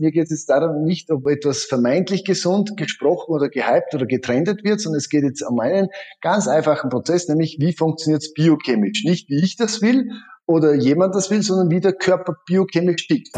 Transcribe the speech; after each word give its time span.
Mir 0.00 0.12
geht 0.12 0.30
es 0.30 0.46
darum 0.46 0.84
nicht, 0.84 1.10
ob 1.10 1.26
etwas 1.26 1.64
vermeintlich 1.64 2.24
gesund 2.24 2.76
gesprochen 2.76 3.32
oder 3.32 3.48
gehypt 3.48 3.94
oder 3.94 4.06
getrendet 4.06 4.62
wird, 4.62 4.80
sondern 4.80 4.98
es 4.98 5.08
geht 5.08 5.24
jetzt 5.24 5.42
um 5.42 5.58
einen 5.58 5.88
ganz 6.20 6.46
einfachen 6.46 6.88
Prozess, 6.88 7.26
nämlich 7.26 7.56
wie 7.58 7.72
funktioniert 7.72 8.22
es 8.22 8.32
biochemisch. 8.32 9.02
Nicht 9.04 9.28
wie 9.28 9.42
ich 9.42 9.56
das 9.56 9.82
will 9.82 10.10
oder 10.46 10.74
jemand 10.74 11.16
das 11.16 11.32
will, 11.32 11.42
sondern 11.42 11.70
wie 11.70 11.80
der 11.80 11.94
Körper 11.94 12.36
biochemisch 12.46 13.08
tickt. 13.08 13.36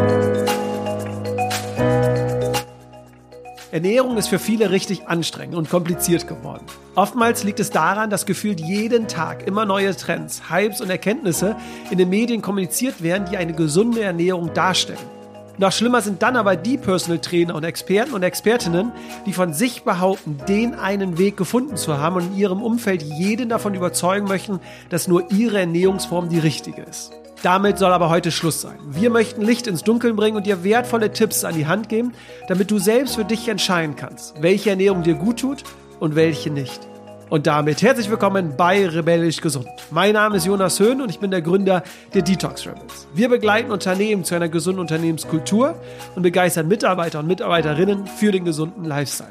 Ernährung 3.73 4.19
ist 4.19 4.29
für 4.29 4.41
viele 4.41 4.71
richtig 4.71 5.07
anstrengend 5.07 5.55
und 5.55 5.71
kompliziert 5.71 6.29
geworden. 6.29 6.67
Oftmals 6.95 7.43
liegt 7.43 7.61
es 7.61 7.71
daran, 7.71 8.11
dass 8.11 8.27
gefühlt 8.27 8.61
jeden 8.61 9.09
Tag 9.09 9.47
immer 9.47 9.65
neue 9.65 9.97
Trends, 9.97 10.51
Hypes 10.51 10.83
und 10.83 10.91
Erkenntnisse 10.91 11.57
in 11.91 11.97
den 11.97 12.11
Medien 12.11 12.43
kommuniziert 12.43 13.03
werden, 13.03 13.27
die 13.31 13.39
eine 13.39 13.55
gesunde 13.55 14.03
Ernährung 14.03 14.53
darstellen. 14.53 15.20
Noch 15.61 15.73
schlimmer 15.73 16.01
sind 16.01 16.23
dann 16.23 16.37
aber 16.37 16.57
die 16.57 16.79
Personal 16.79 17.19
Trainer 17.19 17.55
und 17.55 17.65
Experten 17.65 18.15
und 18.15 18.23
Expertinnen, 18.23 18.93
die 19.27 19.35
von 19.35 19.53
sich 19.53 19.83
behaupten, 19.83 20.39
den 20.49 20.73
einen 20.73 21.19
Weg 21.19 21.37
gefunden 21.37 21.77
zu 21.77 21.99
haben 21.99 22.17
und 22.17 22.29
in 22.29 22.39
ihrem 22.39 22.63
Umfeld 22.63 23.03
jeden 23.03 23.51
davon 23.51 23.75
überzeugen 23.75 24.27
möchten, 24.27 24.61
dass 24.89 25.07
nur 25.07 25.31
ihre 25.31 25.59
Ernährungsform 25.59 26.31
die 26.31 26.39
richtige 26.39 26.81
ist. 26.81 27.13
Damit 27.43 27.77
soll 27.77 27.93
aber 27.93 28.09
heute 28.09 28.31
Schluss 28.31 28.63
sein. 28.63 28.79
Wir 28.89 29.11
möchten 29.11 29.43
Licht 29.43 29.67
ins 29.67 29.85
Dunkeln 29.85 30.17
bringen 30.17 30.39
und 30.39 30.47
dir 30.47 30.65
wertvolle 30.65 31.13
Tipps 31.13 31.45
an 31.45 31.55
die 31.55 31.67
Hand 31.67 31.91
geben, 31.91 32.13
damit 32.49 32.71
du 32.71 32.79
selbst 32.79 33.17
für 33.17 33.27
dich 33.27 33.47
entscheiden 33.47 33.97
kannst, 33.97 34.41
welche 34.41 34.71
Ernährung 34.71 35.03
dir 35.03 35.15
gut 35.15 35.41
tut 35.41 35.65
und 35.99 36.15
welche 36.15 36.49
nicht. 36.49 36.90
Und 37.31 37.47
damit 37.47 37.81
herzlich 37.81 38.11
willkommen 38.11 38.57
bei 38.57 38.89
Rebellisch 38.89 39.41
Gesund. 39.41 39.69
Mein 39.93 40.15
Name 40.15 40.39
ist 40.39 40.47
Jonas 40.47 40.81
Höhn 40.81 41.01
und 41.01 41.11
ich 41.11 41.21
bin 41.21 41.31
der 41.31 41.43
Gründer 41.43 41.85
der 42.13 42.23
Detox 42.23 42.67
Rebels. 42.67 43.07
Wir 43.15 43.29
begleiten 43.29 43.71
Unternehmen 43.71 44.25
zu 44.25 44.35
einer 44.35 44.49
gesunden 44.49 44.81
Unternehmenskultur 44.81 45.77
und 46.17 46.25
begeistern 46.25 46.67
Mitarbeiter 46.67 47.21
und 47.21 47.29
Mitarbeiterinnen 47.29 48.09
für 48.09 48.33
den 48.33 48.45
gesunden 48.45 48.85
Lifestyle. 48.85 49.31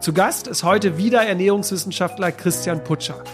Zu 0.00 0.12
Gast 0.12 0.46
ist 0.46 0.62
heute 0.62 0.98
wieder 0.98 1.22
Ernährungswissenschaftler 1.22 2.32
Christian 2.32 2.84
Putscher. 2.84 3.24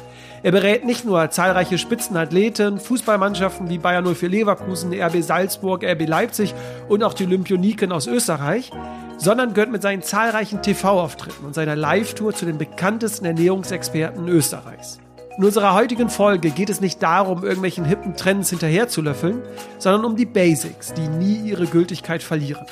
Er 0.44 0.52
berät 0.52 0.84
nicht 0.84 1.04
nur 1.04 1.28
zahlreiche 1.30 1.76
Spitzenathleten, 1.76 2.78
Fußballmannschaften 2.78 3.68
wie 3.68 3.78
Bayern 3.78 4.04
04 4.14 4.28
Leverkusen, 4.28 4.92
RB 4.92 5.22
Salzburg, 5.24 5.82
RB 5.82 6.06
Leipzig 6.06 6.54
und 6.88 7.02
auch 7.02 7.14
die 7.14 7.26
Olympioniken 7.26 7.90
aus 7.90 8.06
Österreich, 8.06 8.70
sondern 9.18 9.52
gehört 9.52 9.70
mit 9.70 9.82
seinen 9.82 10.02
zahlreichen 10.02 10.62
TV-Auftritten 10.62 11.44
und 11.44 11.54
seiner 11.54 11.76
Live-Tour 11.76 12.34
zu 12.34 12.46
den 12.46 12.56
bekanntesten 12.56 13.26
Ernährungsexperten 13.26 14.28
Österreichs. 14.28 14.98
In 15.36 15.44
unserer 15.44 15.74
heutigen 15.74 16.08
Folge 16.08 16.50
geht 16.50 16.70
es 16.70 16.80
nicht 16.80 17.02
darum, 17.02 17.44
irgendwelchen 17.44 17.84
hippen 17.84 18.16
Trends 18.16 18.50
hinterherzulöffeln, 18.50 19.42
sondern 19.78 20.04
um 20.04 20.16
die 20.16 20.26
Basics, 20.26 20.94
die 20.94 21.08
nie 21.08 21.48
ihre 21.48 21.66
Gültigkeit 21.66 22.22
verlieren. 22.22 22.66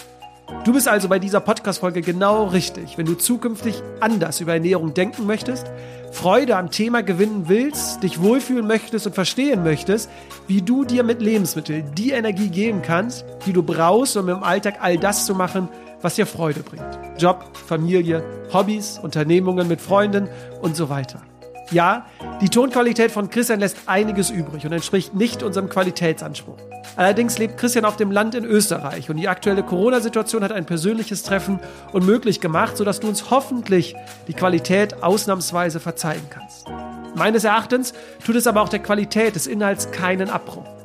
Du 0.65 0.73
bist 0.73 0.89
also 0.89 1.09
bei 1.09 1.19
dieser 1.19 1.41
Podcast-Folge 1.41 2.03
genau 2.03 2.45
richtig, 2.45 2.99
wenn 2.99 3.07
du 3.07 3.15
zukünftig 3.15 3.83
anders 4.01 4.41
über 4.41 4.55
Ernährung 4.55 4.95
denken 4.95 5.27
möchtest, 5.27 5.67
Freude 6.13 6.57
am 6.57 6.71
Thema 6.71 7.03
gewinnen 7.03 7.45
willst, 7.47 8.03
dich 8.03 8.21
wohlfühlen 8.21 8.67
möchtest 8.67 9.07
und 9.07 9.13
verstehen 9.13 9.63
möchtest, 9.63 10.09
wie 10.47 10.63
du 10.63 10.85
dir 10.85 11.03
mit 11.03 11.21
Lebensmitteln 11.21 11.93
die 11.95 12.11
Energie 12.11 12.49
geben 12.49 12.83
kannst, 12.83 13.25
die 13.45 13.53
du 13.53 13.63
brauchst, 13.63 14.17
um 14.17 14.29
im 14.29 14.43
Alltag 14.43 14.79
all 14.81 14.99
das 14.99 15.27
zu 15.27 15.35
machen, 15.35 15.69
was 16.03 16.17
dir 16.17 16.27
Freude 16.27 16.61
bringt. 16.61 16.99
Job, 17.19 17.45
Familie, 17.55 18.23
Hobbys, 18.53 18.99
Unternehmungen 19.03 19.69
mit 19.69 19.81
Freunden 19.81 20.29
und 20.61 20.77
so 20.77 20.89
weiter. 20.89 21.23
Ja, 21.71 22.07
die 22.41 22.49
Tonqualität 22.49 23.11
von 23.11 23.29
Christian 23.29 23.59
lässt 23.59 23.77
einiges 23.87 24.31
übrig 24.31 24.65
und 24.65 24.73
entspricht 24.73 25.15
nicht 25.15 25.43
unserem 25.43 25.69
Qualitätsanspruch. 25.69 26.59
Allerdings 26.95 27.39
lebt 27.39 27.59
Christian 27.59 27.85
auf 27.85 27.97
dem 27.97 28.13
Land 28.13 28.35
in 28.35 28.45
Österreich 28.45 29.11
und 29.11 29.17
die 29.17 29.29
aktuelle 29.29 29.65
Corona-Situation 29.65 30.45
hat 30.45 30.53
ein 30.53 30.65
persönliches 30.65 31.25
Treffen 31.25 31.59
unmöglich 31.93 32.41
gemacht, 32.41 32.77
sodass 32.77 33.01
du 33.01 33.09
uns 33.09 33.31
hoffentlich 33.31 33.97
die 34.29 34.33
Qualität 34.33 35.03
ausnahmsweise 35.03 35.81
verzeihen 35.81 36.23
kannst. 36.31 36.69
Meines 37.17 37.45
Erachtens 37.45 37.95
tut 38.25 38.37
es 38.37 38.47
aber 38.47 38.63
auch 38.63 38.69
der 38.69 38.79
Qualität 38.79 39.35
des 39.35 39.47
Inhalts 39.47 39.91
keinen 39.91 40.31
Abbruch. 40.31 40.76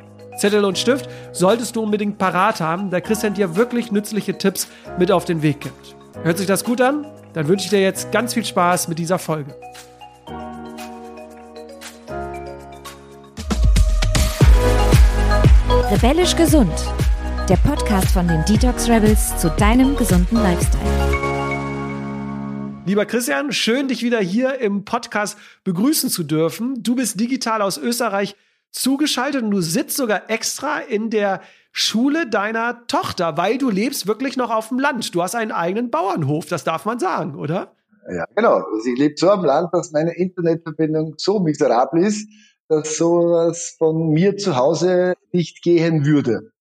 Zettel 0.42 0.66
und 0.66 0.80
Stift 0.80 1.08
solltest 1.34 1.76
du 1.76 1.84
unbedingt 1.84 2.18
parat 2.18 2.62
haben, 2.62 2.90
da 2.90 3.00
Christian 3.00 3.36
dir 3.36 3.56
wirklich 3.56 3.92
nützliche 3.92 4.40
Tipps 4.40 4.68
mit 4.98 5.12
auf 5.12 5.24
den 5.24 5.44
Weg 5.44 5.62
gibt. 5.62 5.96
Hört 6.24 6.40
sich 6.40 6.48
das 6.48 6.64
gut 6.64 6.82
an? 6.82 7.06
Dann 7.34 7.48
wünsche 7.48 7.66
ich 7.66 7.70
dir 7.70 7.80
jetzt 7.80 8.12
ganz 8.12 8.34
viel 8.34 8.44
Spaß 8.44 8.88
mit 8.88 8.98
dieser 8.98 9.20
Folge. 9.20 9.54
Rebellisch 15.92 16.36
gesund. 16.36 16.74
Der 17.48 17.58
Podcast 17.58 18.08
von 18.08 18.28
den 18.28 18.44
Detox 18.46 18.90
Rebels 18.90 19.38
zu 19.38 19.48
deinem 19.52 19.96
gesunden 19.96 20.42
Lifestyle. 20.42 20.82
Lieber 22.88 23.06
Christian, 23.06 23.52
schön 23.52 23.90
dich 23.90 24.02
wieder 24.02 24.20
hier 24.20 24.60
im 24.60 24.86
Podcast 24.86 25.38
begrüßen 25.64 26.10
zu 26.10 26.24
dürfen. 26.24 26.82
Du 26.82 26.96
bist 26.96 27.20
digital 27.20 27.62
aus 27.62 27.78
Österreich 27.78 28.36
zugeschaltet 28.72 29.44
und 29.44 29.52
du 29.52 29.62
sitzt 29.62 29.98
sogar 29.98 30.30
extra 30.30 30.80
in 30.80 31.10
der 31.10 31.42
Schule 31.72 32.30
deiner 32.30 32.86
Tochter, 32.88 33.38
weil 33.38 33.58
du 33.58 33.70
lebst 33.70 34.08
wirklich 34.08 34.36
noch 34.38 34.50
auf 34.50 34.70
dem 34.70 34.80
Land. 34.80 35.14
Du 35.16 35.22
hast 35.22 35.36
einen 35.36 35.52
eigenen 35.52 35.90
Bauernhof, 35.90 36.46
das 36.48 36.64
darf 36.64 36.86
man 36.86 37.00
sagen, 37.00 37.36
oder? 37.36 37.76
Ja, 38.14 38.26
genau. 38.36 38.64
Ich 38.86 38.98
lebe 38.98 39.16
so 39.18 39.30
am 39.30 39.46
Land, 39.46 39.70
dass 39.74 39.92
meine 39.92 40.16
Internetverbindung 40.16 41.16
so 41.18 41.40
miserabel 41.40 42.04
ist, 42.04 42.28
dass 42.68 42.98
sowas 42.98 43.76
von 43.78 44.10
mir 44.10 44.38
zu 44.38 44.56
Hause 44.56 45.14
nicht 45.32 45.62
gehen 45.62 46.06
würde. 46.06 46.52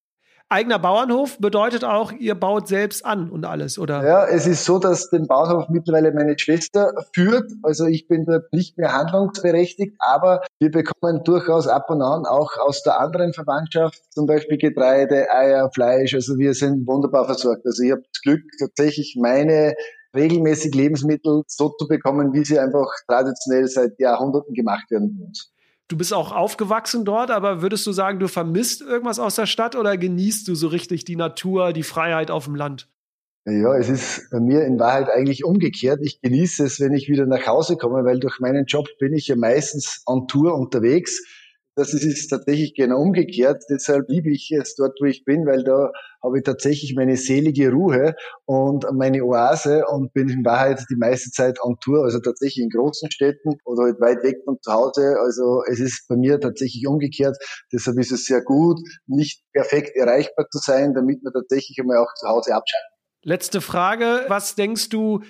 Eigener 0.52 0.80
Bauernhof 0.80 1.38
bedeutet 1.38 1.84
auch, 1.84 2.10
ihr 2.10 2.34
baut 2.34 2.66
selbst 2.66 3.06
an 3.06 3.30
und 3.30 3.44
alles, 3.44 3.78
oder? 3.78 4.04
Ja, 4.04 4.26
es 4.26 4.48
ist 4.48 4.64
so, 4.64 4.80
dass 4.80 5.08
den 5.08 5.28
Bauernhof 5.28 5.68
mittlerweile 5.68 6.12
meine 6.12 6.36
Schwester 6.36 6.92
führt. 7.14 7.52
Also 7.62 7.86
ich 7.86 8.08
bin 8.08 8.24
dort 8.24 8.52
nicht 8.52 8.76
mehr 8.76 8.92
handlungsberechtigt, 8.92 9.94
aber 10.00 10.40
wir 10.58 10.72
bekommen 10.72 11.22
durchaus 11.22 11.68
ab 11.68 11.88
und 11.88 12.02
an 12.02 12.26
auch 12.26 12.56
aus 12.58 12.82
der 12.82 12.98
anderen 12.98 13.32
Verwandtschaft 13.32 14.02
zum 14.10 14.26
Beispiel 14.26 14.58
Getreide, 14.58 15.30
Eier, 15.30 15.70
Fleisch. 15.72 16.14
Also 16.14 16.36
wir 16.36 16.52
sind 16.54 16.84
wunderbar 16.84 17.26
versorgt. 17.26 17.64
Also 17.64 17.84
ich 17.84 17.92
habe 17.92 18.02
das 18.12 18.20
Glück, 18.20 18.42
tatsächlich 18.58 19.16
meine 19.20 19.74
regelmäßig 20.16 20.74
Lebensmittel 20.74 21.44
so 21.46 21.68
zu 21.68 21.86
bekommen, 21.86 22.32
wie 22.32 22.44
sie 22.44 22.58
einfach 22.58 22.88
traditionell 23.06 23.68
seit 23.68 24.00
Jahrhunderten 24.00 24.54
gemacht 24.54 24.90
werden. 24.90 25.32
Du 25.90 25.96
bist 25.96 26.14
auch 26.14 26.30
aufgewachsen 26.30 27.04
dort, 27.04 27.32
aber 27.32 27.62
würdest 27.62 27.84
du 27.84 27.90
sagen, 27.90 28.20
du 28.20 28.28
vermisst 28.28 28.80
irgendwas 28.80 29.18
aus 29.18 29.34
der 29.34 29.46
Stadt 29.46 29.74
oder 29.74 29.98
genießt 29.98 30.46
du 30.46 30.54
so 30.54 30.68
richtig 30.68 31.04
die 31.04 31.16
Natur, 31.16 31.72
die 31.72 31.82
Freiheit 31.82 32.30
auf 32.30 32.44
dem 32.44 32.54
Land? 32.54 32.88
Ja, 33.44 33.76
es 33.76 33.88
ist 33.88 34.30
bei 34.30 34.38
mir 34.38 34.64
in 34.64 34.78
Wahrheit 34.78 35.08
eigentlich 35.10 35.44
umgekehrt. 35.44 35.98
Ich 36.02 36.20
genieße 36.20 36.64
es, 36.64 36.78
wenn 36.78 36.92
ich 36.92 37.08
wieder 37.08 37.26
nach 37.26 37.44
Hause 37.44 37.76
komme, 37.76 38.04
weil 38.04 38.20
durch 38.20 38.38
meinen 38.38 38.66
Job 38.66 38.86
bin 39.00 39.12
ich 39.14 39.26
ja 39.26 39.34
meistens 39.34 40.04
on 40.06 40.28
Tour 40.28 40.54
unterwegs 40.54 41.24
das 41.80 41.94
ist 41.94 42.28
tatsächlich 42.28 42.74
genau 42.74 43.00
umgekehrt. 43.00 43.64
Deshalb 43.70 44.08
liebe 44.08 44.30
ich 44.30 44.50
es 44.52 44.74
dort, 44.76 44.98
wo 45.00 45.06
ich 45.06 45.24
bin, 45.24 45.46
weil 45.46 45.64
da 45.64 45.90
habe 46.22 46.38
ich 46.38 46.44
tatsächlich 46.44 46.94
meine 46.94 47.16
selige 47.16 47.70
Ruhe 47.70 48.14
und 48.44 48.84
meine 48.92 49.24
Oase 49.24 49.86
und 49.86 50.12
bin 50.12 50.28
in 50.28 50.44
Wahrheit 50.44 50.84
die 50.90 50.96
meiste 50.96 51.30
Zeit 51.30 51.58
on 51.62 51.76
Tour, 51.80 52.04
also 52.04 52.20
tatsächlich 52.20 52.62
in 52.62 52.68
großen 52.68 53.10
Städten 53.10 53.56
oder 53.64 53.84
halt 53.84 54.00
weit 54.00 54.22
weg 54.22 54.36
von 54.44 54.58
zu 54.60 54.70
Hause. 54.70 55.16
Also 55.18 55.62
es 55.66 55.80
ist 55.80 56.06
bei 56.08 56.16
mir 56.16 56.38
tatsächlich 56.38 56.86
umgekehrt. 56.86 57.38
Deshalb 57.72 57.98
ist 57.98 58.12
es 58.12 58.26
sehr 58.26 58.42
gut, 58.42 58.78
nicht 59.06 59.42
perfekt 59.52 59.96
erreichbar 59.96 60.46
zu 60.50 60.58
sein, 60.58 60.92
damit 60.92 61.22
man 61.22 61.32
tatsächlich 61.32 61.78
einmal 61.80 61.96
auch 61.96 62.12
zu 62.14 62.28
Hause 62.28 62.54
abschalten. 62.54 62.90
Letzte 63.22 63.62
Frage. 63.62 64.24
Was 64.28 64.54
denkst 64.54 64.90
du, 64.90 65.22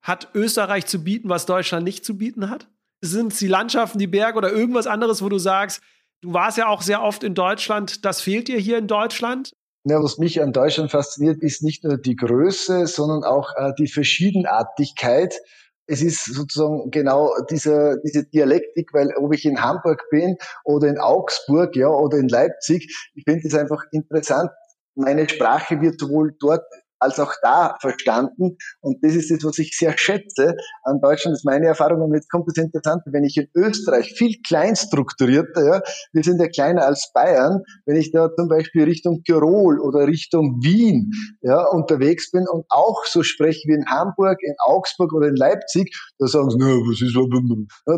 hat 0.00 0.28
Österreich 0.34 0.86
zu 0.86 1.02
bieten, 1.02 1.28
was 1.28 1.46
Deutschland 1.46 1.84
nicht 1.84 2.04
zu 2.04 2.16
bieten 2.16 2.48
hat? 2.48 2.68
Sind 3.00 3.32
es 3.32 3.40
die 3.40 3.48
Landschaften, 3.48 3.98
die 3.98 4.06
Berge 4.06 4.38
oder 4.38 4.52
irgendwas 4.52 4.86
anderes, 4.86 5.20
wo 5.20 5.28
du 5.28 5.38
sagst, 5.38 5.82
du 6.20 6.32
warst 6.32 6.58
ja 6.58 6.68
auch 6.68 6.82
sehr 6.82 7.02
oft 7.02 7.22
in 7.22 7.34
Deutschland, 7.34 8.04
das 8.04 8.20
fehlt 8.20 8.48
dir 8.48 8.58
hier 8.58 8.78
in 8.78 8.86
Deutschland? 8.86 9.52
Ja, 9.84 10.02
was 10.02 10.18
mich 10.18 10.42
an 10.42 10.52
Deutschland 10.52 10.90
fasziniert, 10.90 11.42
ist 11.42 11.62
nicht 11.62 11.84
nur 11.84 11.96
die 11.96 12.16
Größe, 12.16 12.88
sondern 12.88 13.22
auch 13.22 13.52
äh, 13.56 13.72
die 13.78 13.86
Verschiedenartigkeit. 13.86 15.38
Es 15.86 16.02
ist 16.02 16.24
sozusagen 16.24 16.90
genau 16.90 17.30
diese, 17.50 18.00
diese 18.04 18.24
Dialektik, 18.24 18.92
weil 18.92 19.14
ob 19.16 19.32
ich 19.32 19.44
in 19.44 19.62
Hamburg 19.62 20.02
bin 20.10 20.36
oder 20.64 20.88
in 20.88 20.98
Augsburg, 20.98 21.76
ja, 21.76 21.86
oder 21.86 22.18
in 22.18 22.28
Leipzig, 22.28 22.92
ich 23.14 23.22
finde 23.22 23.46
es 23.46 23.54
einfach 23.54 23.84
interessant. 23.92 24.50
Meine 24.96 25.28
Sprache 25.28 25.80
wird 25.80 26.00
sowohl 26.00 26.34
dort 26.40 26.64
als 26.98 27.18
auch 27.20 27.32
da 27.42 27.76
verstanden. 27.80 28.56
Und 28.80 29.02
das 29.02 29.14
ist 29.14 29.30
das, 29.30 29.44
was 29.44 29.58
ich 29.58 29.76
sehr 29.76 29.96
schätze 29.96 30.56
an 30.84 31.00
Deutschland, 31.00 31.34
das 31.34 31.40
ist 31.40 31.44
meine 31.44 31.66
Erfahrung. 31.66 32.02
Und 32.02 32.14
jetzt 32.14 32.30
kommt 32.30 32.46
das 32.48 32.62
Interessante, 32.62 33.10
wenn 33.12 33.24
ich 33.24 33.36
in 33.36 33.48
Österreich 33.54 34.14
viel 34.16 34.36
kleinstrukturierter, 34.46 35.64
ja, 35.64 35.80
wir 36.12 36.22
sind 36.22 36.40
ja 36.40 36.48
kleiner 36.48 36.84
als 36.86 37.10
Bayern, 37.12 37.62
wenn 37.84 37.96
ich 37.96 38.12
da 38.12 38.30
zum 38.34 38.48
Beispiel 38.48 38.84
Richtung 38.84 39.22
Tirol 39.24 39.80
oder 39.80 40.06
Richtung 40.06 40.60
Wien 40.62 41.10
ja, 41.42 41.64
unterwegs 41.64 42.30
bin 42.30 42.46
und 42.50 42.64
auch 42.68 43.04
so 43.06 43.22
spreche 43.22 43.68
wie 43.68 43.74
in 43.74 43.86
Hamburg, 43.86 44.38
in 44.42 44.54
Augsburg 44.58 45.12
oder 45.12 45.28
in 45.28 45.36
Leipzig, 45.36 45.94
da 46.18 46.26
sagen 46.26 46.50
sie, 46.50 46.58
was 46.58 47.02
ist 47.02 47.16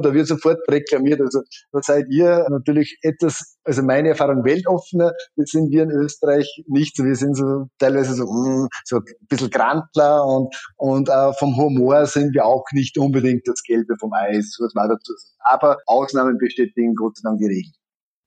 da 0.02 0.14
wird 0.14 0.26
sofort 0.26 0.58
reklamiert. 0.70 1.20
Also 1.20 1.40
da 1.72 1.80
seid 1.82 2.06
ihr 2.10 2.46
natürlich 2.50 2.98
etwas 3.02 3.57
Also 3.68 3.82
meine 3.82 4.08
Erfahrung 4.08 4.44
weltoffener, 4.44 5.12
sind 5.36 5.70
wir 5.70 5.82
in 5.82 5.90
Österreich 5.90 6.64
nicht 6.68 6.96
so. 6.96 7.04
Wir 7.04 7.16
sind 7.16 7.34
so 7.34 7.66
teilweise 7.78 8.14
so, 8.14 8.24
mm, 8.24 8.68
so 8.82 8.96
ein 8.96 9.02
bisschen 9.28 9.50
Grantler 9.50 10.24
und, 10.24 10.56
und 10.76 11.10
äh, 11.10 11.32
vom 11.34 11.54
Humor 11.54 12.06
sind 12.06 12.32
wir 12.32 12.46
auch 12.46 12.64
nicht 12.72 12.96
unbedingt 12.96 13.46
das 13.46 13.62
Gelbe 13.62 13.96
vom 14.00 14.14
Eis, 14.14 14.56
was 14.58 14.72
man 14.72 14.88
dazu. 14.88 15.12
Aber 15.40 15.76
Ausnahmen 15.84 16.38
bestätigen 16.38 16.94
Gott 16.94 17.18
sei 17.18 17.28
Dank 17.28 17.40
die 17.40 17.46
Regel. 17.46 17.72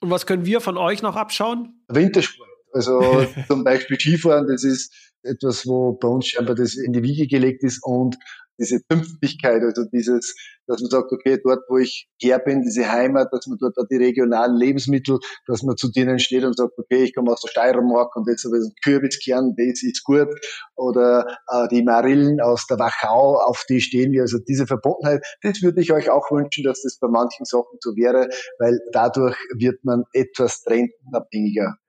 Und 0.02 0.12
was 0.12 0.28
können 0.28 0.46
wir 0.46 0.62
von 0.62 0.78
euch 0.78 1.02
noch 1.02 1.16
abschauen? 1.16 1.84
Wintersport. 1.88 2.48
Also 2.72 3.26
zum 3.48 3.64
Beispiel 3.64 4.00
Skifahren, 4.00 4.48
das 4.48 4.64
ist 4.64 5.11
etwas, 5.24 5.66
wo 5.68 5.94
bei 5.94 6.08
uns 6.08 6.28
scheinbar 6.28 6.56
das 6.56 6.76
in 6.76 6.94
die 6.94 7.04
Wiege 7.04 7.28
gelegt 7.28 7.64
ist 7.64 7.80
und 7.84 8.18
diese 8.62 8.80
Pünktlichkeit, 8.88 9.64
also 9.64 9.84
dieses, 9.92 10.36
dass 10.68 10.82
man 10.82 10.90
sagt, 10.92 11.12
okay, 11.12 11.40
dort, 11.44 11.62
wo 11.68 11.78
ich 11.78 12.08
her 12.22 12.40
bin, 12.40 12.62
diese 12.62 12.92
Heimat, 12.92 13.30
dass 13.32 13.48
man 13.48 13.58
dort 13.60 13.78
auch 13.78 13.88
die 13.90 13.98
regionalen 13.98 14.56
Lebensmittel, 14.56 15.18
dass 15.48 15.64
man 15.64 15.78
zu 15.78 15.92
denen 15.92 16.20
steht 16.20 16.44
und 16.44 16.56
sagt, 16.56 16.78
okay, 16.78 17.04
ich 17.04 17.16
komme 17.16 17.32
aus 17.32 17.42
der 17.42 17.50
Steiermark 17.50 18.16
und 18.16 18.28
jetzt 18.30 18.46
habe 18.46 18.58
ich 18.58 18.64
einen 18.64 18.76
Kürbiskern, 18.84 19.56
das 19.58 19.84
ist 19.84 20.04
gut, 20.04 20.28
oder 20.76 21.26
äh, 21.48 21.68
die 21.70 21.84
Marillen 21.84 22.40
aus 22.40 22.68
der 22.68 22.78
Wachau, 22.78 23.38
auf 23.38 23.66
die 23.68 23.82
stehen 23.82 24.12
wir, 24.12 24.22
also 24.22 24.38
diese 24.38 24.68
Verbundenheit, 24.68 25.26
das 25.42 25.62
würde 25.62 25.82
ich 25.82 25.92
euch 25.92 26.10
auch 26.10 26.30
wünschen, 26.32 26.64
dass 26.64 26.84
das 26.84 27.00
bei 27.00 27.08
manchen 27.08 27.46
Sachen 27.46 27.80
so 27.80 27.96
wäre, 27.96 28.30
weil 28.60 28.80
dadurch 28.92 29.38
wird 29.58 29.84
man 29.84 30.04
etwas 30.14 30.62
trendenabhängiger. 30.62 31.81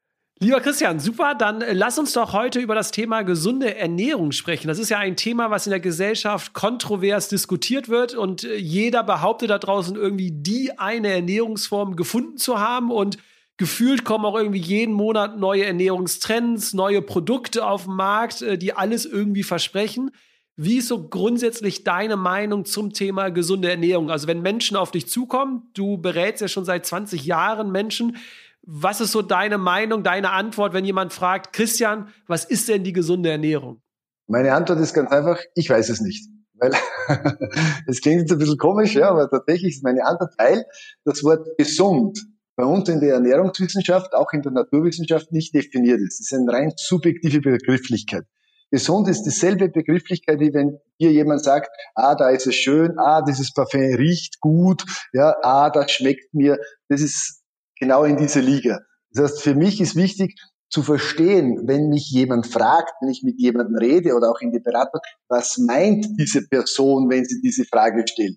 Lieber 0.43 0.61
Christian, 0.61 0.99
super, 0.99 1.37
dann 1.37 1.63
äh, 1.63 1.73
lass 1.73 2.01
uns 2.01 2.15
doch 2.15 2.33
heute 2.33 2.59
über 2.59 2.75
das 2.75 2.91
Thema 2.91 3.23
gesunde 3.23 3.77
Ernährung 3.77 4.33
sprechen. 4.33 4.67
Das 4.67 4.81
ist 4.81 4.89
ja 4.89 4.99
ein 4.99 5.15
Thema, 5.15 5.53
was 5.53 5.69
in 5.69 5.71
der 5.71 5.79
Gesellschaft 5.79 6.53
kontrovers 6.53 7.29
diskutiert 7.29 7.89
wird 7.89 8.15
und 8.17 8.43
äh, 8.43 8.57
jeder 8.57 9.05
behauptet 9.05 9.51
da 9.51 9.59
draußen 9.59 9.95
irgendwie 9.95 10.33
die 10.33 10.77
eine 10.81 11.13
Ernährungsform 11.13 11.95
gefunden 11.95 12.39
zu 12.39 12.59
haben 12.59 12.91
und 12.91 13.19
gefühlt 13.57 14.05
kommen 14.05 14.25
auch 14.25 14.37
irgendwie 14.37 14.59
jeden 14.59 14.95
Monat 14.95 15.39
neue 15.39 15.65
Ernährungstrends, 15.65 16.75
neue 16.75 17.03
Produkte 17.03 17.65
auf 17.65 17.85
den 17.85 17.95
Markt, 17.95 18.43
äh, 18.43 18.59
die 18.59 18.73
alles 18.73 19.07
irgendwie 19.07 19.45
versprechen. 19.45 20.11
Wie 20.57 20.79
ist 20.79 20.89
so 20.89 21.09
grundsätzlich 21.09 21.85
deine 21.85 22.17
Meinung 22.17 22.65
zum 22.65 22.93
Thema 22.93 23.29
gesunde 23.29 23.71
Ernährung? 23.71 24.11
Also 24.11 24.27
wenn 24.27 24.43
Menschen 24.43 24.77
auf 24.77 24.91
dich 24.91 25.09
zukommen, 25.09 25.71
du 25.75 25.99
berätst 25.99 26.43
ja 26.43 26.49
schon 26.49 26.65
seit 26.65 26.85
20 26.85 27.25
Jahren 27.25 27.71
Menschen, 27.71 28.17
was 28.63 29.01
ist 29.01 29.13
so 29.13 29.23
deine 29.23 29.59
Meinung, 29.59 30.03
deine 30.03 30.31
Antwort, 30.31 30.73
wenn 30.73 30.85
jemand 30.85 31.13
fragt, 31.13 31.53
Christian, 31.53 32.09
was 32.27 32.45
ist 32.45 32.69
denn 32.69 32.85
die 32.85 32.93
gesunde 32.93 33.31
Ernährung? 33.31 33.83
Meine 34.29 34.55
Antwort 34.55 34.81
ist 34.81 34.95
ganz 34.95 35.11
einfach, 35.11 35.41
ich 35.55 35.69
weiß 35.69 35.89
es 35.89 36.01
nicht. 36.01 36.29
Weil 36.55 36.73
es 37.89 38.01
klingt 38.01 38.21
jetzt 38.21 38.33
ein 38.33 38.39
bisschen 38.39 38.59
komisch, 38.59 38.95
ja, 38.95 39.11
aber 39.11 39.29
tatsächlich 39.29 39.75
ist 39.75 39.83
meine 39.83 40.07
Antwort, 40.07 40.35
weil 40.39 40.65
das 41.05 41.25
Wort 41.25 41.49
gesund 41.59 42.19
bei 42.55 42.65
uns 42.65 42.89
in 42.89 43.01
der 43.01 43.15
Ernährungswissenschaft, 43.15 44.15
auch 44.15 44.33
in 44.33 44.43
der 44.43 44.53
Naturwissenschaft 44.53 45.33
nicht 45.33 45.55
definiert 45.55 46.01
ist. 46.01 46.21
Es 46.21 46.31
ist 46.31 46.39
eine 46.39 46.53
rein 46.53 46.73
subjektive 46.77 47.41
Begrifflichkeit. 47.41 48.25
Gesund 48.71 49.09
ist 49.09 49.25
dieselbe 49.25 49.69
Begrifflichkeit, 49.69 50.41
wie 50.41 50.55
wenn 50.55 50.79
hier 50.97 51.13
jemand 51.13 51.43
sagt, 51.45 51.71
ah, 51.95 52.15
da 52.15 52.31
ist 52.31 52.47
es 52.47 52.55
schön, 52.55 52.99
ah, 52.99 53.23
dieses 53.23 53.53
Parfum 53.53 53.81
riecht 53.81 54.41
gut, 54.41 54.85
ja, 55.13 55.35
ah, 55.43 55.69
das 55.69 55.91
schmeckt 55.91 56.33
mir. 56.33 56.59
Das 56.89 57.01
ist 57.01 57.42
genau 57.83 58.05
in 58.05 58.17
diese 58.17 58.39
Liga. 58.39 58.79
Das 59.11 59.33
heißt, 59.33 59.43
für 59.43 59.55
mich 59.57 59.81
ist 59.81 59.97
wichtig 59.97 60.37
zu 60.71 60.85
verstehen, 60.85 61.67
wenn 61.67 61.89
mich 61.89 62.09
jemand 62.11 62.47
fragt, 62.47 62.93
wenn 63.01 63.11
ich 63.11 63.25
mit 63.25 63.41
jemandem 63.41 63.77
rede 63.77 64.15
oder 64.15 64.31
auch 64.31 64.41
in 64.41 64.53
die 64.53 64.61
Beratung, 64.61 65.01
was 65.29 65.59
meint 65.59 66.07
diese 66.17 66.47
Person, 66.47 67.11
wenn 67.11 67.25
sie 67.25 67.41
diese 67.43 67.65
Frage 67.65 68.05
stellt. 68.07 68.37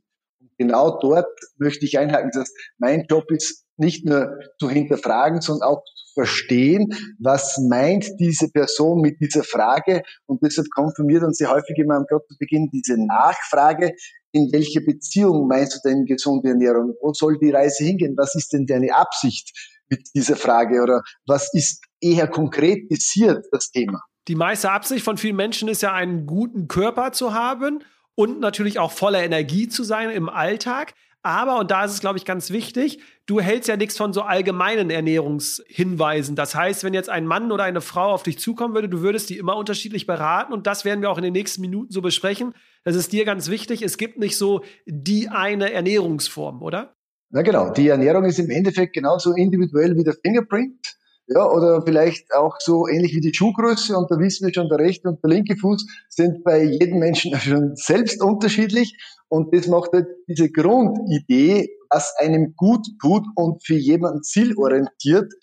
Genau 0.57 1.00
dort 1.00 1.28
möchte 1.57 1.86
ich 1.86 1.98
einhaken. 1.98 2.31
Das 2.34 2.42
heißt, 2.42 2.57
mein 2.78 3.06
Job 3.10 3.30
ist 3.31 3.66
nicht 3.78 4.06
nur 4.06 4.40
zu 4.60 4.69
hinterfragen, 4.69 5.42
sondern 5.42 5.69
auch 5.69 5.84
zu 5.84 6.13
verstehen, 6.13 6.94
was 7.19 7.57
meint 7.69 8.07
diese 8.19 8.50
Person 8.50 9.02
mit 9.02 9.19
dieser 9.19 9.44
Frage. 9.44 10.02
Und 10.25 10.42
deshalb 10.42 10.68
kommt 10.74 10.96
von 10.96 11.06
mir 11.06 11.19
dann 11.19 11.34
sehr 11.34 11.52
häufig 11.52 11.78
immer 11.78 11.96
am 11.96 12.06
Gott 12.10 12.24
zu 12.30 12.38
Beginn 12.40 12.69
diese 12.72 12.98
Nachfrage, 12.98 13.92
in 14.31 14.50
welche 14.52 14.81
Beziehung 14.81 15.48
meinst 15.48 15.75
du 15.75 15.90
denn 15.90 16.06
gesunde 16.06 16.50
Ernährung? 16.50 16.94
Wo 17.01 17.13
soll 17.13 17.38
die 17.38 17.51
Reise 17.51 17.86
hingehen? 17.86 18.16
Was 18.18 18.36
ist 18.36 18.51
denn 18.51 18.66
deine 18.66 18.94
Absicht 18.94 19.51
mit 19.90 20.10
dieser 20.13 20.36
Frage? 20.36 20.81
Oder 20.81 21.04
was 21.25 21.54
ist 21.54 21.84
eher 22.01 22.28
konkretisiert 22.28 23.46
das 23.51 23.72
Thema? 23.72 24.01
Die 24.28 24.36
meiste 24.36 24.72
Absicht 24.72 25.06
von 25.06 25.18
vielen 25.18 25.36
Menschen 25.36 25.69
ist 25.69 25.84
ja, 25.84 25.94
einen 25.94 26.25
guten 26.25 26.68
Körper 26.68 27.12
zu 27.12 27.34
haben 27.34 27.84
und 28.16 28.40
natürlich 28.40 28.80
auch 28.80 28.92
voller 28.92 29.24
Energie 29.24 29.68
zu 29.68 29.84
sein 29.84 30.10
im 30.10 30.30
Alltag. 30.30 30.94
Aber, 31.22 31.60
und 31.60 31.72
da 31.72 31.86
ist 31.86 31.92
es, 31.92 32.02
glaube 32.02 32.20
ich, 32.20 32.26
ganz 32.26 32.52
wichtig, 32.52 33.00
du 33.26 33.40
hältst 33.40 33.68
ja 33.68 33.78
nichts 33.78 33.98
von 33.98 34.14
so 34.14 34.22
allgemeinen 34.22 34.92
Ernährungshinweisen. 34.92 36.36
Das 36.36 36.54
heißt, 36.54 36.84
wenn 36.84 36.94
jetzt 36.94 37.10
ein 37.10 37.26
Mann 37.26 37.52
oder 37.52 37.64
eine 37.64 37.82
Frau 37.82 38.12
auf 38.12 38.22
dich 38.22 38.38
zukommen 38.38 38.76
würde, 38.76 38.90
du 38.90 39.02
würdest 39.02 39.32
die 39.32 39.40
immer 39.40 39.58
unterschiedlich 39.58 40.06
beraten 40.06 40.54
und 40.54 40.68
das 40.68 40.86
werden 40.86 41.02
wir 41.02 41.10
auch 41.10 41.18
in 41.18 41.24
den 41.24 41.34
nächsten 41.34 41.62
Minuten 41.62 41.92
so 41.92 42.04
besprechen. 42.04 42.54
Das 42.84 42.96
ist 42.96 43.12
dir 43.12 43.26
ganz 43.26 43.50
wichtig. 43.50 43.82
Es 43.82 43.98
gibt 43.98 44.20
nicht 44.20 44.38
so 44.38 44.64
die 44.86 45.30
eine 45.30 45.74
Ernährungsform, 45.74 46.62
oder? 46.62 46.96
Na 47.32 47.42
genau. 47.42 47.74
Die 47.74 47.88
Ernährung 47.88 48.26
ist 48.26 48.38
im 48.38 48.52
Endeffekt 48.52 48.94
genauso 48.94 49.34
individuell 49.34 49.98
wie 49.98 50.04
der 50.04 50.14
Fingerprint. 50.14 50.96
Ja, 51.27 51.50
oder 51.50 51.81
vielleicht 51.81 52.31
auch 52.36 52.56
so 52.60 52.88
ähnlich 52.88 53.16
wie 53.16 53.22
die 53.22 53.33
Schuhgröße 53.33 53.98
und 53.98 54.12
da 54.12 54.19
wissen 54.19 54.45
wir 54.45 54.54
schon, 54.54 54.69
der 54.69 54.77
rechte 54.77 55.07
und 55.10 55.24
der 55.24 55.31
linke 55.31 55.57
Fuß 55.57 55.86
sind 56.07 56.44
bei 56.44 56.63
jedem 56.63 57.00
Menschen 57.00 57.36
schon 57.39 57.75
selbst 57.75 58.22
unterschiedlich 58.22 58.95
und 59.27 59.54
das 59.56 59.68
macht 59.68 59.92
halt 59.94 60.07
diese 60.27 60.51
Grundidee, 60.51 61.69
was 61.89 62.13
einem 62.19 62.54
gut 62.56 62.86
tut 63.01 63.25
und 63.36 63.66
für 63.66 63.75
jemanden 63.75 64.22
zielorientiert 64.22 65.33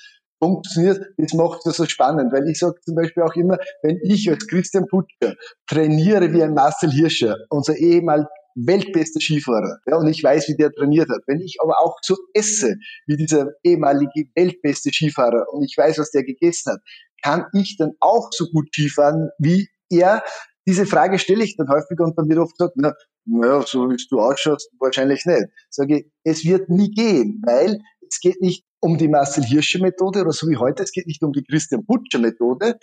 funktioniert, 0.43 1.01
das 1.19 1.33
macht 1.35 1.65
es 1.67 1.77
so 1.77 1.85
spannend, 1.87 2.33
weil 2.33 2.49
ich 2.49 2.59
sage 2.59 2.75
zum 2.85 2.97
Beispiel 2.97 3.23
auch 3.23 3.35
immer, 3.37 3.59
wenn 3.83 3.99
ich 4.03 4.29
als 4.29 4.47
Christian 4.49 4.87
Putscher 4.89 5.37
trainiere 5.69 6.33
wie 6.33 6.43
ein 6.43 6.55
Marcel 6.55 6.91
Hirscher, 6.91 7.37
unser 7.49 7.77
ehemaliger 7.77 8.29
weltbester 8.55 9.21
Skifahrer. 9.21 9.79
Ja, 9.87 9.97
und 9.97 10.09
ich 10.09 10.23
weiß, 10.23 10.49
wie 10.49 10.57
der 10.57 10.71
trainiert 10.73 11.09
hat. 11.09 11.23
Wenn 11.27 11.41
ich 11.41 11.59
aber 11.63 11.81
auch 11.81 11.97
so 12.03 12.17
esse, 12.35 12.77
wie 13.07 13.17
dieser 13.17 13.51
ehemalige 13.63 14.25
weltbeste 14.35 14.91
Skifahrer, 14.93 15.47
und 15.53 15.65
ich 15.65 15.77
weiß, 15.77 15.99
was 15.99 16.11
der 16.11 16.25
gegessen 16.25 16.73
hat, 16.73 16.81
kann 17.23 17.47
ich 17.55 17.77
dann 17.79 17.93
auch 18.01 18.31
so 18.33 18.47
gut 18.47 18.69
Skifahren 18.75 19.31
wie 19.39 19.69
er? 19.91 20.23
Diese 20.67 20.87
Frage 20.87 21.19
stelle 21.19 21.45
ich 21.45 21.57
dann 21.57 21.69
häufig 21.69 21.99
und 21.99 22.17
dann 22.17 22.29
wird 22.29 22.39
oft 22.39 22.57
gesagt, 22.57 22.75
na, 22.77 22.95
naja, 23.25 23.63
so 23.67 23.89
wie 23.91 23.97
du 24.11 24.21
ausschaust, 24.21 24.71
wahrscheinlich 24.79 25.25
nicht. 25.27 25.47
Sage 25.71 25.99
ich, 25.99 26.07
es 26.25 26.45
wird 26.45 26.69
nie 26.69 26.91
gehen, 26.91 27.43
weil 27.45 27.81
es 28.09 28.21
geht 28.21 28.41
nicht 28.41 28.65
um 28.81 28.99
die 28.99 29.09
Marcel 29.09 29.45
Hirscher 29.45 29.81
Methode 29.81 30.23
oder 30.23 30.33
so 30.33 30.49
wie 30.49 30.57
heute, 30.57 30.83
es 30.83 30.93
geht 30.93 31.07
nicht 31.07 31.23
um 31.23 31.33
die 31.33 31.45
Christian 31.45 31.87
Putscher 31.87 32.19
Methode, 32.19 32.79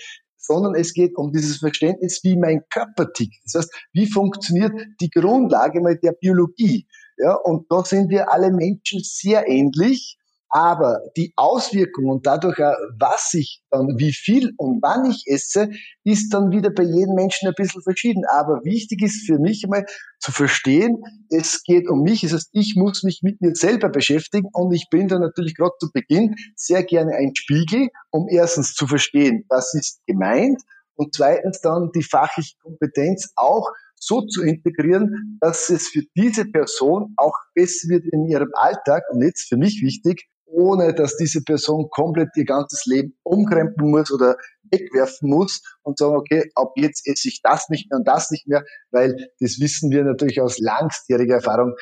sondern 0.49 0.73
es 0.73 0.93
geht 0.93 1.15
um 1.15 1.31
dieses 1.31 1.57
Verständnis, 1.57 2.23
wie 2.23 2.35
mein 2.35 2.63
Körper 2.71 3.13
tickt. 3.13 3.39
Das 3.45 3.53
heißt, 3.53 3.73
wie 3.93 4.07
funktioniert 4.07 4.73
die 4.99 5.11
Grundlage 5.11 5.79
mal 5.79 5.95
der 5.95 6.13
Biologie? 6.13 6.87
Ja, 7.17 7.35
und 7.35 7.71
da 7.71 7.83
sind 7.85 8.09
wir 8.09 8.33
alle 8.33 8.51
Menschen 8.51 9.01
sehr 9.03 9.47
ähnlich. 9.47 10.17
Aber 10.49 11.01
die 11.15 11.31
Auswirkung 11.35 12.05
und 12.05 12.25
dadurch 12.25 12.59
auch, 12.59 12.75
was 12.97 13.33
ich 13.33 13.61
dann, 13.69 13.99
wie 13.99 14.13
viel 14.13 14.51
und 14.57 14.81
wann 14.81 15.05
ich 15.05 15.23
esse, 15.27 15.69
ist 16.03 16.33
dann 16.33 16.51
wieder 16.51 16.71
bei 16.71 16.83
jedem 16.83 17.13
Menschen 17.13 17.47
ein 17.47 17.53
bisschen 17.55 17.83
verschieden. 17.83 18.23
Aber 18.25 18.63
wichtig 18.63 19.03
ist 19.03 19.27
für 19.27 19.37
mich 19.37 19.63
einmal 19.63 19.85
zu 20.19 20.31
verstehen, 20.31 21.03
es 21.29 21.63
geht 21.63 21.87
um 21.87 22.01
mich, 22.01 22.21
das 22.21 22.33
heißt, 22.33 22.49
ich 22.53 22.73
muss 22.75 23.03
mich 23.03 23.21
mit 23.21 23.41
mir 23.41 23.53
selber 23.53 23.89
beschäftigen 23.89 24.49
und 24.51 24.73
ich 24.73 24.87
bin 24.89 25.07
dann 25.07 25.21
natürlich 25.21 25.55
gerade 25.55 25.73
zu 25.79 25.91
Beginn 25.93 26.35
sehr 26.55 26.83
gerne 26.83 27.13
ein 27.13 27.35
Spiegel, 27.35 27.89
um 28.09 28.27
erstens 28.27 28.73
zu 28.73 28.87
verstehen, 28.87 29.45
was 29.49 29.73
ist 29.75 30.01
gemeint 30.07 30.61
und 30.95 31.13
zweitens 31.13 31.61
dann 31.61 31.91
die 31.93 32.03
fachliche 32.03 32.55
Kompetenz 32.61 33.31
auch 33.35 33.69
so 33.99 34.21
zu 34.21 34.43
integrieren, 34.43 35.37
dass 35.41 35.69
es 35.69 35.89
für 35.89 36.03
diese 36.15 36.45
Person 36.45 37.13
auch 37.17 37.35
besser 37.53 37.89
wird 37.89 38.05
in 38.11 38.25
ihrem 38.27 38.49
Alltag. 38.53 39.03
Und 39.11 39.21
jetzt 39.21 39.47
für 39.47 39.57
mich 39.57 39.81
wichtig, 39.81 40.27
ohne 40.51 40.93
dass 40.93 41.17
diese 41.17 41.41
Person 41.43 41.89
komplett 41.89 42.29
ihr 42.35 42.45
ganzes 42.45 42.85
Leben 42.85 43.15
umkrempeln 43.23 43.89
muss 43.89 44.11
oder 44.11 44.35
wegwerfen 44.71 45.29
muss 45.29 45.61
und 45.83 45.97
sagen, 45.97 46.15
okay, 46.15 46.49
ab 46.55 46.73
jetzt 46.75 47.07
esse 47.07 47.27
ich 47.27 47.41
das 47.41 47.69
nicht 47.69 47.89
mehr 47.89 47.99
und 47.99 48.07
das 48.07 48.31
nicht 48.31 48.47
mehr, 48.47 48.63
weil 48.91 49.15
das 49.39 49.59
wissen 49.59 49.91
wir 49.91 50.03
natürlich 50.03 50.41
aus 50.41 50.59
langstjähriger 50.59 51.35
Erfahrung, 51.35 51.73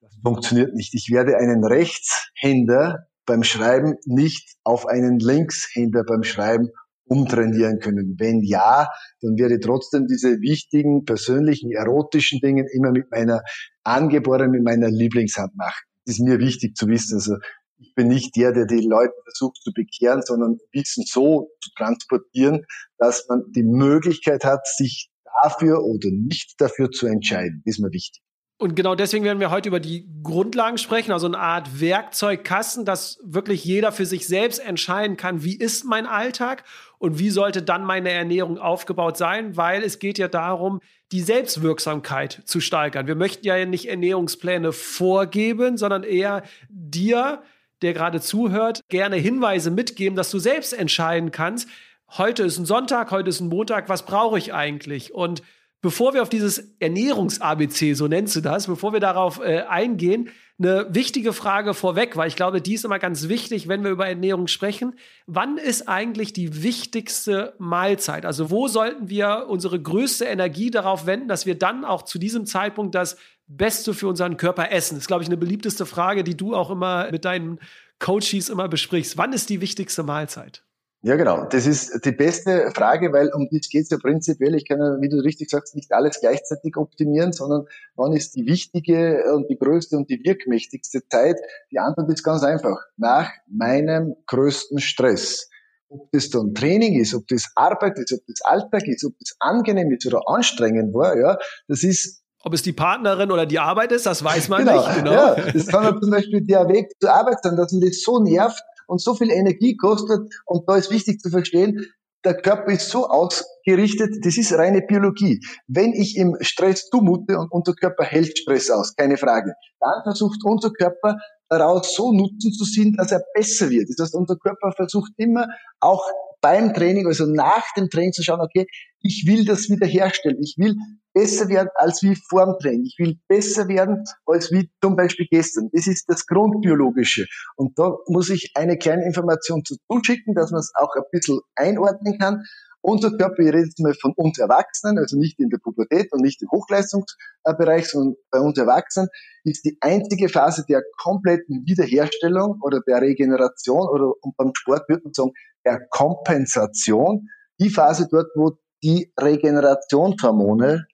das 0.00 0.14
funktioniert 0.22 0.74
nicht. 0.74 0.94
Ich 0.94 1.10
werde 1.10 1.36
einen 1.36 1.64
Rechtshänder 1.64 3.06
beim 3.26 3.42
Schreiben 3.42 3.96
nicht 4.04 4.56
auf 4.64 4.86
einen 4.86 5.18
Linkshänder 5.18 6.04
beim 6.04 6.22
Schreiben 6.22 6.70
umtrainieren 7.04 7.78
können. 7.78 8.16
Wenn 8.18 8.42
ja, 8.42 8.88
dann 9.20 9.36
werde 9.36 9.54
ich 9.54 9.60
trotzdem 9.60 10.06
diese 10.06 10.40
wichtigen, 10.40 11.04
persönlichen, 11.04 11.70
erotischen 11.70 12.40
Dinge 12.40 12.64
immer 12.72 12.90
mit 12.90 13.10
meiner 13.10 13.42
angeborenen, 13.84 14.52
mit 14.52 14.64
meiner 14.64 14.88
Lieblingshand 14.88 15.54
machen. 15.56 15.84
Das 16.04 16.16
ist 16.16 16.20
mir 16.20 16.38
wichtig 16.38 16.74
zu 16.76 16.88
wissen. 16.88 17.14
Also 17.14 17.36
ich 17.82 17.94
bin 17.94 18.08
nicht 18.08 18.36
der, 18.36 18.52
der 18.52 18.66
die 18.66 18.86
Leute 18.86 19.14
versucht 19.24 19.62
zu 19.62 19.72
bekehren, 19.72 20.22
sondern 20.22 20.58
Wissen 20.72 21.04
so 21.06 21.50
zu 21.60 21.70
transportieren, 21.76 22.64
dass 22.98 23.26
man 23.28 23.44
die 23.52 23.64
Möglichkeit 23.64 24.44
hat, 24.44 24.66
sich 24.66 25.10
dafür 25.42 25.82
oder 25.82 26.10
nicht 26.10 26.54
dafür 26.60 26.90
zu 26.90 27.06
entscheiden. 27.06 27.62
Das 27.64 27.76
ist 27.76 27.80
mir 27.80 27.92
wichtig. 27.92 28.22
Und 28.62 28.76
genau 28.76 28.94
deswegen 28.94 29.24
werden 29.24 29.40
wir 29.40 29.50
heute 29.50 29.68
über 29.68 29.80
die 29.80 30.08
Grundlagen 30.22 30.78
sprechen, 30.78 31.10
also 31.10 31.26
eine 31.26 31.40
Art 31.40 31.80
Werkzeugkasten, 31.80 32.84
dass 32.84 33.18
wirklich 33.24 33.64
jeder 33.64 33.90
für 33.90 34.06
sich 34.06 34.28
selbst 34.28 34.60
entscheiden 34.60 35.16
kann, 35.16 35.42
wie 35.42 35.56
ist 35.56 35.84
mein 35.84 36.06
Alltag 36.06 36.62
und 36.98 37.18
wie 37.18 37.30
sollte 37.30 37.60
dann 37.60 37.82
meine 37.82 38.10
Ernährung 38.10 38.58
aufgebaut 38.58 39.16
sein, 39.16 39.56
weil 39.56 39.82
es 39.82 39.98
geht 39.98 40.16
ja 40.16 40.28
darum, 40.28 40.80
die 41.10 41.22
Selbstwirksamkeit 41.22 42.42
zu 42.44 42.60
steigern. 42.60 43.08
Wir 43.08 43.16
möchten 43.16 43.44
ja 43.44 43.66
nicht 43.66 43.88
Ernährungspläne 43.88 44.70
vorgeben, 44.70 45.76
sondern 45.76 46.04
eher 46.04 46.44
dir, 46.70 47.42
der 47.82 47.92
gerade 47.92 48.20
zuhört, 48.20 48.80
gerne 48.88 49.16
Hinweise 49.16 49.70
mitgeben, 49.70 50.16
dass 50.16 50.30
du 50.30 50.38
selbst 50.38 50.72
entscheiden 50.72 51.30
kannst, 51.30 51.68
heute 52.16 52.42
ist 52.42 52.58
ein 52.58 52.66
Sonntag, 52.66 53.10
heute 53.10 53.30
ist 53.30 53.40
ein 53.40 53.48
Montag, 53.48 53.88
was 53.88 54.04
brauche 54.04 54.38
ich 54.38 54.52
eigentlich? 54.52 55.14
Und 55.14 55.42
bevor 55.80 56.14
wir 56.14 56.22
auf 56.22 56.28
dieses 56.28 56.74
Ernährungs-ABC, 56.78 57.94
so 57.94 58.06
nennst 58.06 58.36
du 58.36 58.40
das, 58.40 58.66
bevor 58.66 58.92
wir 58.92 59.00
darauf 59.00 59.40
äh, 59.40 59.62
eingehen, 59.62 60.30
eine 60.58 60.86
wichtige 60.94 61.32
Frage 61.32 61.74
vorweg, 61.74 62.16
weil 62.16 62.28
ich 62.28 62.36
glaube, 62.36 62.60
die 62.60 62.74
ist 62.74 62.84
immer 62.84 63.00
ganz 63.00 63.28
wichtig, 63.28 63.66
wenn 63.66 63.82
wir 63.82 63.90
über 63.90 64.06
Ernährung 64.06 64.46
sprechen. 64.46 64.94
Wann 65.26 65.58
ist 65.58 65.88
eigentlich 65.88 66.32
die 66.32 66.62
wichtigste 66.62 67.54
Mahlzeit? 67.58 68.24
Also 68.24 68.50
wo 68.50 68.68
sollten 68.68 69.08
wir 69.08 69.46
unsere 69.48 69.80
größte 69.80 70.26
Energie 70.26 70.70
darauf 70.70 71.06
wenden, 71.06 71.26
dass 71.26 71.46
wir 71.46 71.58
dann 71.58 71.84
auch 71.84 72.02
zu 72.02 72.18
diesem 72.18 72.46
Zeitpunkt 72.46 72.94
das 72.94 73.16
Beste 73.46 73.94
für 73.94 74.08
unseren 74.08 74.36
Körper 74.36 74.70
essen? 74.70 74.94
Das 74.94 75.04
ist, 75.04 75.08
glaube 75.08 75.22
ich, 75.22 75.28
eine 75.28 75.36
beliebteste 75.36 75.86
Frage, 75.86 76.24
die 76.24 76.36
du 76.36 76.54
auch 76.54 76.70
immer 76.70 77.10
mit 77.10 77.24
deinen 77.24 77.58
Coaches 77.98 78.48
immer 78.48 78.68
besprichst. 78.68 79.16
Wann 79.16 79.32
ist 79.32 79.50
die 79.50 79.60
wichtigste 79.60 80.02
Mahlzeit? 80.02 80.64
Ja, 81.04 81.16
genau. 81.16 81.46
Das 81.46 81.66
ist 81.66 82.04
die 82.04 82.12
beste 82.12 82.70
Frage, 82.76 83.12
weil 83.12 83.28
um 83.34 83.48
das 83.50 83.68
geht 83.68 83.82
es 83.82 83.90
ja 83.90 83.98
prinzipiell. 83.98 84.54
Ich 84.54 84.68
kann 84.68 84.78
ja, 84.78 85.00
wie 85.00 85.08
du 85.08 85.16
richtig 85.16 85.50
sagst, 85.50 85.74
nicht 85.74 85.92
alles 85.92 86.20
gleichzeitig 86.20 86.76
optimieren, 86.76 87.32
sondern 87.32 87.66
wann 87.96 88.12
ist 88.12 88.36
die 88.36 88.46
wichtige 88.46 89.24
und 89.34 89.50
die 89.50 89.58
größte 89.58 89.96
und 89.96 90.08
die 90.10 90.22
wirkmächtigste 90.24 91.00
Zeit? 91.08 91.40
Die 91.72 91.80
Antwort 91.80 92.08
ist 92.08 92.22
ganz 92.22 92.44
einfach. 92.44 92.76
Nach 92.96 93.28
meinem 93.48 94.14
größten 94.26 94.78
Stress. 94.78 95.48
Ob 95.88 96.08
das 96.12 96.30
dann 96.30 96.54
Training 96.54 97.00
ist, 97.00 97.14
ob 97.14 97.26
das 97.26 97.50
Arbeit 97.56 97.98
ist, 97.98 98.12
ob 98.12 98.20
das 98.28 98.40
Alltag 98.42 98.86
ist, 98.86 99.04
ob 99.04 99.18
das 99.18 99.34
angenehm 99.40 99.90
ist 99.90 100.06
oder 100.06 100.22
anstrengend 100.28 100.94
war, 100.94 101.18
ja, 101.18 101.36
das 101.66 101.82
ist 101.82 102.21
ob 102.44 102.54
es 102.54 102.62
die 102.62 102.72
Partnerin 102.72 103.30
oder 103.30 103.46
die 103.46 103.58
Arbeit 103.58 103.92
ist, 103.92 104.06
das 104.06 104.22
weiß 104.22 104.48
man 104.48 104.64
genau, 104.64 104.86
nicht. 104.86 104.96
Genau. 104.96 105.12
Ja, 105.12 105.34
das 105.34 105.66
kann 105.66 105.84
ja 105.84 106.00
zum 106.00 106.10
Beispiel 106.10 106.40
der 106.42 106.68
Weg 106.68 106.90
zur 107.00 107.12
Arbeit 107.12 107.38
sein, 107.42 107.56
dass 107.56 107.72
man 107.72 107.80
das 107.80 108.02
so 108.02 108.18
nervt, 108.18 108.62
und 108.92 109.00
so 109.00 109.14
viel 109.14 109.30
Energie 109.30 109.76
kostet. 109.76 110.20
Und 110.44 110.68
da 110.68 110.76
ist 110.76 110.90
wichtig 110.90 111.20
zu 111.20 111.30
verstehen, 111.30 111.86
der 112.24 112.36
Körper 112.36 112.70
ist 112.70 112.88
so 112.88 113.08
ausgerichtet, 113.08 114.24
das 114.24 114.36
ist 114.36 114.52
reine 114.52 114.82
Biologie. 114.82 115.40
Wenn 115.66 115.92
ich 115.92 116.16
im 116.16 116.36
Stress 116.40 116.88
zumute 116.88 117.36
und 117.36 117.50
unser 117.50 117.72
Körper 117.72 118.04
hält 118.04 118.38
Stress 118.38 118.70
aus, 118.70 118.94
keine 118.94 119.16
Frage, 119.16 119.54
dann 119.80 120.02
versucht 120.04 120.44
unser 120.44 120.70
Körper 120.70 121.16
daraus 121.48 121.96
so 121.96 122.12
Nutzen 122.12 122.52
zu 122.52 122.64
ziehen, 122.64 122.94
dass 122.96 123.10
er 123.10 123.22
besser 123.34 123.70
wird. 123.70 123.88
Das 123.96 124.06
heißt, 124.06 124.14
unser 124.14 124.36
Körper 124.36 124.70
versucht 124.72 125.12
immer 125.16 125.48
auch 125.80 126.04
beim 126.40 126.72
Training, 126.72 127.06
also 127.06 127.26
nach 127.26 127.64
dem 127.76 127.90
Training 127.90 128.12
zu 128.12 128.22
schauen, 128.22 128.40
okay, 128.40 128.66
ich 129.02 129.24
will 129.26 129.44
das 129.44 129.68
wiederherstellen. 129.68 130.38
Ich 130.40 130.56
will 130.58 130.76
besser 131.12 131.48
werden 131.48 131.68
als 131.74 132.02
wie 132.02 132.16
vor 132.28 132.46
dem 132.46 132.58
Training. 132.60 132.84
Ich 132.84 132.96
will 132.98 133.18
besser 133.28 133.68
werden 133.68 134.04
als 134.26 134.50
wie 134.50 134.70
zum 134.82 134.96
Beispiel 134.96 135.26
gestern. 135.30 135.70
Das 135.72 135.86
ist 135.86 136.08
das 136.08 136.26
Grundbiologische. 136.26 137.26
Und 137.56 137.78
da 137.78 137.96
muss 138.06 138.30
ich 138.30 138.52
eine 138.54 138.78
kleine 138.78 139.04
Information 139.04 139.64
zu 139.64 139.76
tun 139.88 140.02
schicken, 140.04 140.34
dass 140.34 140.50
man 140.50 140.60
es 140.60 140.72
auch 140.74 140.94
ein 140.96 141.02
bisschen 141.10 141.40
einordnen 141.56 142.18
kann. 142.18 142.44
Unser 142.84 143.16
Körper, 143.16 143.38
ich 143.38 143.48
rede 143.48 143.58
jetzt 143.60 143.78
mal 143.78 143.94
von 143.94 144.12
uns 144.16 144.38
Erwachsenen, 144.38 144.98
also 144.98 145.16
nicht 145.16 145.38
in 145.38 145.50
der 145.50 145.58
Pubertät 145.58 146.12
und 146.12 146.20
nicht 146.20 146.42
im 146.42 146.50
Hochleistungsbereich, 146.50 147.86
sondern 147.88 148.16
bei 148.32 148.40
uns 148.40 148.58
Erwachsenen, 148.58 149.08
ist 149.44 149.64
die 149.64 149.78
einzige 149.80 150.28
Phase 150.28 150.64
der 150.68 150.82
kompletten 150.98 151.64
Wiederherstellung 151.64 152.58
oder 152.60 152.80
der 152.80 153.00
Regeneration 153.00 153.88
oder 153.88 154.14
beim 154.36 154.50
Sport 154.54 154.88
würde 154.88 155.04
man 155.04 155.14
sagen, 155.14 155.30
der 155.64 155.86
Kompensation. 155.90 157.28
Die 157.60 157.70
Phase 157.70 158.08
dort, 158.10 158.26
wo 158.34 158.56
die 158.82 159.12
Regenerationshormone 159.20 160.86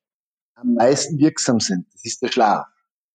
am 0.55 0.75
meisten 0.75 1.19
wirksam 1.19 1.61
sind. 1.61 1.87
Das 1.93 2.05
ist 2.05 2.23
der 2.23 2.29
Schlaf. 2.29 2.67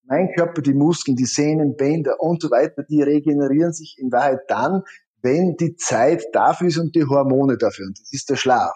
Mein 0.06 0.34
Körper, 0.36 0.62
die 0.62 0.74
Muskeln, 0.74 1.15
die 1.15 1.25
Sehnen, 1.25 1.75
Bänder 1.77 2.20
und 2.20 2.42
so 2.42 2.51
weiter, 2.51 2.84
die 2.84 3.01
regenerieren 3.01 3.74
sich 3.74 3.98
in 4.00 4.12
Wahrheit 4.12 4.42
dann, 4.48 4.84
wenn 5.22 5.56
die 5.56 5.75
Zeit 5.75 6.25
dafür 6.34 6.68
ist 6.68 6.77
und 6.77 6.96
die 6.96 7.06
Hormone 7.06 7.58
dafür. 7.58 7.88
Und 7.88 8.00
das 8.00 8.12
ist 8.12 8.30
der 8.30 8.36
Schlaf. 8.36 8.74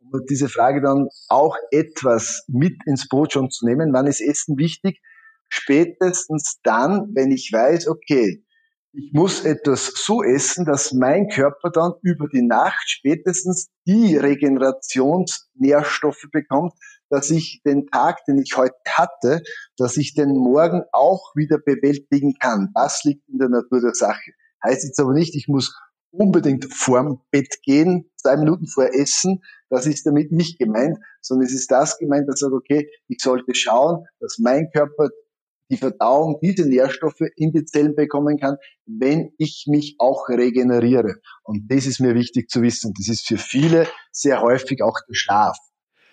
Um 0.00 0.24
diese 0.28 0.48
Frage 0.48 0.80
dann 0.80 1.08
auch 1.28 1.56
etwas 1.70 2.44
mit 2.48 2.74
ins 2.86 3.08
Boot 3.08 3.32
schon 3.32 3.50
zu 3.50 3.66
nehmen, 3.66 3.92
wann 3.92 4.06
ist 4.06 4.20
Essen 4.20 4.56
wichtig? 4.56 5.00
Spätestens 5.48 6.58
dann, 6.62 7.10
wenn 7.14 7.30
ich 7.30 7.50
weiß, 7.52 7.86
okay, 7.88 8.42
ich 8.92 9.12
muss 9.12 9.44
etwas 9.44 9.92
so 9.94 10.20
essen, 10.22 10.64
dass 10.64 10.92
mein 10.92 11.28
Körper 11.28 11.70
dann 11.70 11.92
über 12.02 12.28
die 12.28 12.42
Nacht 12.42 12.88
spätestens 12.88 13.68
die 13.86 14.16
Regenerationsnährstoffe 14.16 16.26
bekommt, 16.32 16.72
dass 17.08 17.30
ich 17.30 17.60
den 17.64 17.86
Tag, 17.86 18.24
den 18.24 18.38
ich 18.38 18.56
heute 18.56 18.74
hatte, 18.88 19.42
dass 19.76 19.96
ich 19.96 20.14
den 20.14 20.30
morgen 20.30 20.82
auch 20.92 21.36
wieder 21.36 21.58
bewältigen 21.58 22.34
kann. 22.40 22.70
Das 22.74 23.04
liegt 23.04 23.28
in 23.28 23.38
der 23.38 23.48
Natur 23.48 23.80
der 23.80 23.94
Sache. 23.94 24.32
Heißt 24.64 24.82
jetzt 24.84 24.98
aber 24.98 25.12
nicht, 25.12 25.36
ich 25.36 25.46
muss 25.46 25.78
unbedingt 26.10 26.64
vorm 26.72 27.20
Bett 27.30 27.62
gehen, 27.62 28.10
zwei 28.16 28.36
Minuten 28.36 28.66
vor 28.66 28.92
Essen. 28.92 29.44
Das 29.68 29.86
ist 29.86 30.04
damit 30.06 30.32
nicht 30.32 30.58
gemeint, 30.58 30.98
sondern 31.20 31.46
es 31.46 31.54
ist 31.54 31.70
das 31.70 31.98
gemeint, 31.98 32.28
dass 32.28 32.40
sage, 32.40 32.54
okay, 32.54 32.90
ich 33.06 33.18
sollte 33.20 33.54
schauen, 33.54 34.04
dass 34.18 34.38
mein 34.38 34.68
Körper 34.72 35.10
die 35.70 35.76
Verdauung 35.76 36.38
diese 36.42 36.68
Nährstoffe 36.68 37.22
in 37.36 37.52
die 37.52 37.64
Zellen 37.64 37.94
bekommen 37.94 38.38
kann, 38.38 38.56
wenn 38.86 39.32
ich 39.38 39.64
mich 39.68 39.96
auch 39.98 40.28
regeneriere. 40.28 41.16
Und 41.42 41.70
das 41.70 41.86
ist 41.86 42.00
mir 42.00 42.14
wichtig 42.14 42.50
zu 42.50 42.62
wissen. 42.62 42.92
Das 42.96 43.08
ist 43.08 43.26
für 43.26 43.38
viele 43.38 43.86
sehr 44.12 44.42
häufig 44.42 44.82
auch 44.82 44.98
der 45.08 45.14
Schlaf. 45.14 45.56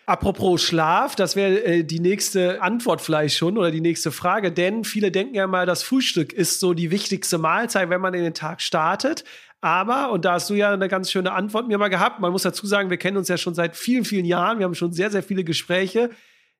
Apropos 0.05 0.61
Schlaf, 0.61 1.17
das 1.17 1.35
wäre 1.35 1.61
äh, 1.65 1.83
die 1.83 1.99
nächste 1.99 2.61
Antwort 2.61 3.01
vielleicht 3.01 3.35
schon 3.35 3.57
oder 3.57 3.71
die 3.71 3.81
nächste 3.81 4.13
Frage, 4.13 4.53
denn 4.53 4.85
viele 4.85 5.11
denken 5.11 5.35
ja 5.35 5.47
mal, 5.47 5.65
das 5.65 5.83
Frühstück 5.83 6.31
ist 6.31 6.61
so 6.61 6.73
die 6.73 6.91
wichtigste 6.91 7.37
Mahlzeit, 7.37 7.89
wenn 7.89 7.99
man 7.99 8.13
in 8.13 8.23
den 8.23 8.33
Tag 8.33 8.61
startet. 8.61 9.25
Aber, 9.59 10.11
und 10.11 10.23
da 10.23 10.33
hast 10.33 10.49
du 10.49 10.53
ja 10.53 10.71
eine 10.71 10.87
ganz 10.87 11.11
schöne 11.11 11.33
Antwort 11.33 11.67
mir 11.67 11.77
mal 11.77 11.89
gehabt, 11.89 12.21
man 12.21 12.31
muss 12.31 12.43
dazu 12.43 12.65
sagen, 12.65 12.89
wir 12.89 12.95
kennen 12.95 13.17
uns 13.17 13.27
ja 13.27 13.37
schon 13.37 13.53
seit 13.53 13.75
vielen, 13.75 14.05
vielen 14.05 14.23
Jahren, 14.23 14.59
wir 14.59 14.65
haben 14.65 14.75
schon 14.75 14.93
sehr, 14.93 15.11
sehr 15.11 15.23
viele 15.23 15.43
Gespräche. 15.43 16.11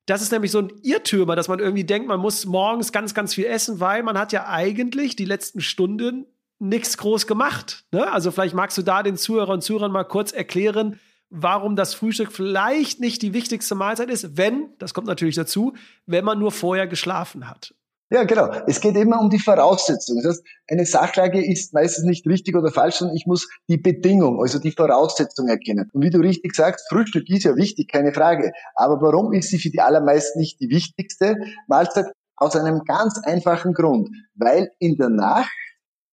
Das 0.08 0.22
ist 0.22 0.32
nämlich 0.32 0.52
so 0.52 0.60
ein 0.60 0.72
Irrtümer, 0.84 1.36
dass 1.36 1.50
man 1.50 1.60
irgendwie 1.60 1.84
denkt, 1.84 2.08
man 2.08 2.22
muss 2.22 2.46
morgens 2.46 2.92
ganz, 2.94 3.14
ganz 3.14 3.34
viel 3.34 3.46
essen, 3.46 3.82
weil 3.82 4.04
man 4.04 4.18
hat 4.18 4.32
ja 4.32 4.48
eigentlich 4.48 5.18
die 5.18 5.26
letzten 5.26 5.60
Stunden 5.60 6.26
nichts 6.60 6.98
groß 6.98 7.28
gemacht. 7.28 7.84
Ne? 7.92 8.10
Also 8.12 8.32
vielleicht 8.32 8.56
magst 8.56 8.78
du 8.78 8.82
da 8.82 9.04
den 9.04 9.18
Zuhörern 9.18 9.56
und 9.56 9.62
Zuhörern 9.62 9.92
mal 9.92 10.06
kurz 10.06 10.32
erklären, 10.32 10.98
warum 11.30 11.76
das 11.76 11.94
Frühstück 11.94 12.32
vielleicht 12.32 13.02
nicht 13.02 13.22
die 13.22 13.34
wichtigste 13.34 13.76
Mahlzeit 13.76 14.10
ist, 14.10 14.38
wenn, 14.38 14.70
das 14.80 14.94
kommt 14.94 15.08
natürlich 15.08 15.36
dazu, 15.36 15.76
wenn 16.06 16.24
man 16.24 16.40
nur 16.40 16.54
vorher 16.54 16.88
geschlafen 16.88 17.50
hat. 17.50 17.76
Ja, 18.10 18.24
genau. 18.24 18.50
Es 18.68 18.80
geht 18.80 18.96
immer 18.96 19.20
um 19.20 19.30
die 19.30 19.40
Voraussetzungen. 19.40 20.24
Das 20.24 20.38
heißt, 20.38 20.48
eine 20.70 20.86
Sachlage 20.86 21.46
ist 21.46 21.74
meistens 21.74 22.06
nicht 22.06 22.26
richtig 22.26 22.56
oder 22.56 22.72
falsch, 22.72 22.96
sondern 22.96 23.18
ich 23.18 23.26
muss 23.26 23.50
die 23.68 23.78
Bedingung, 23.78 24.40
also 24.42 24.60
die 24.60 24.72
Voraussetzung 24.72 25.50
erkennen. 25.50 25.90
Und 25.92 26.04
wie 26.04 26.10
du 26.10 26.20
richtig 26.20 26.56
sagst, 26.56 26.88
Frühstück 26.90 27.30
ist 27.30 27.44
ja 27.44 27.56
wichtig, 27.58 27.92
keine 27.92 28.14
Frage. 28.14 28.54
Aber 28.76 29.02
warum 29.02 29.34
ist 29.34 29.50
sie 29.50 29.60
für 29.60 29.70
die 29.70 29.82
allermeisten 29.82 30.40
nicht 30.40 30.62
die 30.62 30.70
wichtigste 30.70 31.36
Mahlzeit? 31.68 32.06
Aus 32.40 32.56
einem 32.56 32.84
ganz 32.86 33.20
einfachen 33.24 33.74
Grund. 33.74 34.10
Weil 34.36 34.72
in 34.80 34.96
der 34.96 35.10
Nacht 35.10 35.50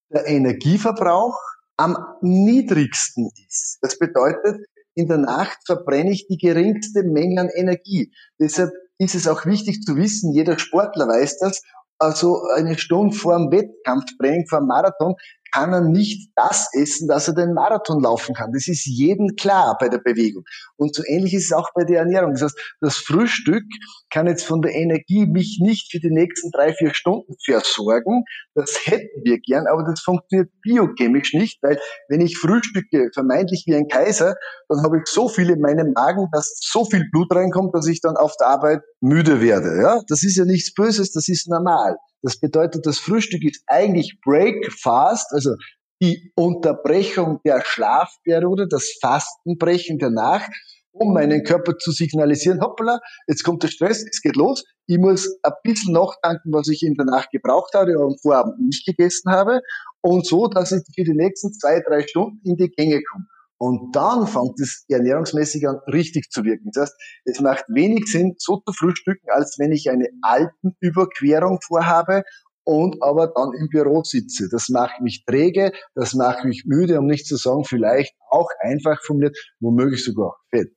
der 0.09 0.27
Energieverbrauch 0.27 1.39
am 1.77 1.97
niedrigsten 2.23 3.31
ist. 3.47 3.79
Das 3.83 3.99
bedeutet, 3.99 4.67
in 4.95 5.07
der 5.07 5.19
Nacht 5.19 5.59
verbrenne 5.67 6.13
ich 6.13 6.27
die 6.27 6.39
geringste 6.39 7.03
Menge 7.03 7.43
an 7.43 7.49
Energie. 7.49 8.13
Deshalb 8.41 8.71
ist 8.99 9.15
es 9.15 9.27
auch 9.27 9.45
wichtig 9.45 9.83
zu 9.83 9.97
wissen, 9.97 10.33
jeder 10.33 10.59
Sportler 10.59 11.09
weiß 11.09 11.39
das, 11.39 11.63
also 11.99 12.43
eine 12.57 12.79
Stunde 12.79 13.17
vor 13.17 13.37
dem 13.37 13.51
Wettkampftraining, 13.51 14.47
vor 14.49 14.61
dem 14.61 14.69
Marathon, 14.69 15.15
kann 15.55 15.73
er 15.73 15.83
nicht 15.83 16.33
das 16.35 16.69
essen, 16.73 17.07
dass 17.07 17.29
er 17.29 17.35
den 17.35 17.55
Marathon 17.55 18.03
laufen 18.03 18.35
kann. 18.35 18.53
Das 18.53 18.67
ist 18.67 18.87
jedem 18.87 19.37
klar 19.37 19.77
bei 19.79 19.89
der 19.89 19.99
Bewegung. 19.99 20.43
Und 20.77 20.97
so 20.97 21.03
ähnlich 21.07 21.33
ist 21.35 21.47
es 21.47 21.53
auch 21.53 21.71
bei 21.75 21.85
der 21.85 22.01
Ernährung. 22.01 22.33
Das 22.33 22.43
heißt, 22.43 22.77
das 22.81 22.97
Frühstück 22.97 23.63
kann 24.11 24.27
jetzt 24.27 24.45
von 24.45 24.63
der 24.63 24.75
Energie 24.75 25.27
mich 25.27 25.61
nicht 25.63 25.93
für 25.93 26.01
die 26.01 26.11
nächsten 26.11 26.51
drei, 26.51 26.73
vier 26.75 26.93
Stunden 26.93 27.35
versorgen. 27.45 28.25
Das 28.55 28.75
hätten 28.85 29.23
wir 29.23 29.39
gern, 29.39 29.67
aber 29.69 29.85
das 29.85 30.01
funktioniert 30.01 30.51
biochemisch 30.61 31.35
nicht, 31.35 31.63
weil 31.63 31.79
wenn 32.09 32.21
ich 32.21 32.37
frühstücke, 32.37 33.11
vermeintlich 33.15 33.65
wie 33.67 33.77
ein 33.77 33.87
Kaiser, 33.87 34.35
dann 34.69 34.83
habe 34.83 34.99
ich 34.99 35.07
so 35.07 35.29
viel 35.29 35.51
in 35.51 35.61
meinem 35.61 35.93
Magen, 35.93 36.27
dass 36.33 36.59
so 36.61 36.85
viel 36.85 37.09
Blut 37.13 37.33
reinkommt, 37.33 37.75
dass 37.75 37.87
ich 37.87 38.01
dann 38.01 38.17
auf 38.17 38.35
der 38.41 38.49
Arbeit 38.49 38.83
müde 39.01 39.41
werde. 39.41 39.81
Ja, 39.81 40.01
das 40.09 40.25
ist 40.25 40.37
ja 40.37 40.45
nichts 40.45 40.75
Böses, 40.75 41.13
das 41.13 41.29
ist 41.29 41.49
normal. 41.49 41.97
Das 42.25 42.41
bedeutet, 42.41 42.87
das 42.87 42.99
Frühstück 42.99 43.45
ist 43.45 43.63
eigentlich 43.67 44.19
Breakfast, 44.25 45.27
also 45.33 45.57
die 46.03 46.33
Unterbrechung 46.35 47.41
der 47.45 47.63
Schlafperiode, 47.63 48.67
das 48.67 48.97
Fastenbrechen 49.01 49.99
der 49.99 50.11
Nacht. 50.11 50.51
um 50.95 51.13
meinen 51.13 51.43
Körper 51.43 51.77
zu 51.77 51.91
signalisieren, 51.91 52.61
hoppala, 52.61 53.01
jetzt 53.27 53.43
kommt 53.43 53.65
der 53.65 53.69
Stress, 53.69 54.05
es 54.09 54.23
geht 54.23 54.37
los, 54.37 54.65
ich 54.87 54.99
muss 54.99 55.29
ein 55.43 55.53
bisschen 55.65 55.93
nachdenken, 55.93 56.53
was 56.53 56.69
ich 56.69 56.83
in 56.83 56.95
der 56.95 57.07
Nacht 57.07 57.31
gebraucht 57.33 57.75
habe 57.75 57.97
oder 57.97 58.05
am 58.05 58.17
Vorabend 58.23 58.61
nicht 58.61 58.87
gegessen 58.87 59.33
habe 59.33 59.61
und 60.03 60.25
so, 60.25 60.47
dass 60.47 60.71
ich 60.71 60.83
für 60.95 61.03
die 61.05 61.15
nächsten 61.15 61.53
zwei, 61.53 61.81
drei 61.81 62.07
Stunden 62.07 62.41
in 62.45 62.57
die 62.57 62.71
Gänge 62.71 63.03
komme. 63.03 63.27
Und 63.59 63.95
dann 63.95 64.27
fängt 64.27 64.59
es 64.61 64.85
ernährungsmäßig 64.89 65.69
an, 65.69 65.79
richtig 65.87 66.31
zu 66.31 66.45
wirken. 66.45 66.71
Das 66.73 66.91
heißt, 66.91 66.95
es 67.25 67.41
macht 67.41 67.65
wenig 67.69 68.07
Sinn, 68.07 68.35
so 68.39 68.63
zu 68.67 68.73
frühstücken, 68.73 69.31
als 69.31 69.57
wenn 69.59 69.73
ich 69.73 69.91
eine 69.91 70.09
Alpenüberquerung 70.23 71.61
vorhabe 71.63 72.25
und 72.65 73.03
aber 73.03 73.29
dann 73.29 73.53
im 73.53 73.69
Büro 73.69 74.03
sitze. 74.03 74.49
Das 74.51 74.69
macht 74.69 75.01
mich 75.01 75.25
träge, 75.25 75.73
das 75.95 76.15
macht 76.15 76.45
mich 76.45 76.65
müde, 76.67 76.99
um 76.99 77.07
nicht 77.07 77.27
zu 77.27 77.37
sagen, 77.37 77.65
vielleicht 77.65 78.15
auch 78.31 78.49
einfach 78.61 79.01
formuliert, 79.03 79.37
womöglich 79.61 80.05
sogar 80.05 80.37
fett. 80.51 80.75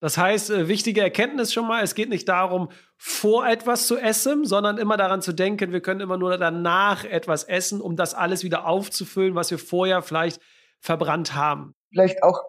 Das 0.00 0.18
heißt, 0.18 0.50
äh, 0.50 0.68
wichtige 0.68 1.00
Erkenntnis 1.00 1.52
schon 1.52 1.66
mal, 1.66 1.82
es 1.82 1.94
geht 1.94 2.10
nicht 2.10 2.28
darum, 2.28 2.68
vor 2.98 3.46
etwas 3.46 3.86
zu 3.86 3.96
essen, 3.96 4.44
sondern 4.44 4.76
immer 4.76 4.98
daran 4.98 5.22
zu 5.22 5.32
denken, 5.32 5.72
wir 5.72 5.80
können 5.80 6.00
immer 6.00 6.18
nur 6.18 6.36
danach 6.36 7.04
etwas 7.04 7.44
essen, 7.44 7.80
um 7.80 7.96
das 7.96 8.12
alles 8.12 8.44
wieder 8.44 8.66
aufzufüllen, 8.66 9.34
was 9.34 9.50
wir 9.50 9.58
vorher 9.58 10.02
vielleicht 10.02 10.42
verbrannt 10.78 11.34
haben. 11.34 11.74
Vielleicht 11.94 12.24
auch 12.24 12.42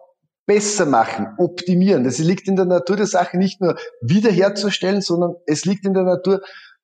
besser 0.46 0.86
machen, 0.86 1.28
optimieren. 1.38 2.02
Das 2.02 2.18
liegt 2.18 2.48
in 2.48 2.56
der 2.56 2.64
Natur 2.64 2.96
der 2.96 3.06
Sache 3.06 3.38
nicht 3.38 3.60
nur 3.60 3.78
wiederherzustellen, 4.00 5.00
sondern 5.00 5.36
es 5.46 5.64
liegt 5.64 5.86
in 5.86 5.94
der 5.94 6.02
Natur 6.02 6.40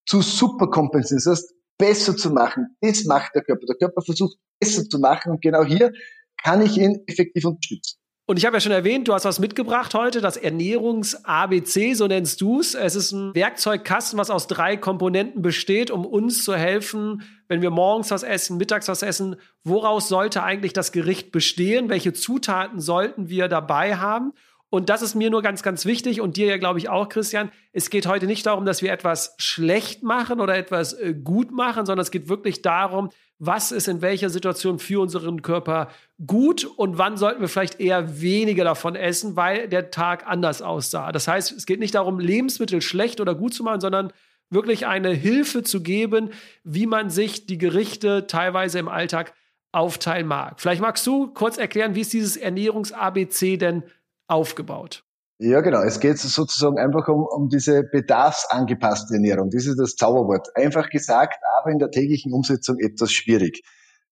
zu 0.06 0.22
superkompensieren. 0.22 1.20
Das 1.24 1.40
heißt, 1.40 1.54
besser 1.76 2.16
zu 2.16 2.30
machen. 2.30 2.76
Das 2.80 3.04
macht 3.04 3.34
der 3.34 3.42
Körper. 3.42 3.66
Der 3.66 3.76
Körper 3.76 4.02
versucht 4.02 4.36
besser 4.60 4.84
zu 4.88 5.00
machen 5.00 5.32
und 5.32 5.42
genau 5.42 5.64
hier 5.64 5.92
kann 6.40 6.62
ich 6.62 6.76
ihn 6.78 7.02
effektiv 7.06 7.44
unterstützen. 7.44 7.98
Und 8.26 8.36
ich 8.36 8.46
habe 8.46 8.56
ja 8.56 8.60
schon 8.60 8.72
erwähnt, 8.72 9.08
du 9.08 9.14
hast 9.14 9.24
was 9.24 9.40
mitgebracht 9.40 9.94
heute, 9.94 10.20
das 10.20 10.36
Ernährungs-ABC, 10.36 11.94
so 11.94 12.06
nennst 12.06 12.40
du 12.40 12.60
es. 12.60 12.74
Es 12.74 12.94
ist 12.94 13.10
ein 13.10 13.34
Werkzeugkasten, 13.34 14.16
was 14.18 14.30
aus 14.30 14.46
drei 14.46 14.76
Komponenten 14.76 15.42
besteht, 15.42 15.90
um 15.90 16.06
uns 16.06 16.44
zu 16.44 16.54
helfen, 16.54 17.22
wenn 17.52 17.60
wir 17.60 17.70
morgens 17.70 18.10
was 18.10 18.22
essen, 18.22 18.56
mittags 18.56 18.88
was 18.88 19.02
essen. 19.02 19.36
Woraus 19.62 20.08
sollte 20.08 20.42
eigentlich 20.42 20.72
das 20.72 20.90
Gericht 20.90 21.32
bestehen? 21.32 21.90
Welche 21.90 22.14
Zutaten 22.14 22.80
sollten 22.80 23.28
wir 23.28 23.48
dabei 23.48 23.96
haben? 23.96 24.32
Und 24.70 24.88
das 24.88 25.02
ist 25.02 25.14
mir 25.14 25.28
nur 25.28 25.42
ganz, 25.42 25.62
ganz 25.62 25.84
wichtig 25.84 26.22
und 26.22 26.38
dir 26.38 26.46
ja, 26.46 26.56
glaube 26.56 26.78
ich, 26.78 26.88
auch, 26.88 27.10
Christian. 27.10 27.52
Es 27.74 27.90
geht 27.90 28.06
heute 28.06 28.24
nicht 28.24 28.46
darum, 28.46 28.64
dass 28.64 28.80
wir 28.80 28.90
etwas 28.90 29.34
schlecht 29.36 30.02
machen 30.02 30.40
oder 30.40 30.56
etwas 30.56 30.94
äh, 30.94 31.12
gut 31.12 31.52
machen, 31.52 31.84
sondern 31.84 32.00
es 32.02 32.10
geht 32.10 32.30
wirklich 32.30 32.62
darum, 32.62 33.10
was 33.38 33.70
ist 33.70 33.86
in 33.86 34.00
welcher 34.00 34.30
Situation 34.30 34.78
für 34.78 35.02
unseren 35.02 35.42
Körper 35.42 35.88
gut 36.26 36.64
und 36.64 36.96
wann 36.96 37.18
sollten 37.18 37.42
wir 37.42 37.48
vielleicht 37.48 37.80
eher 37.80 38.22
weniger 38.22 38.64
davon 38.64 38.94
essen, 38.94 39.36
weil 39.36 39.68
der 39.68 39.90
Tag 39.90 40.26
anders 40.26 40.62
aussah. 40.62 41.12
Das 41.12 41.28
heißt, 41.28 41.52
es 41.52 41.66
geht 41.66 41.78
nicht 41.78 41.94
darum, 41.94 42.18
Lebensmittel 42.18 42.80
schlecht 42.80 43.20
oder 43.20 43.34
gut 43.34 43.52
zu 43.52 43.64
machen, 43.64 43.82
sondern 43.82 44.10
wirklich 44.52 44.86
eine 44.86 45.10
Hilfe 45.10 45.62
zu 45.62 45.82
geben, 45.82 46.30
wie 46.64 46.86
man 46.86 47.10
sich 47.10 47.46
die 47.46 47.58
Gerichte 47.58 48.26
teilweise 48.26 48.78
im 48.78 48.88
Alltag 48.88 49.34
aufteilen 49.72 50.26
mag. 50.26 50.60
Vielleicht 50.60 50.82
magst 50.82 51.06
du 51.06 51.32
kurz 51.32 51.56
erklären, 51.56 51.94
wie 51.94 52.02
ist 52.02 52.12
dieses 52.12 52.36
Ernährungs-ABC 52.36 53.56
denn 53.56 53.84
aufgebaut? 54.26 55.04
Ja, 55.38 55.60
genau. 55.60 55.82
Es 55.82 55.98
geht 55.98 56.18
sozusagen 56.18 56.78
einfach 56.78 57.08
um, 57.08 57.24
um 57.24 57.48
diese 57.48 57.82
bedarfsangepasste 57.82 59.14
Ernährung. 59.14 59.50
Das 59.50 59.66
ist 59.66 59.76
das 59.76 59.96
Zauberwort. 59.96 60.48
Einfach 60.54 60.88
gesagt, 60.88 61.38
aber 61.58 61.72
in 61.72 61.78
der 61.78 61.90
täglichen 61.90 62.32
Umsetzung 62.32 62.78
etwas 62.78 63.10
schwierig. 63.10 63.62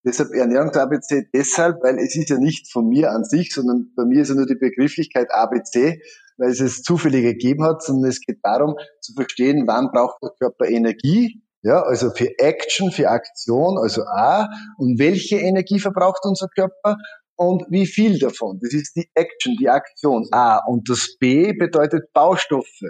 Deshalb 0.02 0.30
Ernährungs-ABC 0.32 1.28
deshalb, 1.32 1.82
weil 1.82 1.98
es 1.98 2.16
ist 2.16 2.30
ja 2.30 2.38
nicht 2.38 2.72
von 2.72 2.88
mir 2.88 3.12
an 3.12 3.24
sich, 3.24 3.52
sondern 3.52 3.92
bei 3.94 4.06
mir 4.06 4.22
ist 4.22 4.30
ja 4.30 4.34
nur 4.34 4.46
die 4.46 4.56
Begrifflichkeit 4.56 5.28
ABC, 5.30 6.00
weil 6.40 6.50
es 6.50 6.60
es 6.60 6.82
zufällig 6.82 7.22
gegeben 7.22 7.64
hat, 7.64 7.82
sondern 7.82 8.10
es 8.10 8.20
geht 8.20 8.38
darum 8.42 8.74
zu 9.00 9.12
verstehen, 9.12 9.64
wann 9.66 9.90
braucht 9.92 10.22
der 10.22 10.30
Körper 10.38 10.66
Energie, 10.66 11.42
ja, 11.62 11.82
also 11.82 12.10
für 12.10 12.38
Action, 12.38 12.90
für 12.90 13.10
Aktion, 13.10 13.78
also 13.78 14.02
A, 14.04 14.48
und 14.78 14.98
welche 14.98 15.36
Energie 15.36 15.78
verbraucht 15.78 16.20
unser 16.24 16.48
Körper 16.48 16.96
und 17.36 17.64
wie 17.70 17.86
viel 17.86 18.18
davon. 18.18 18.58
Das 18.62 18.72
ist 18.72 18.96
die 18.96 19.08
Action, 19.14 19.56
die 19.58 19.68
Aktion 19.68 20.26
A. 20.30 20.58
Und 20.66 20.88
das 20.88 21.16
B 21.18 21.52
bedeutet 21.52 22.12
Baustoffe. 22.12 22.80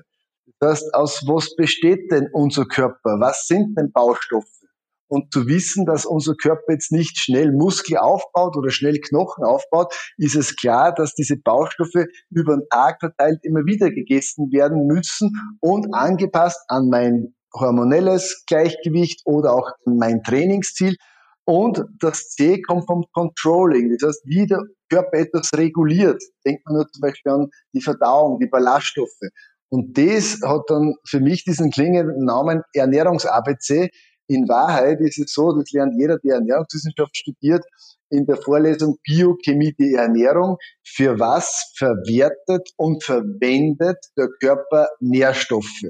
Das 0.61 0.83
heißt, 0.83 0.95
aus 0.95 1.23
was 1.27 1.55
besteht 1.57 2.11
denn 2.13 2.29
unser 2.33 2.65
Körper? 2.65 3.19
Was 3.19 3.47
sind 3.47 3.77
denn 3.77 3.91
Baustoffe? 3.93 4.60
Und 5.11 5.33
zu 5.33 5.49
wissen, 5.49 5.87
dass 5.87 6.07
unser 6.07 6.35
Körper 6.35 6.73
jetzt 6.73 6.93
nicht 6.93 7.19
schnell 7.19 7.53
Muskel 7.53 7.99
aufbaut 7.99 8.57
oder 8.57 8.71
schnell 8.71 9.01
Knochen 9.01 9.45
aufbaut, 9.45 9.93
ist 10.17 10.37
es 10.37 10.55
klar, 10.55 10.95
dass 10.95 11.15
diese 11.15 11.37
Baustoffe 11.37 12.07
über 12.31 12.57
den 12.57 12.69
Tag 12.71 13.01
verteilt 13.01 13.41
immer 13.43 13.67
wieder 13.67 13.91
gegessen 13.91 14.53
werden 14.53 14.87
müssen 14.87 15.33
und 15.61 15.93
angepasst 15.93 16.61
an 16.69 16.89
mein 16.89 17.35
hormonelles 17.53 18.45
Gleichgewicht 18.47 19.23
oder 19.25 19.53
auch 19.53 19.69
an 19.85 19.97
mein 19.97 20.23
Trainingsziel 20.23 20.95
und 21.45 21.85
das 21.99 22.29
C 22.29 22.63
kommt 22.63 22.87
vom 22.87 23.07
Controlling, 23.13 23.97
das 23.99 24.09
heißt, 24.09 24.23
wie 24.25 24.47
der 24.47 24.63
Körper 24.89 25.19
etwas 25.19 25.51
reguliert. 25.55 26.23
Denkt 26.47 26.65
man 26.65 26.77
nur 26.77 26.87
zum 26.87 27.01
Beispiel 27.01 27.33
an 27.33 27.49
die 27.75 27.81
Verdauung, 27.81 28.39
die 28.39 28.47
Ballaststoffe. 28.47 29.19
Und 29.69 29.99
das 29.99 30.39
hat 30.45 30.63
dann 30.69 30.95
für 31.05 31.19
mich 31.19 31.43
diesen 31.45 31.73
klingenden 31.73 32.25
Namen 32.25 32.63
Ernährungs-ABC. 32.73 33.91
In 34.31 34.49
Wahrheit 34.49 35.01
ist 35.01 35.19
es 35.19 35.33
so, 35.33 35.53
das 35.59 35.73
lernt 35.73 35.99
jeder, 35.99 36.17
der 36.21 36.37
Ernährungswissenschaft 36.37 37.17
studiert, 37.17 37.65
in 38.11 38.27
der 38.27 38.37
Vorlesung 38.37 38.97
Biochemie 39.03 39.75
die 39.77 39.95
Ernährung. 39.95 40.57
Für 40.87 41.19
was 41.19 41.73
verwertet 41.77 42.71
und 42.77 43.03
verwendet 43.03 43.99
der 44.17 44.29
Körper 44.41 44.89
Nährstoffe? 45.01 45.83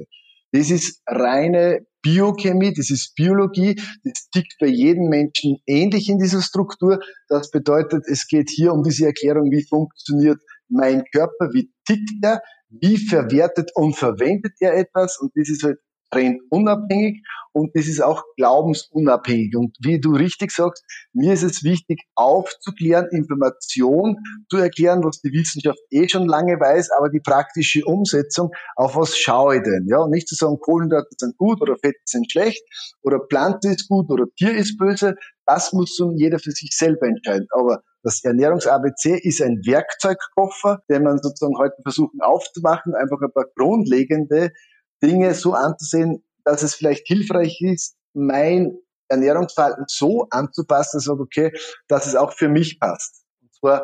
Das 0.53 0.71
ist 0.71 1.03
reine 1.05 1.85
Biochemie, 2.01 2.73
das 2.73 2.89
ist 2.89 3.13
Biologie, 3.13 3.75
das 4.03 4.27
tickt 4.33 4.55
bei 4.59 4.65
jedem 4.65 5.09
Menschen 5.09 5.57
ähnlich 5.67 6.09
in 6.09 6.17
dieser 6.17 6.41
Struktur. 6.41 6.99
Das 7.27 7.51
bedeutet, 7.51 8.05
es 8.07 8.25
geht 8.27 8.49
hier 8.49 8.73
um 8.73 8.81
diese 8.81 9.05
Erklärung, 9.05 9.51
wie 9.51 9.63
funktioniert 9.63 10.39
mein 10.67 11.03
Körper, 11.13 11.53
wie 11.53 11.71
tickt 11.85 12.23
er, 12.23 12.41
wie 12.69 12.97
verwertet 12.97 13.69
und 13.75 13.95
verwendet 13.95 14.53
er 14.61 14.75
etwas 14.75 15.19
und 15.19 15.31
das 15.35 15.47
ist 15.47 15.61
halt 15.61 15.77
trendunabhängig 16.11 17.23
und 17.53 17.75
das 17.75 17.87
ist 17.87 18.01
auch 18.01 18.23
glaubensunabhängig. 18.37 19.55
Und 19.55 19.75
wie 19.81 19.99
du 19.99 20.11
richtig 20.11 20.51
sagst, 20.51 20.85
mir 21.13 21.33
ist 21.33 21.43
es 21.43 21.63
wichtig, 21.63 22.01
aufzuklären, 22.15 23.07
Information 23.11 24.17
zu 24.49 24.57
erklären, 24.57 25.03
was 25.03 25.21
die 25.21 25.31
Wissenschaft 25.31 25.79
eh 25.89 26.07
schon 26.07 26.27
lange 26.27 26.59
weiß, 26.59 26.91
aber 26.97 27.09
die 27.09 27.19
praktische 27.19 27.83
Umsetzung, 27.85 28.51
auf 28.75 28.95
was 28.95 29.17
schaue 29.17 29.57
ich 29.57 29.63
denn? 29.63 29.87
Ja, 29.89 29.99
und 29.99 30.11
nicht 30.11 30.27
zu 30.27 30.35
sagen, 30.35 30.59
Kohlenhydrate 30.59 31.09
sind 31.17 31.37
gut 31.37 31.61
oder 31.61 31.75
Fette 31.77 31.99
sind 32.05 32.31
schlecht 32.31 32.63
oder 33.01 33.19
Pflanze 33.19 33.69
ist 33.69 33.87
gut 33.89 34.09
oder 34.09 34.25
Tier 34.37 34.55
ist 34.55 34.77
böse. 34.77 35.15
Das 35.45 35.73
muss 35.73 35.97
nun 35.99 36.17
jeder 36.17 36.39
für 36.39 36.51
sich 36.51 36.69
selber 36.73 37.07
entscheiden. 37.07 37.47
Aber 37.51 37.81
das 38.03 38.23
Ernährungs-ABC 38.23 39.19
ist 39.21 39.41
ein 39.41 39.61
Werkzeugkoffer, 39.65 40.81
den 40.89 41.03
man 41.03 41.19
sozusagen 41.21 41.57
heute 41.57 41.75
versuchen 41.83 42.21
aufzumachen, 42.21 42.95
einfach 42.95 43.21
ein 43.21 43.31
paar 43.33 43.45
grundlegende 43.55 44.51
Dinge 45.03 45.33
so 45.33 45.53
anzusehen, 45.53 46.23
dass 46.43 46.63
es 46.63 46.75
vielleicht 46.75 47.07
hilfreich 47.07 47.61
ist, 47.61 47.95
mein 48.13 48.77
Ernährungsverhalten 49.07 49.85
so 49.87 50.27
anzupassen, 50.29 50.97
dass 50.97 51.05
ich 51.05 51.11
okay, 51.11 51.51
dass 51.87 52.07
es 52.07 52.15
auch 52.15 52.33
für 52.33 52.49
mich 52.49 52.79
passt. 52.79 53.23
Und 53.41 53.53
zwar 53.53 53.83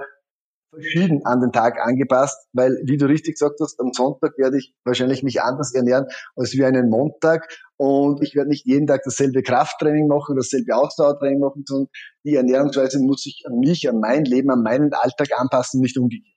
verschieden 0.72 1.26
an 1.26 1.42
den 1.42 1.52
Tag 1.52 1.80
angepasst, 1.82 2.48
weil, 2.54 2.78
wie 2.84 2.98
du 2.98 3.08
richtig 3.08 3.36
gesagt 3.36 3.60
hast, 3.62 3.80
am 3.80 3.92
Sonntag 3.94 4.38
werde 4.38 4.58
ich 4.58 4.74
wahrscheinlich 4.84 5.24
mich 5.24 5.42
anders 5.42 5.74
ernähren 5.74 6.08
als 6.36 6.54
wie 6.54 6.66
einen 6.66 6.90
Montag 6.90 7.48
und 7.78 8.22
ich 8.22 8.36
werde 8.36 8.50
nicht 8.50 8.66
jeden 8.66 8.88
Tag 8.88 9.02
dasselbe 9.04 9.44
Krafttraining 9.44 10.08
machen, 10.08 10.36
dasselbe 10.36 10.76
Ausdauertraining 10.76 11.40
machen, 11.40 11.64
sondern 11.66 11.90
die 12.26 12.36
Ernährungsweise 12.36 13.00
muss 13.00 13.26
ich 13.26 13.44
an 13.48 13.60
mich, 13.60 13.90
an 13.90 14.00
mein 14.00 14.26
Leben, 14.26 14.50
an 14.50 14.62
meinen 14.62 14.94
Alltag 14.94 15.30
anpassen, 15.38 15.82
nicht 15.82 15.98
umgekehrt. 15.98 16.37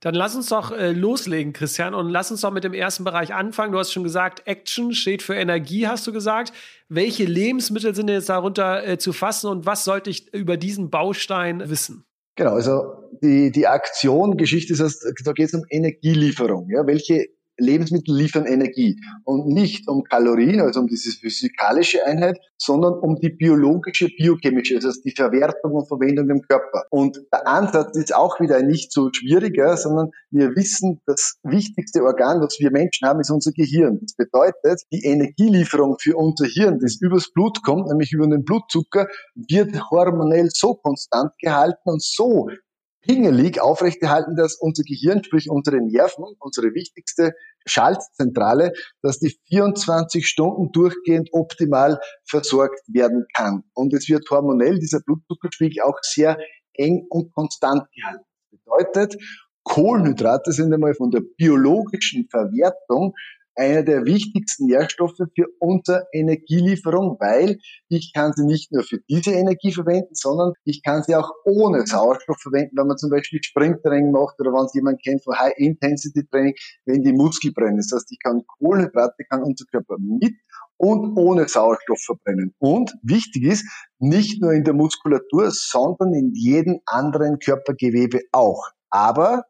Dann 0.00 0.14
lass 0.14 0.36
uns 0.36 0.48
doch 0.48 0.72
äh, 0.72 0.92
loslegen, 0.92 1.52
Christian, 1.52 1.94
und 1.94 2.10
lass 2.10 2.30
uns 2.30 2.42
doch 2.42 2.50
mit 2.50 2.64
dem 2.64 2.74
ersten 2.74 3.04
Bereich 3.04 3.32
anfangen. 3.32 3.72
Du 3.72 3.78
hast 3.78 3.92
schon 3.92 4.04
gesagt, 4.04 4.46
Action 4.46 4.92
steht 4.92 5.22
für 5.22 5.34
Energie, 5.34 5.86
hast 5.86 6.06
du 6.06 6.12
gesagt. 6.12 6.52
Welche 6.88 7.24
Lebensmittel 7.24 7.94
sind 7.94 8.08
jetzt 8.08 8.28
darunter 8.28 8.86
äh, 8.86 8.98
zu 8.98 9.12
fassen 9.12 9.48
und 9.48 9.66
was 9.66 9.84
sollte 9.84 10.10
ich 10.10 10.32
über 10.34 10.56
diesen 10.56 10.90
Baustein 10.90 11.68
wissen? 11.70 12.04
Genau, 12.36 12.52
also 12.52 12.82
die, 13.22 13.50
die 13.50 13.66
Aktion, 13.66 14.36
Geschichte 14.36 14.74
ist, 14.74 14.80
heißt, 14.80 15.06
da 15.24 15.32
geht 15.32 15.46
es 15.46 15.54
um 15.54 15.64
Energielieferung. 15.70 16.68
Ja? 16.70 16.86
Welche 16.86 17.26
Lebensmittel 17.58 18.16
liefern 18.16 18.46
Energie 18.46 19.00
und 19.24 19.46
nicht 19.46 19.88
um 19.88 20.04
Kalorien, 20.04 20.60
also 20.60 20.80
um 20.80 20.86
diese 20.86 21.10
physikalische 21.10 22.04
Einheit, 22.04 22.38
sondern 22.58 22.94
um 22.94 23.16
die 23.16 23.30
biologische, 23.30 24.08
biochemische, 24.08 24.76
heißt 24.76 25.04
die 25.04 25.14
Verwertung 25.14 25.72
und 25.72 25.88
Verwendung 25.88 26.28
im 26.30 26.42
Körper. 26.42 26.84
Und 26.90 27.20
der 27.32 27.46
Ansatz 27.46 27.96
ist 27.96 28.14
auch 28.14 28.40
wieder 28.40 28.62
nicht 28.62 28.92
so 28.92 29.10
schwieriger, 29.12 29.76
sondern 29.76 30.10
wir 30.30 30.54
wissen, 30.56 31.00
das 31.06 31.38
wichtigste 31.42 32.02
Organ, 32.02 32.40
das 32.40 32.56
wir 32.58 32.70
Menschen 32.70 33.08
haben, 33.08 33.20
ist 33.20 33.30
unser 33.30 33.52
Gehirn. 33.52 33.98
Das 34.00 34.14
bedeutet, 34.14 34.82
die 34.92 35.04
Energielieferung 35.04 35.96
für 36.00 36.16
unser 36.16 36.46
Hirn, 36.46 36.78
das 36.80 36.98
übers 37.00 37.32
Blut 37.32 37.62
kommt, 37.62 37.88
nämlich 37.88 38.12
über 38.12 38.26
den 38.26 38.44
Blutzucker, 38.44 39.08
wird 39.34 39.90
hormonell 39.90 40.48
so 40.50 40.74
konstant 40.74 41.32
gehalten 41.40 41.82
und 41.84 42.02
so 42.02 42.48
pingelig 43.06 43.60
aufrechterhalten 43.60 44.36
das 44.36 44.56
unser 44.56 44.82
Gehirn, 44.82 45.22
sprich 45.24 45.48
unsere 45.50 45.78
Nerven, 45.78 46.24
unsere 46.38 46.74
wichtigste 46.74 47.32
Schaltzentrale, 47.64 48.72
dass 49.02 49.18
die 49.18 49.36
24 49.48 50.26
Stunden 50.26 50.72
durchgehend 50.72 51.30
optimal 51.32 52.00
versorgt 52.24 52.80
werden 52.88 53.26
kann. 53.34 53.64
Und 53.74 53.94
es 53.94 54.08
wird 54.08 54.28
hormonell 54.30 54.78
dieser 54.78 55.00
Blutzuckerspiegel 55.00 55.82
auch 55.82 55.98
sehr 56.02 56.38
eng 56.74 57.06
und 57.08 57.32
konstant 57.32 57.84
gehalten. 57.92 58.24
Das 58.50 58.60
bedeutet, 58.60 59.16
Kohlenhydrate 59.62 60.52
sind 60.52 60.72
einmal 60.72 60.94
von 60.94 61.10
der 61.10 61.22
biologischen 61.36 62.28
Verwertung 62.30 63.14
einer 63.56 63.82
der 63.82 64.04
wichtigsten 64.04 64.66
Nährstoffe 64.66 65.16
für 65.16 65.46
unsere 65.58 66.06
Energielieferung, 66.12 67.16
weil 67.18 67.58
ich 67.88 68.12
kann 68.14 68.32
sie 68.34 68.44
nicht 68.44 68.72
nur 68.72 68.82
für 68.82 68.98
diese 69.08 69.32
Energie 69.32 69.72
verwenden, 69.72 70.14
sondern 70.14 70.52
ich 70.64 70.82
kann 70.82 71.02
sie 71.02 71.16
auch 71.16 71.30
ohne 71.44 71.86
Sauerstoff 71.86 72.38
verwenden, 72.40 72.76
wenn 72.76 72.86
man 72.86 72.98
zum 72.98 73.10
Beispiel 73.10 73.40
Sprinttraining 73.42 74.12
macht 74.12 74.38
oder 74.40 74.52
wenn 74.52 74.66
es 74.66 74.74
jemand 74.74 75.02
kennt 75.02 75.24
von 75.24 75.38
High-Intensity-Training, 75.38 76.54
wenn 76.84 77.02
die 77.02 77.12
Muskel 77.12 77.52
brennen. 77.52 77.78
Das 77.78 77.90
heißt, 77.94 78.12
ich 78.12 78.18
kann 78.22 78.42
Kohlenhydrate, 78.58 79.24
kann 79.28 79.42
unser 79.42 79.64
Körper 79.66 79.96
mit 79.98 80.34
und 80.78 81.16
ohne 81.16 81.48
Sauerstoff 81.48 82.00
verbrennen. 82.04 82.54
Und 82.58 82.94
wichtig 83.02 83.44
ist, 83.44 83.66
nicht 83.98 84.42
nur 84.42 84.52
in 84.52 84.64
der 84.64 84.74
Muskulatur, 84.74 85.50
sondern 85.50 86.12
in 86.12 86.32
jedem 86.34 86.80
anderen 86.84 87.38
Körpergewebe 87.38 88.20
auch. 88.32 88.68
Aber 88.90 89.44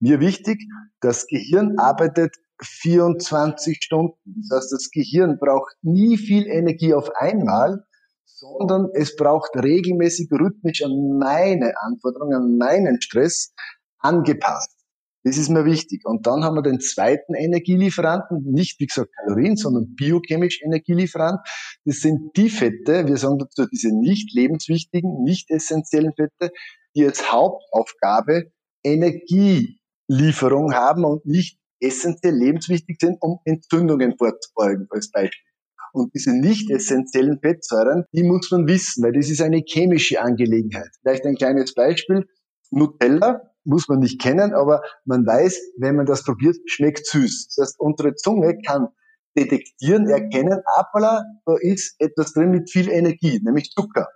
mir 0.00 0.20
wichtig, 0.20 0.62
das 1.00 1.26
Gehirn 1.26 1.78
arbeitet 1.78 2.36
24 2.62 3.78
Stunden. 3.82 4.16
Das 4.48 4.58
heißt, 4.58 4.72
das 4.72 4.90
Gehirn 4.90 5.38
braucht 5.38 5.74
nie 5.82 6.16
viel 6.16 6.46
Energie 6.46 6.94
auf 6.94 7.10
einmal, 7.14 7.84
sondern 8.24 8.88
es 8.94 9.16
braucht 9.16 9.50
regelmäßig 9.56 10.30
rhythmisch 10.32 10.82
an 10.82 11.18
meine 11.18 11.74
Anforderungen, 11.80 12.34
an 12.34 12.56
meinen 12.56 13.00
Stress 13.00 13.52
angepasst. 13.98 14.80
Das 15.22 15.36
ist 15.36 15.50
mir 15.50 15.66
wichtig. 15.66 16.06
Und 16.06 16.26
dann 16.26 16.44
haben 16.44 16.54
wir 16.54 16.62
den 16.62 16.80
zweiten 16.80 17.34
Energielieferanten, 17.34 18.42
nicht 18.50 18.80
wie 18.80 18.86
gesagt 18.86 19.10
Kalorien, 19.14 19.56
sondern 19.56 19.94
biochemisch 19.94 20.62
Energielieferant. 20.62 21.40
Das 21.84 21.96
sind 21.96 22.34
die 22.36 22.48
Fette, 22.48 23.06
wir 23.06 23.18
sagen 23.18 23.38
dazu 23.38 23.66
diese 23.70 23.94
nicht 23.94 24.32
lebenswichtigen, 24.34 25.22
nicht 25.22 25.50
essentiellen 25.50 26.14
Fette, 26.14 26.52
die 26.96 27.04
als 27.04 27.30
Hauptaufgabe 27.30 28.50
Energielieferung 28.82 30.72
haben 30.72 31.04
und 31.04 31.26
nicht 31.26 31.59
essentiell 31.80 32.34
lebenswichtig 32.34 32.98
sind, 33.00 33.18
um 33.20 33.40
Entzündungen 33.44 34.16
vorzubeugen, 34.16 34.86
als 34.90 35.10
Beispiel. 35.10 35.46
Und 35.92 36.14
diese 36.14 36.32
nicht 36.32 36.70
essentiellen 36.70 37.40
Fettsäuren, 37.40 38.04
die 38.12 38.22
muss 38.22 38.50
man 38.50 38.66
wissen, 38.68 39.02
weil 39.02 39.12
das 39.12 39.28
ist 39.28 39.40
eine 39.40 39.62
chemische 39.66 40.20
Angelegenheit. 40.20 40.90
Vielleicht 41.02 41.24
ein 41.24 41.34
kleines 41.34 41.74
Beispiel. 41.74 42.28
Nutella 42.70 43.40
muss 43.64 43.88
man 43.88 43.98
nicht 43.98 44.20
kennen, 44.20 44.54
aber 44.54 44.82
man 45.04 45.26
weiß, 45.26 45.58
wenn 45.78 45.96
man 45.96 46.06
das 46.06 46.24
probiert, 46.24 46.56
schmeckt 46.66 47.06
süß. 47.06 47.48
Das 47.56 47.66
heißt, 47.66 47.80
unsere 47.80 48.14
Zunge 48.14 48.58
kann 48.64 48.88
detektieren, 49.36 50.08
erkennen, 50.08 50.60
apala, 50.76 51.24
da 51.44 51.56
ist 51.60 51.94
etwas 51.98 52.32
drin 52.32 52.50
mit 52.50 52.70
viel 52.70 52.88
Energie, 52.88 53.40
nämlich 53.42 53.70
Zucker. 53.70 54.08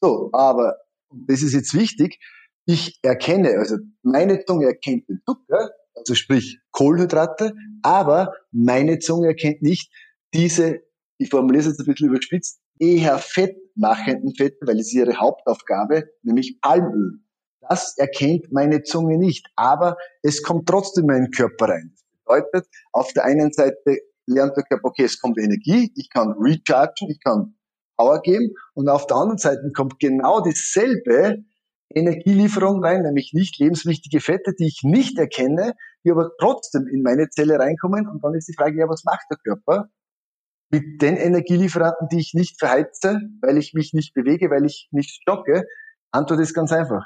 So, 0.00 0.30
aber, 0.32 0.76
das 1.10 1.42
ist 1.42 1.54
jetzt 1.54 1.74
wichtig, 1.74 2.18
ich 2.66 2.98
erkenne, 3.02 3.58
also 3.58 3.76
meine 4.02 4.44
Zunge 4.44 4.66
erkennt 4.66 5.08
den 5.08 5.20
Zucker, 5.26 5.70
also 5.98 6.14
sprich 6.14 6.60
Kohlenhydrate, 6.70 7.54
aber 7.82 8.32
meine 8.50 8.98
Zunge 8.98 9.28
erkennt 9.28 9.62
nicht 9.62 9.92
diese, 10.34 10.80
ich 11.18 11.30
formuliere 11.30 11.62
es 11.62 11.68
jetzt 11.68 11.80
ein 11.80 11.86
bisschen 11.86 12.08
überspitzt, 12.08 12.60
eher 12.78 13.18
fettmachenden 13.18 14.34
Fette, 14.34 14.58
weil 14.66 14.78
es 14.78 14.92
ihre 14.92 15.16
Hauptaufgabe, 15.16 16.08
nämlich 16.22 16.60
Palmöl. 16.60 17.20
Das 17.68 17.96
erkennt 17.98 18.50
meine 18.52 18.82
Zunge 18.82 19.18
nicht, 19.18 19.46
aber 19.56 19.96
es 20.22 20.42
kommt 20.42 20.68
trotzdem 20.68 21.04
in 21.04 21.06
meinen 21.08 21.30
Körper 21.30 21.68
rein. 21.68 21.92
Das 21.94 22.04
bedeutet, 22.24 22.68
auf 22.92 23.12
der 23.12 23.24
einen 23.24 23.52
Seite 23.52 23.98
lernt 24.26 24.56
der 24.56 24.64
Körper, 24.64 24.88
okay, 24.88 25.04
es 25.04 25.18
kommt 25.20 25.38
Energie, 25.38 25.92
ich 25.96 26.08
kann 26.10 26.34
rechargen, 26.38 27.10
ich 27.10 27.20
kann 27.22 27.54
Power 27.96 28.20
geben 28.22 28.54
und 28.74 28.88
auf 28.88 29.06
der 29.06 29.16
anderen 29.16 29.38
Seite 29.38 29.70
kommt 29.74 29.98
genau 29.98 30.40
dasselbe 30.40 31.44
Energielieferung 31.90 32.84
rein, 32.84 33.02
nämlich 33.02 33.32
nicht 33.32 33.58
lebenswichtige 33.58 34.20
Fette, 34.20 34.52
die 34.54 34.66
ich 34.66 34.80
nicht 34.82 35.18
erkenne, 35.18 35.72
die 36.04 36.10
aber 36.10 36.30
trotzdem 36.38 36.86
in 36.86 37.02
meine 37.02 37.28
Zelle 37.30 37.58
reinkommen. 37.58 38.06
Und 38.06 38.22
dann 38.22 38.34
ist 38.34 38.48
die 38.48 38.54
Frage, 38.54 38.78
ja, 38.78 38.88
was 38.88 39.04
macht 39.04 39.26
der 39.30 39.38
Körper 39.38 39.88
mit 40.70 41.00
den 41.00 41.16
Energielieferanten, 41.16 42.08
die 42.08 42.20
ich 42.20 42.34
nicht 42.34 42.58
verheize, 42.58 43.20
weil 43.40 43.56
ich 43.56 43.72
mich 43.72 43.94
nicht 43.94 44.12
bewege, 44.12 44.50
weil 44.50 44.66
ich 44.66 44.88
nicht 44.90 45.10
stocke? 45.10 45.64
Antwort 46.10 46.40
ist 46.40 46.54
ganz 46.54 46.72
einfach. 46.72 47.04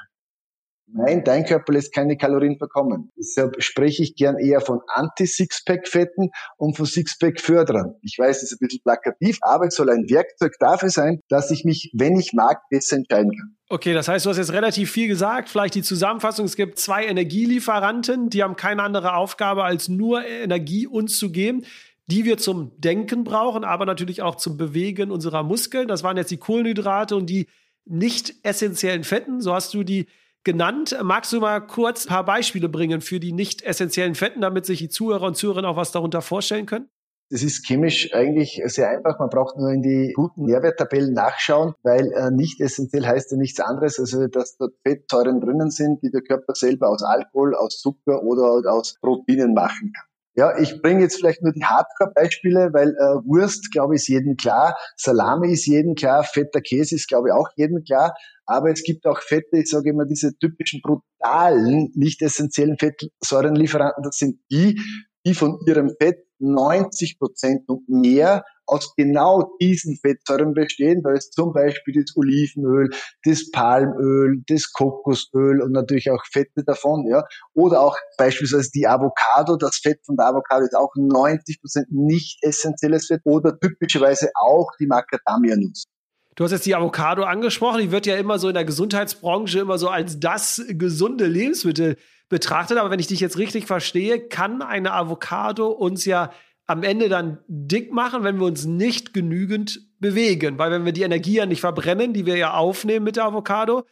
Nein, 0.87 1.23
dein 1.23 1.45
Körper 1.45 1.73
lässt 1.73 1.93
keine 1.93 2.17
Kalorien 2.17 2.57
verkommen. 2.57 3.11
Deshalb 3.17 3.61
spreche 3.63 4.03
ich 4.03 4.15
gern 4.15 4.37
eher 4.37 4.61
von 4.61 4.79
Anti-Sixpack-Fetten 4.87 6.29
und 6.57 6.77
von 6.77 6.85
Sixpack-Förderern. 6.85 7.95
Ich 8.01 8.17
weiß, 8.19 8.41
das 8.41 8.51
ist 8.51 8.61
ein 8.61 8.67
bisschen 8.67 8.81
plakativ, 8.83 9.39
aber 9.41 9.67
es 9.67 9.75
soll 9.75 9.89
ein 9.89 10.05
Werkzeug 10.09 10.53
dafür 10.59 10.89
sein, 10.89 11.19
dass 11.29 11.49
ich 11.51 11.63
mich, 11.65 11.91
wenn 11.95 12.19
ich 12.19 12.33
mag, 12.33 12.61
besser 12.69 12.97
entscheiden 12.97 13.31
kann. 13.31 13.55
Okay, 13.69 13.93
das 13.93 14.07
heißt, 14.07 14.25
du 14.25 14.29
hast 14.29 14.37
jetzt 14.37 14.53
relativ 14.53 14.91
viel 14.91 15.07
gesagt. 15.07 15.49
Vielleicht 15.49 15.73
die 15.73 15.81
Zusammenfassung. 15.81 16.45
Es 16.45 16.55
gibt 16.55 16.77
zwei 16.77 17.05
Energielieferanten, 17.05 18.29
die 18.29 18.43
haben 18.43 18.55
keine 18.55 18.83
andere 18.83 19.15
Aufgabe, 19.15 19.63
als 19.63 19.89
nur 19.89 20.23
Energie 20.25 20.85
uns 20.85 21.17
zu 21.17 21.31
geben 21.31 21.63
die 22.07 22.25
wir 22.25 22.37
zum 22.37 22.71
Denken 22.79 23.23
brauchen, 23.23 23.63
aber 23.63 23.85
natürlich 23.85 24.21
auch 24.21 24.35
zum 24.35 24.57
Bewegen 24.57 25.09
unserer 25.09 25.43
Muskeln. 25.43 25.87
Das 25.87 26.03
waren 26.03 26.17
jetzt 26.17 26.31
die 26.31 26.37
Kohlenhydrate 26.37 27.15
und 27.15 27.27
die 27.27 27.47
nicht 27.85 28.35
essentiellen 28.43 29.03
Fetten. 29.03 29.41
So 29.41 29.53
hast 29.53 29.73
du 29.73 29.83
die 29.83 30.07
genannt. 30.43 30.97
Magst 31.01 31.33
du 31.33 31.39
mal 31.39 31.59
kurz 31.59 32.05
ein 32.05 32.09
paar 32.09 32.25
Beispiele 32.25 32.69
bringen 32.69 33.01
für 33.01 33.19
die 33.19 33.33
nicht 33.33 33.61
essentiellen 33.61 34.15
Fetten, 34.15 34.41
damit 34.41 34.65
sich 34.65 34.79
die 34.79 34.89
Zuhörer 34.89 35.27
und 35.27 35.37
Zuhörerinnen 35.37 35.69
auch 35.69 35.77
was 35.77 35.91
darunter 35.91 36.21
vorstellen 36.21 36.65
können? 36.65 36.89
Das 37.29 37.41
ist 37.41 37.65
chemisch 37.65 38.13
eigentlich 38.13 38.61
sehr 38.65 38.89
einfach. 38.89 39.17
Man 39.17 39.29
braucht 39.29 39.57
nur 39.57 39.71
in 39.71 39.81
die 39.81 40.13
guten 40.15 40.45
Nährwerttabellen 40.45 41.13
nachschauen, 41.13 41.73
weil 41.81 42.11
äh, 42.11 42.29
nicht 42.29 42.61
essentiell 42.61 43.05
heißt 43.05 43.31
ja 43.31 43.37
nichts 43.37 43.59
anderes, 43.59 43.97
also 43.97 44.27
dass 44.27 44.57
dort 44.57 44.73
Fettsäuren 44.85 45.41
drinnen 45.41 45.71
sind, 45.71 46.03
die 46.03 46.11
der 46.11 46.21
Körper 46.21 46.53
selber 46.53 46.89
aus 46.89 47.01
Alkohol, 47.01 47.55
aus 47.55 47.79
Zucker 47.79 48.21
oder 48.21 48.71
aus 48.71 48.99
Proteinen 49.01 49.53
machen 49.53 49.93
kann. 49.95 50.05
Ja, 50.35 50.57
ich 50.57 50.81
bringe 50.81 51.01
jetzt 51.01 51.17
vielleicht 51.17 51.43
nur 51.43 51.53
die 51.53 51.63
Hardcore-Beispiele, 51.63 52.73
weil 52.73 52.89
äh, 52.89 53.27
Wurst, 53.27 53.71
glaube 53.71 53.93
ich, 53.93 54.01
ist 54.01 54.07
jedem 54.07 54.35
klar, 54.35 54.75
Salami 54.97 55.53
ist 55.53 55.67
jedem 55.67 55.93
klar, 55.93 56.23
fetter 56.23 56.59
Käse 56.59 56.95
ist, 56.95 57.07
glaube 57.07 57.27
ich, 57.29 57.33
auch 57.33 57.49
jedem 57.55 57.83
klar. 57.83 58.15
Aber 58.45 58.71
es 58.71 58.83
gibt 58.83 59.05
auch 59.05 59.21
Fette, 59.21 59.57
ich 59.57 59.69
sage 59.69 59.91
immer, 59.91 60.05
diese 60.05 60.37
typischen 60.37 60.81
brutalen, 60.81 61.91
nicht 61.95 62.21
essentiellen 62.21 62.77
Fettsäurenlieferanten, 62.77 64.03
das 64.03 64.17
sind 64.17 64.39
die, 64.51 64.79
die 65.25 65.33
von 65.33 65.59
ihrem 65.65 65.91
Fett 65.99 66.17
90 66.39 67.17
Prozent 67.19 67.69
und 67.69 67.87
mehr 67.87 68.43
aus 68.65 68.93
genau 68.95 69.55
diesen 69.61 69.97
Fettsäuren 69.97 70.53
bestehen. 70.53 71.01
Da 71.03 71.11
ist 71.11 71.33
zum 71.33 71.53
Beispiel 71.53 72.01
das 72.01 72.15
Olivenöl, 72.15 72.89
das 73.23 73.49
Palmöl, 73.51 74.41
das 74.47 74.71
Kokosöl 74.71 75.61
und 75.61 75.71
natürlich 75.71 76.11
auch 76.11 76.23
Fette 76.31 76.63
davon, 76.65 77.07
ja. 77.07 77.23
Oder 77.53 77.81
auch 77.81 77.97
beispielsweise 78.17 78.69
die 78.73 78.87
Avocado. 78.87 79.57
Das 79.57 79.77
Fett 79.77 79.99
von 80.05 80.17
der 80.17 80.27
Avocado 80.27 80.65
ist 80.65 80.75
auch 80.75 80.91
90 80.95 81.61
Prozent 81.61 81.87
nicht 81.91 82.39
essentielles 82.43 83.07
Fett 83.07 83.21
oder 83.25 83.57
typischerweise 83.59 84.31
auch 84.35 84.71
die 84.79 84.87
Macadamia-Nuss. 84.87 85.85
Du 86.35 86.43
hast 86.43 86.51
jetzt 86.51 86.65
die 86.65 86.75
Avocado 86.75 87.23
angesprochen. 87.23 87.81
Die 87.81 87.91
wird 87.91 88.05
ja 88.05 88.15
immer 88.15 88.39
so 88.39 88.47
in 88.47 88.53
der 88.53 88.65
Gesundheitsbranche 88.65 89.59
immer 89.59 89.77
so 89.77 89.89
als 89.89 90.19
das 90.19 90.63
gesunde 90.67 91.27
Lebensmittel 91.27 91.97
betrachtet. 92.29 92.77
Aber 92.77 92.89
wenn 92.89 92.99
ich 92.99 93.07
dich 93.07 93.19
jetzt 93.19 93.37
richtig 93.37 93.65
verstehe, 93.65 94.19
kann 94.19 94.61
eine 94.61 94.93
Avocado 94.93 95.67
uns 95.67 96.05
ja 96.05 96.31
am 96.65 96.83
Ende 96.83 97.09
dann 97.09 97.39
dick 97.47 97.91
machen, 97.91 98.23
wenn 98.23 98.39
wir 98.39 98.45
uns 98.45 98.65
nicht 98.65 99.13
genügend 99.13 99.81
bewegen. 99.99 100.57
Weil 100.57 100.71
wenn 100.71 100.85
wir 100.85 100.93
die 100.93 101.03
Energie 101.03 101.35
ja 101.35 101.45
nicht 101.45 101.61
verbrennen, 101.61 102.13
die 102.13 102.25
wir 102.25 102.37
ja 102.37 102.53
aufnehmen 102.53 103.03
mit 103.03 103.17
der 103.17 103.25
Avocado, 103.25 103.83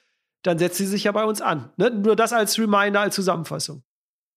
dann 0.42 0.58
setzt 0.58 0.78
sie 0.78 0.88
sich 0.88 1.04
ja 1.04 1.12
bei 1.12 1.26
uns 1.26 1.42
an. 1.42 1.72
Ne? 1.78 1.92
Nur 1.92 2.16
das 2.16 2.34
als 2.34 2.58
Reminder, 2.58 3.02
als 3.02 3.16
Zusammenfassung. 3.16 3.84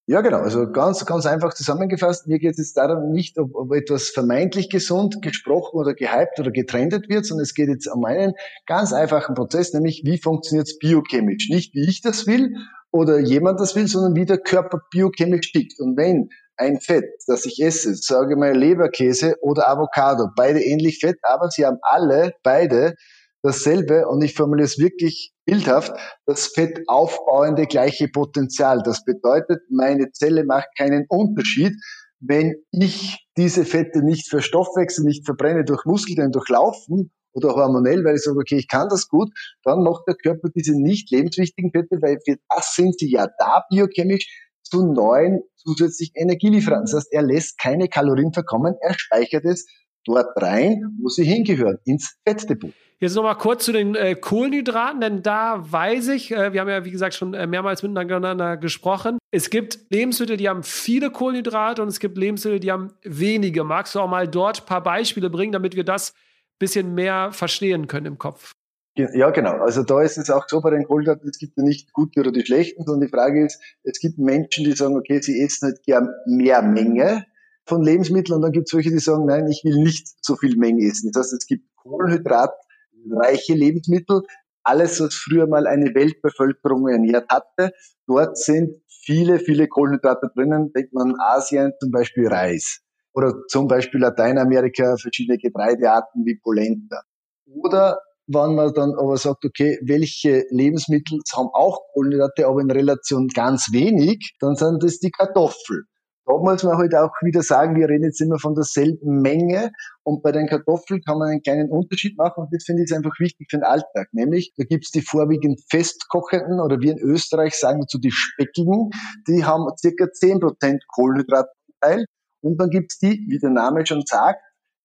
Ja, 0.06 0.20
genau. 0.20 0.40
Also 0.40 0.70
ganz, 0.70 1.06
ganz 1.06 1.24
einfach 1.24 1.54
zusammengefasst. 1.54 2.26
Mir 2.26 2.38
geht 2.38 2.52
es 2.52 2.58
jetzt 2.58 2.76
darum 2.76 3.10
nicht, 3.10 3.38
ob, 3.38 3.54
ob 3.54 3.72
etwas 3.72 4.08
vermeintlich 4.08 4.68
gesund 4.68 5.22
gesprochen 5.22 5.78
oder 5.78 5.94
gehypt 5.94 6.38
oder 6.38 6.50
getrendet 6.50 7.08
wird, 7.08 7.24
sondern 7.24 7.44
es 7.44 7.54
geht 7.54 7.68
jetzt 7.68 7.86
um 7.86 8.04
einen 8.04 8.34
ganz 8.66 8.92
einfachen 8.92 9.34
Prozess, 9.34 9.72
nämlich 9.72 10.02
wie 10.04 10.18
funktioniert 10.18 10.68
es 10.68 10.78
biochemisch. 10.78 11.48
Nicht 11.48 11.74
wie 11.74 11.88
ich 11.88 12.02
das 12.02 12.26
will 12.26 12.54
oder 12.90 13.18
jemand 13.18 13.60
das 13.60 13.74
will, 13.76 13.88
sondern 13.88 14.14
wie 14.14 14.26
der 14.26 14.38
Körper 14.38 14.80
biochemisch 14.90 15.52
tickt. 15.52 15.80
Und 15.80 15.96
wenn 15.96 16.28
ein 16.58 16.80
Fett, 16.80 17.06
das 17.26 17.46
ich 17.46 17.62
esse, 17.62 17.94
sage 17.94 18.36
mal 18.36 18.54
Leberkäse 18.54 19.36
oder 19.40 19.68
Avocado, 19.68 20.28
beide 20.36 20.62
ähnlich 20.62 20.98
fett, 20.98 21.16
aber 21.22 21.50
sie 21.50 21.64
haben 21.64 21.78
alle, 21.80 22.34
beide 22.42 22.94
dasselbe 23.44 24.08
und 24.08 24.24
ich 24.24 24.34
formuliere 24.34 24.64
es 24.64 24.78
wirklich 24.78 25.32
bildhaft, 25.44 25.92
das 26.24 26.46
fettaufbauende 26.48 27.66
gleiche 27.66 28.08
Potenzial. 28.08 28.82
Das 28.82 29.04
bedeutet, 29.04 29.60
meine 29.70 30.10
Zelle 30.12 30.44
macht 30.44 30.68
keinen 30.78 31.04
Unterschied, 31.08 31.74
wenn 32.20 32.54
ich 32.72 33.26
diese 33.36 33.66
Fette 33.66 34.02
nicht 34.02 34.30
verstoffwechsel, 34.30 35.04
nicht 35.04 35.26
verbrenne 35.26 35.64
durch 35.64 35.84
Muskeln, 35.84 36.32
durch 36.32 36.48
Laufen 36.48 37.12
oder 37.34 37.50
hormonell, 37.54 38.02
weil 38.04 38.14
ich 38.14 38.22
sage, 38.22 38.38
okay, 38.38 38.56
ich 38.56 38.68
kann 38.68 38.88
das 38.88 39.08
gut, 39.08 39.28
dann 39.62 39.82
macht 39.82 40.04
der 40.08 40.14
Körper 40.14 40.48
diese 40.54 40.80
nicht 40.80 41.10
lebenswichtigen 41.10 41.70
Fette, 41.70 42.00
weil 42.00 42.18
für 42.24 42.36
das 42.48 42.74
sind 42.74 42.98
sie 42.98 43.10
ja 43.10 43.28
da 43.38 43.64
biochemisch 43.68 44.26
zu 44.62 44.86
neuen 44.86 45.42
zusätzlichen 45.56 46.14
Energielieferanten. 46.16 46.86
Das 46.86 46.94
heißt, 46.94 47.12
er 47.12 47.22
lässt 47.22 47.58
keine 47.58 47.88
Kalorien 47.88 48.32
verkommen, 48.32 48.74
er 48.80 48.94
speichert 48.98 49.44
es 49.44 49.66
dort 50.04 50.30
rein, 50.40 50.96
wo 51.00 51.08
sie 51.08 51.24
hingehören, 51.24 51.78
ins 51.84 52.16
Fettdepot. 52.26 52.72
Jetzt 53.00 53.16
nochmal 53.16 53.36
kurz 53.36 53.64
zu 53.64 53.72
den 53.72 53.96
äh, 53.96 54.14
Kohlenhydraten, 54.14 55.00
denn 55.00 55.22
da 55.22 55.60
weiß 55.70 56.08
ich, 56.08 56.30
äh, 56.30 56.52
wir 56.52 56.60
haben 56.60 56.68
ja 56.68 56.84
wie 56.84 56.90
gesagt 56.90 57.14
schon 57.14 57.34
äh, 57.34 57.46
mehrmals 57.46 57.82
miteinander 57.82 58.56
gesprochen. 58.56 59.18
Es 59.30 59.50
gibt 59.50 59.78
Lebensmittel, 59.90 60.36
die 60.36 60.48
haben 60.48 60.62
viele 60.62 61.10
Kohlenhydrate 61.10 61.82
und 61.82 61.88
es 61.88 61.98
gibt 61.98 62.16
Lebensmittel, 62.16 62.60
die 62.60 62.70
haben 62.70 62.92
wenige. 63.02 63.64
Magst 63.64 63.94
du 63.94 64.00
auch 64.00 64.08
mal 64.08 64.28
dort 64.28 64.62
ein 64.62 64.66
paar 64.66 64.82
Beispiele 64.82 65.28
bringen, 65.28 65.52
damit 65.52 65.74
wir 65.76 65.84
das 65.84 66.12
ein 66.12 66.58
bisschen 66.60 66.94
mehr 66.94 67.32
verstehen 67.32 67.88
können 67.88 68.06
im 68.06 68.18
Kopf? 68.18 68.52
Ja, 68.96 69.30
genau. 69.30 69.54
Also 69.54 69.82
da 69.82 70.00
ist 70.02 70.18
es 70.18 70.30
auch 70.30 70.44
so 70.48 70.60
bei 70.60 70.70
den 70.70 70.84
Kohlenhydraten, 70.84 71.28
es 71.28 71.38
gibt 71.38 71.56
ja 71.56 71.64
nicht 71.64 71.92
gute 71.92 72.20
oder 72.20 72.30
die 72.30 72.46
schlechten, 72.46 72.84
sondern 72.84 73.08
die 73.08 73.12
Frage 73.12 73.44
ist, 73.44 73.60
es 73.82 73.98
gibt 73.98 74.18
Menschen, 74.18 74.64
die 74.64 74.72
sagen, 74.72 74.96
okay, 74.96 75.20
sie 75.20 75.42
essen 75.42 75.66
halt 75.66 75.82
gern 75.82 76.08
mehr 76.26 76.62
Menge 76.62 77.26
von 77.66 77.82
Lebensmitteln 77.82 78.36
und 78.36 78.42
dann 78.42 78.52
gibt 78.52 78.68
es 78.68 78.74
welche, 78.74 78.90
die 78.90 78.98
sagen, 78.98 79.26
nein, 79.26 79.48
ich 79.48 79.62
will 79.64 79.82
nicht 79.82 80.08
so 80.22 80.36
viel 80.36 80.56
Menge 80.56 80.86
essen. 80.86 81.10
Das 81.12 81.26
heißt, 81.26 81.32
es 81.34 81.46
gibt 81.46 81.64
kohlenhydratreiche 81.76 83.54
Lebensmittel, 83.54 84.22
alles, 84.62 85.00
was 85.00 85.14
früher 85.14 85.46
mal 85.46 85.66
eine 85.66 85.94
Weltbevölkerung 85.94 86.88
ernährt 86.88 87.28
hatte. 87.30 87.72
Dort 88.06 88.38
sind 88.38 88.76
viele, 88.88 89.38
viele 89.38 89.68
Kohlenhydrate 89.68 90.30
drinnen. 90.34 90.72
Denkt 90.72 90.94
man 90.94 91.12
an 91.12 91.16
Asien 91.20 91.72
zum 91.80 91.90
Beispiel 91.90 92.28
Reis 92.28 92.80
oder 93.12 93.34
zum 93.48 93.68
Beispiel 93.68 94.00
Lateinamerika 94.00 94.96
verschiedene 94.96 95.38
Getreidearten 95.38 96.24
wie 96.24 96.38
Polenta. 96.42 97.02
Oder 97.46 97.98
wenn 98.26 98.54
man 98.54 98.72
dann 98.72 98.94
aber 98.98 99.16
sagt, 99.16 99.44
okay, 99.44 99.78
welche 99.82 100.44
Lebensmittel 100.50 101.20
haben 101.34 101.50
auch 101.52 101.80
Kohlenhydrate, 101.92 102.46
aber 102.46 102.60
in 102.60 102.70
Relation 102.70 103.28
ganz 103.28 103.68
wenig, 103.72 104.34
dann 104.40 104.56
sind 104.56 104.82
das 104.82 104.98
die 104.98 105.10
Kartoffeln. 105.10 105.84
Da 106.26 106.32
muss 106.38 106.62
man 106.62 106.78
halt 106.78 106.94
auch 106.94 107.12
wieder 107.22 107.42
sagen, 107.42 107.76
wir 107.76 107.88
reden 107.88 108.04
jetzt 108.04 108.20
immer 108.20 108.38
von 108.38 108.54
derselben 108.54 109.20
Menge 109.20 109.72
und 110.04 110.22
bei 110.22 110.32
den 110.32 110.46
Kartoffeln 110.46 111.02
kann 111.02 111.18
man 111.18 111.28
einen 111.28 111.42
kleinen 111.42 111.70
Unterschied 111.70 112.16
machen 112.16 112.44
und 112.44 112.54
das 112.54 112.64
finde 112.64 112.82
ich 112.82 112.94
einfach 112.94 113.18
wichtig 113.18 113.48
für 113.50 113.58
den 113.58 113.64
Alltag. 113.64 114.08
Nämlich, 114.12 114.52
da 114.56 114.64
gibt 114.64 114.86
es 114.86 114.90
die 114.90 115.02
vorwiegend 115.02 115.60
festkochenden 115.68 116.60
oder 116.60 116.80
wir 116.80 116.92
in 116.92 116.98
Österreich 116.98 117.54
sagen 117.54 117.80
dazu 117.80 117.98
die 117.98 118.10
speckigen, 118.10 118.90
die 119.28 119.44
haben 119.44 119.66
circa 119.76 120.04
10% 120.04 120.80
Kohlenhydratanteil 120.88 122.06
und 122.40 122.58
dann 122.58 122.70
gibt 122.70 122.92
es 122.92 122.98
die, 122.98 123.24
wie 123.28 123.38
der 123.38 123.50
Name 123.50 123.84
schon 123.84 124.02
sagt, 124.06 124.40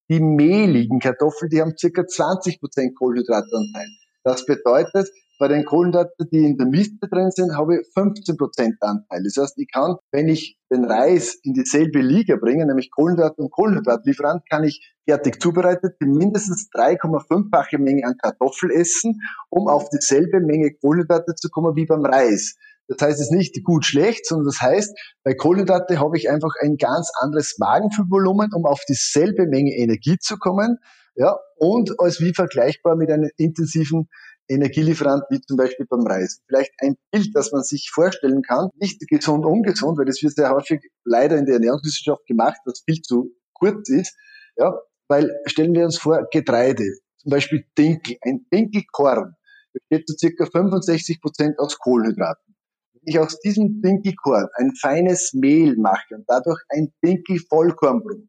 die 0.09 0.19
mehligen 0.19 0.99
Kartoffeln, 0.99 1.49
die 1.49 1.61
haben 1.61 1.77
circa 1.77 2.01
20% 2.01 2.95
Kohlenhydratanteil. 2.95 3.87
Das 4.23 4.45
bedeutet, 4.45 5.09
bei 5.39 5.47
den 5.47 5.63
Kohlenhydraten, 5.63 6.29
die 6.31 6.45
in 6.45 6.57
der 6.57 6.67
Miste 6.67 7.07
drin 7.09 7.31
sind, 7.31 7.55
habe 7.57 7.77
ich 7.77 7.87
15% 7.95 8.73
Anteil. 8.81 9.23
Das 9.23 9.41
heißt, 9.41 9.57
ich 9.57 9.71
kann, 9.71 9.95
wenn 10.11 10.27
ich 10.27 10.59
den 10.69 10.83
Reis 10.83 11.39
in 11.43 11.53
dieselbe 11.53 12.01
Liga 12.01 12.35
bringe, 12.35 12.65
nämlich 12.67 12.91
Kohlenhydrat 12.91 13.37
und 13.37 13.49
Kohlenhydratlieferant, 13.49 14.43
kann 14.49 14.65
ich 14.65 14.93
fertig 15.07 15.41
zubereitet 15.41 15.95
mindestens 16.01 16.69
3,5-fache 16.75 17.79
Menge 17.79 18.05
an 18.05 18.15
Kartoffel 18.21 18.69
essen, 18.71 19.21
um 19.49 19.69
auf 19.69 19.89
dieselbe 19.89 20.41
Menge 20.41 20.73
Kohlenhydrate 20.73 21.33
zu 21.35 21.49
kommen 21.49 21.75
wie 21.77 21.85
beim 21.85 22.05
Reis. 22.05 22.57
Das 22.89 23.07
heißt, 23.07 23.21
es 23.21 23.31
nicht 23.31 23.63
gut 23.63 23.85
schlecht, 23.85 24.25
sondern 24.25 24.47
das 24.47 24.61
heißt, 24.61 24.97
bei 25.23 25.35
Kohlenhydrate 25.35 25.99
habe 25.99 26.17
ich 26.17 26.29
einfach 26.29 26.51
ein 26.59 26.75
ganz 26.75 27.11
anderes 27.21 27.55
Magenfüllvolumen, 27.59 28.51
um 28.53 28.65
auf 28.65 28.81
dieselbe 28.89 29.47
Menge 29.47 29.71
Energie 29.71 30.17
zu 30.19 30.37
kommen. 30.37 30.79
Ja, 31.15 31.37
und 31.57 31.99
als 31.99 32.19
wie 32.19 32.33
vergleichbar 32.33 32.95
mit 32.95 33.11
einem 33.11 33.29
intensiven 33.37 34.09
Energielieferant 34.49 35.23
wie 35.29 35.39
zum 35.41 35.57
Beispiel 35.57 35.85
beim 35.87 36.05
Reis. 36.05 36.41
Vielleicht 36.47 36.71
ein 36.79 36.95
Bild, 37.11 37.29
das 37.33 37.51
man 37.51 37.63
sich 37.63 37.91
vorstellen 37.93 38.41
kann, 38.41 38.69
nicht 38.75 38.99
gesund, 39.07 39.45
ungesund, 39.45 39.97
weil 39.97 40.05
das 40.05 40.21
wird 40.21 40.33
sehr 40.33 40.49
häufig 40.51 40.81
leider 41.05 41.37
in 41.37 41.45
der 41.45 41.55
Ernährungswissenschaft 41.55 42.25
gemacht, 42.25 42.57
was 42.65 42.81
viel 42.85 43.01
zu 43.01 43.31
kurz 43.53 43.89
ist. 43.89 44.15
Ja, 44.57 44.73
weil 45.07 45.31
stellen 45.45 45.73
wir 45.73 45.85
uns 45.85 45.97
vor, 45.97 46.27
Getreide, 46.31 46.85
zum 47.17 47.31
Beispiel 47.31 47.63
Dinkel, 47.77 48.17
ein 48.21 48.45
Dinkelkorn 48.51 49.35
besteht 49.73 50.07
zu 50.07 50.15
circa 50.17 50.45
65 50.45 51.21
Prozent 51.21 51.59
aus 51.59 51.77
Kohlenhydraten. 51.77 52.55
Wenn 52.93 53.01
ich 53.05 53.19
aus 53.19 53.39
diesem 53.39 53.81
Dinkelkorn 53.81 54.47
ein 54.55 54.73
feines 54.75 55.33
Mehl 55.33 55.77
mache 55.77 56.15
und 56.15 56.25
dadurch 56.27 56.59
ein 56.69 56.91
Dinkel-Vollkornbrot 57.03 58.23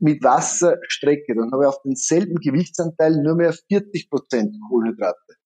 mit 0.00 0.24
Wasser 0.24 0.78
strecke, 0.88 1.34
dann 1.36 1.52
habe 1.52 1.64
ich 1.64 1.68
auf 1.68 1.82
denselben 1.82 2.36
Gewichtsanteil 2.36 3.22
nur 3.22 3.36
mehr 3.36 3.52
40 3.52 4.10
Prozent 4.10 4.56
Kohlenhydrate. 4.68 5.36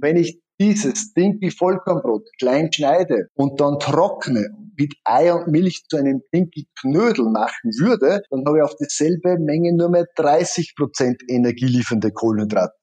Wenn 0.00 0.16
ich 0.16 0.40
dieses 0.60 1.12
Dinkel 1.12 1.50
Vollkornbrot 1.50 2.28
klein 2.38 2.72
schneide 2.72 3.28
und 3.34 3.60
dann 3.60 3.78
trockne 3.78 4.48
mit 4.76 4.94
Ei 5.04 5.32
und 5.32 5.48
Milch 5.48 5.84
zu 5.88 5.96
einem 5.96 6.20
Dinkel 6.34 6.64
Knödel 6.80 7.26
machen 7.30 7.70
würde, 7.78 8.22
dann 8.30 8.44
habe 8.46 8.58
ich 8.58 8.64
auf 8.64 8.74
dieselbe 8.76 9.38
Menge 9.38 9.74
nur 9.76 9.88
mehr 9.88 10.06
30 10.16 10.74
Prozent 10.76 11.22
energieliefernde 11.28 12.12
Kohlenhydrate. 12.12 12.74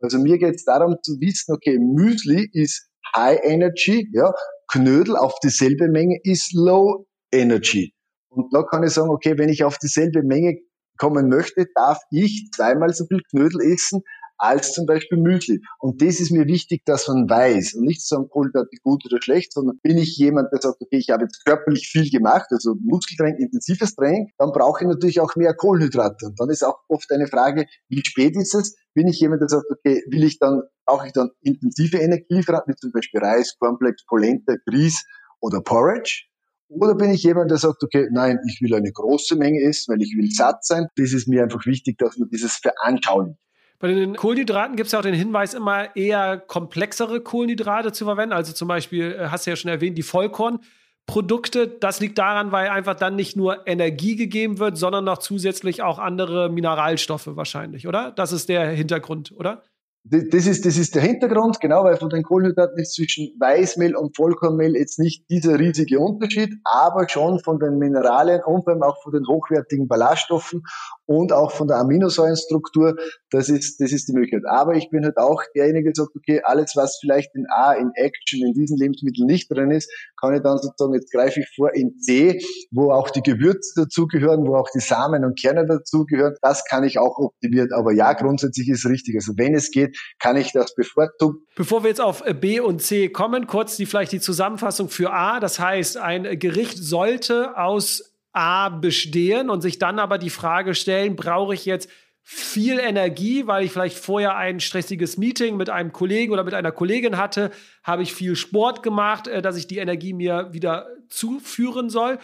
Also 0.00 0.18
mir 0.18 0.38
geht 0.38 0.56
es 0.56 0.64
darum 0.64 0.96
zu 1.02 1.12
wissen, 1.20 1.54
okay, 1.54 1.78
Müsli 1.78 2.48
ist 2.52 2.88
High 3.14 3.40
Energy, 3.42 4.08
ja, 4.12 4.32
Knödel 4.70 5.16
auf 5.16 5.34
dieselbe 5.42 5.88
Menge 5.88 6.18
ist 6.24 6.52
Low 6.54 7.06
Energy. 7.32 7.94
Und 8.30 8.52
da 8.54 8.62
kann 8.62 8.82
ich 8.82 8.90
sagen, 8.90 9.10
okay, 9.10 9.36
wenn 9.36 9.48
ich 9.48 9.64
auf 9.64 9.78
dieselbe 9.78 10.22
Menge 10.22 10.56
kommen 10.98 11.28
möchte, 11.28 11.66
darf 11.74 11.98
ich 12.10 12.48
zweimal 12.54 12.92
so 12.94 13.04
viel 13.06 13.20
Knödel 13.30 13.60
essen, 13.72 14.02
als 14.38 14.72
zum 14.72 14.86
Beispiel 14.86 15.18
Müsli. 15.18 15.60
Und 15.78 16.02
das 16.02 16.20
ist 16.20 16.30
mir 16.30 16.46
wichtig, 16.46 16.82
dass 16.84 17.08
man 17.08 17.28
weiß 17.28 17.74
und 17.74 17.84
nicht 17.84 18.00
zu 18.00 18.08
sagen, 18.08 18.28
Kohlenhydrate 18.28 18.76
gut 18.82 19.04
oder 19.06 19.20
schlecht, 19.22 19.52
sondern 19.52 19.78
bin 19.82 19.98
ich 19.98 20.16
jemand, 20.16 20.52
der 20.52 20.60
sagt, 20.60 20.80
okay, 20.80 20.98
ich 20.98 21.10
habe 21.10 21.24
jetzt 21.24 21.44
körperlich 21.44 21.88
viel 21.88 22.10
gemacht, 22.10 22.46
also 22.50 22.74
Muskeltraining, 22.80 23.40
intensives 23.40 23.94
Training, 23.94 24.30
dann 24.38 24.50
brauche 24.52 24.82
ich 24.82 24.88
natürlich 24.88 25.20
auch 25.20 25.36
mehr 25.36 25.54
Kohlenhydrate. 25.54 26.26
Und 26.26 26.40
dann 26.40 26.50
ist 26.50 26.64
auch 26.64 26.78
oft 26.88 27.10
eine 27.12 27.26
Frage, 27.26 27.66
wie 27.88 28.02
spät 28.04 28.36
ist 28.36 28.54
es? 28.54 28.76
Bin 28.94 29.08
ich 29.08 29.20
jemand, 29.20 29.40
der 29.42 29.48
sagt, 29.48 29.66
okay, 29.70 30.02
will 30.10 30.24
ich 30.24 30.38
dann, 30.38 30.62
brauche 30.84 31.06
ich 31.06 31.12
dann 31.12 31.30
intensive 31.42 31.98
Energielieferanten, 31.98 32.74
wie 32.74 32.76
zum 32.76 32.92
Beispiel 32.92 33.20
Reis, 33.20 33.56
Cornflakes, 33.58 34.04
Polenta, 34.06 34.54
Grieß 34.66 35.04
oder 35.40 35.60
Porridge? 35.60 36.24
Oder 36.68 36.94
bin 36.94 37.10
ich 37.10 37.22
jemand, 37.22 37.50
der 37.50 37.58
sagt, 37.58 37.82
okay, 37.82 38.08
nein, 38.10 38.38
ich 38.48 38.60
will 38.62 38.74
eine 38.74 38.90
große 38.90 39.36
Menge 39.36 39.60
essen, 39.62 39.92
weil 39.92 40.02
ich 40.02 40.16
will 40.16 40.30
satt 40.30 40.64
sein. 40.64 40.86
Das 40.96 41.12
ist 41.12 41.28
mir 41.28 41.42
einfach 41.42 41.66
wichtig, 41.66 41.98
dass 41.98 42.16
man 42.16 42.30
dieses 42.30 42.56
veranschaulicht. 42.56 43.38
Bei 43.82 43.88
den 43.88 44.14
Kohlenhydraten 44.14 44.76
gibt 44.76 44.86
es 44.86 44.92
ja 44.92 45.00
auch 45.00 45.02
den 45.02 45.12
Hinweis, 45.12 45.54
immer 45.54 45.96
eher 45.96 46.38
komplexere 46.38 47.20
Kohlenhydrate 47.20 47.90
zu 47.90 48.04
verwenden. 48.04 48.32
Also 48.32 48.52
zum 48.52 48.68
Beispiel, 48.68 49.10
äh, 49.10 49.26
hast 49.26 49.44
du 49.44 49.50
ja 49.50 49.56
schon 49.56 49.72
erwähnt, 49.72 49.98
die 49.98 50.04
Vollkornprodukte. 50.04 51.66
Das 51.66 51.98
liegt 51.98 52.16
daran, 52.16 52.52
weil 52.52 52.68
einfach 52.68 52.94
dann 52.94 53.16
nicht 53.16 53.36
nur 53.36 53.66
Energie 53.66 54.14
gegeben 54.14 54.60
wird, 54.60 54.78
sondern 54.78 55.04
noch 55.04 55.18
zusätzlich 55.18 55.82
auch 55.82 55.98
andere 55.98 56.48
Mineralstoffe 56.48 57.26
wahrscheinlich, 57.26 57.88
oder? 57.88 58.12
Das 58.12 58.30
ist 58.30 58.48
der 58.48 58.68
Hintergrund, 58.68 59.32
oder? 59.32 59.64
Das 60.04 60.46
ist, 60.46 60.66
das 60.66 60.76
ist 60.78 60.96
der 60.96 61.02
Hintergrund, 61.02 61.60
genau, 61.60 61.84
weil 61.84 61.96
von 61.96 62.10
den 62.10 62.24
Kohlenhydraten 62.24 62.76
ist 62.76 62.94
zwischen 62.94 63.36
Weißmehl 63.38 63.94
und 63.94 64.16
Vollkornmehl 64.16 64.76
jetzt 64.76 64.98
nicht 64.98 65.30
dieser 65.30 65.60
riesige 65.60 66.00
Unterschied, 66.00 66.54
aber 66.64 67.08
schon 67.08 67.38
von 67.38 67.60
den 67.60 67.78
Mineralien 67.78 68.42
und 68.44 68.64
vor 68.64 68.72
allem 68.72 68.82
auch 68.82 69.00
von 69.00 69.12
den 69.12 69.28
hochwertigen 69.28 69.86
Ballaststoffen 69.86 70.64
und 71.12 71.32
auch 71.32 71.52
von 71.52 71.68
der 71.68 71.78
Aminosäurenstruktur, 71.78 72.96
das 73.30 73.48
ist, 73.48 73.80
das 73.80 73.92
ist 73.92 74.08
die 74.08 74.12
Möglichkeit. 74.12 74.42
Aber 74.46 74.74
ich 74.74 74.90
bin 74.90 75.04
halt 75.04 75.16
auch 75.16 75.42
derjenige, 75.54 75.92
der 75.92 76.04
sagt, 76.04 76.16
okay, 76.16 76.40
alles, 76.44 76.72
was 76.74 76.98
vielleicht 77.00 77.34
in 77.34 77.46
A, 77.50 77.72
in 77.74 77.90
Action, 77.94 78.46
in 78.46 78.54
diesen 78.54 78.76
Lebensmitteln 78.78 79.26
nicht 79.26 79.50
drin 79.50 79.70
ist, 79.70 79.90
kann 80.20 80.34
ich 80.34 80.42
dann 80.42 80.58
sozusagen, 80.58 80.94
jetzt 80.94 81.12
greife 81.12 81.40
ich 81.40 81.48
vor 81.54 81.74
in 81.74 81.98
C, 81.98 82.40
wo 82.70 82.90
auch 82.90 83.10
die 83.10 83.22
Gewürze 83.22 83.82
dazugehören, 83.82 84.46
wo 84.46 84.56
auch 84.56 84.68
die 84.74 84.80
Samen 84.80 85.24
und 85.24 85.38
Kerne 85.38 85.66
dazugehören, 85.66 86.34
das 86.42 86.64
kann 86.64 86.84
ich 86.84 86.98
auch 86.98 87.18
optimieren. 87.18 87.72
Aber 87.72 87.92
ja, 87.92 88.12
grundsätzlich 88.12 88.68
ist 88.68 88.84
es 88.84 88.90
richtig. 88.90 89.16
Also 89.16 89.32
wenn 89.36 89.54
es 89.54 89.70
geht, 89.70 89.98
kann 90.18 90.36
ich 90.36 90.52
das 90.52 90.74
bevorzugen. 90.74 91.40
Bevor 91.54 91.82
wir 91.82 91.88
jetzt 91.88 92.00
auf 92.00 92.22
B 92.40 92.60
und 92.60 92.80
C 92.80 93.08
kommen, 93.08 93.46
kurz 93.46 93.76
die 93.76 93.86
vielleicht 93.86 94.12
die 94.12 94.20
Zusammenfassung 94.20 94.88
für 94.88 95.12
A. 95.12 95.40
Das 95.40 95.58
heißt, 95.58 95.96
ein 95.98 96.38
Gericht 96.38 96.78
sollte 96.78 97.56
aus 97.56 98.11
A 98.32 98.68
bestehen 98.68 99.50
und 99.50 99.60
sich 99.60 99.78
dann 99.78 99.98
aber 99.98 100.18
die 100.18 100.30
Frage 100.30 100.74
stellen, 100.74 101.16
brauche 101.16 101.54
ich 101.54 101.66
jetzt 101.66 101.88
viel 102.24 102.78
Energie, 102.78 103.46
weil 103.46 103.64
ich 103.64 103.72
vielleicht 103.72 103.98
vorher 103.98 104.36
ein 104.36 104.60
stressiges 104.60 105.16
Meeting 105.18 105.56
mit 105.56 105.70
einem 105.70 105.92
Kollegen 105.92 106.32
oder 106.32 106.44
mit 106.44 106.54
einer 106.54 106.70
Kollegin 106.70 107.16
hatte, 107.16 107.50
habe 107.82 108.02
ich 108.02 108.14
viel 108.14 108.36
Sport 108.36 108.82
gemacht, 108.82 109.26
äh, 109.26 109.42
dass 109.42 109.56
ich 109.56 109.66
die 109.66 109.78
Energie 109.78 110.12
mir 110.12 110.52
wieder 110.52 110.86
zuführen 111.08 111.90
soll. 111.90 112.18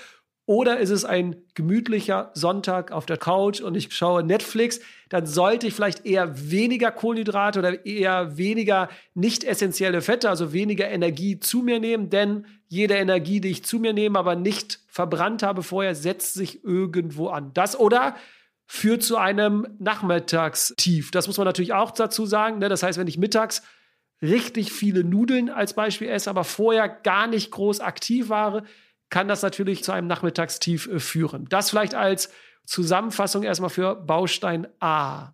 Oder 0.46 0.78
ist 0.78 0.88
es 0.88 1.04
ein 1.04 1.36
gemütlicher 1.54 2.30
Sonntag 2.32 2.90
auf 2.90 3.04
der 3.04 3.18
Couch 3.18 3.60
und 3.60 3.76
ich 3.76 3.94
schaue 3.94 4.22
Netflix, 4.22 4.80
dann 5.10 5.26
sollte 5.26 5.66
ich 5.66 5.74
vielleicht 5.74 6.06
eher 6.06 6.50
weniger 6.50 6.90
Kohlenhydrate 6.90 7.58
oder 7.58 7.84
eher 7.84 8.38
weniger 8.38 8.88
nicht 9.12 9.44
essentielle 9.44 10.00
Fette, 10.00 10.30
also 10.30 10.54
weniger 10.54 10.88
Energie 10.88 11.38
zu 11.38 11.58
mir 11.58 11.80
nehmen, 11.80 12.08
denn 12.08 12.46
jede 12.68 12.94
Energie, 12.94 13.40
die 13.40 13.48
ich 13.48 13.64
zu 13.64 13.78
mir 13.78 13.92
nehme, 13.92 14.18
aber 14.18 14.36
nicht 14.36 14.80
verbrannt 14.88 15.42
habe 15.42 15.62
vorher, 15.62 15.94
setzt 15.94 16.34
sich 16.34 16.64
irgendwo 16.64 17.28
an. 17.28 17.52
Das 17.54 17.78
oder 17.78 18.14
führt 18.66 19.02
zu 19.02 19.16
einem 19.16 19.66
Nachmittagstief. 19.78 21.10
Das 21.10 21.26
muss 21.26 21.38
man 21.38 21.46
natürlich 21.46 21.72
auch 21.72 21.90
dazu 21.90 22.26
sagen. 22.26 22.58
Ne? 22.58 22.68
Das 22.68 22.82
heißt, 22.82 22.98
wenn 22.98 23.06
ich 23.06 23.16
mittags 23.16 23.62
richtig 24.20 24.72
viele 24.72 25.04
Nudeln 25.04 25.48
als 25.48 25.72
Beispiel 25.72 26.08
esse, 26.08 26.28
aber 26.28 26.44
vorher 26.44 26.88
gar 26.88 27.26
nicht 27.26 27.50
groß 27.50 27.80
aktiv 27.80 28.28
war, 28.28 28.62
kann 29.10 29.28
das 29.28 29.42
natürlich 29.42 29.82
zu 29.82 29.92
einem 29.92 30.06
Nachmittagstief 30.06 30.86
äh, 30.86 31.00
führen. 31.00 31.46
Das 31.48 31.70
vielleicht 31.70 31.94
als 31.94 32.30
Zusammenfassung 32.66 33.42
erstmal 33.42 33.70
für 33.70 33.94
Baustein 33.94 34.66
A. 34.80 35.32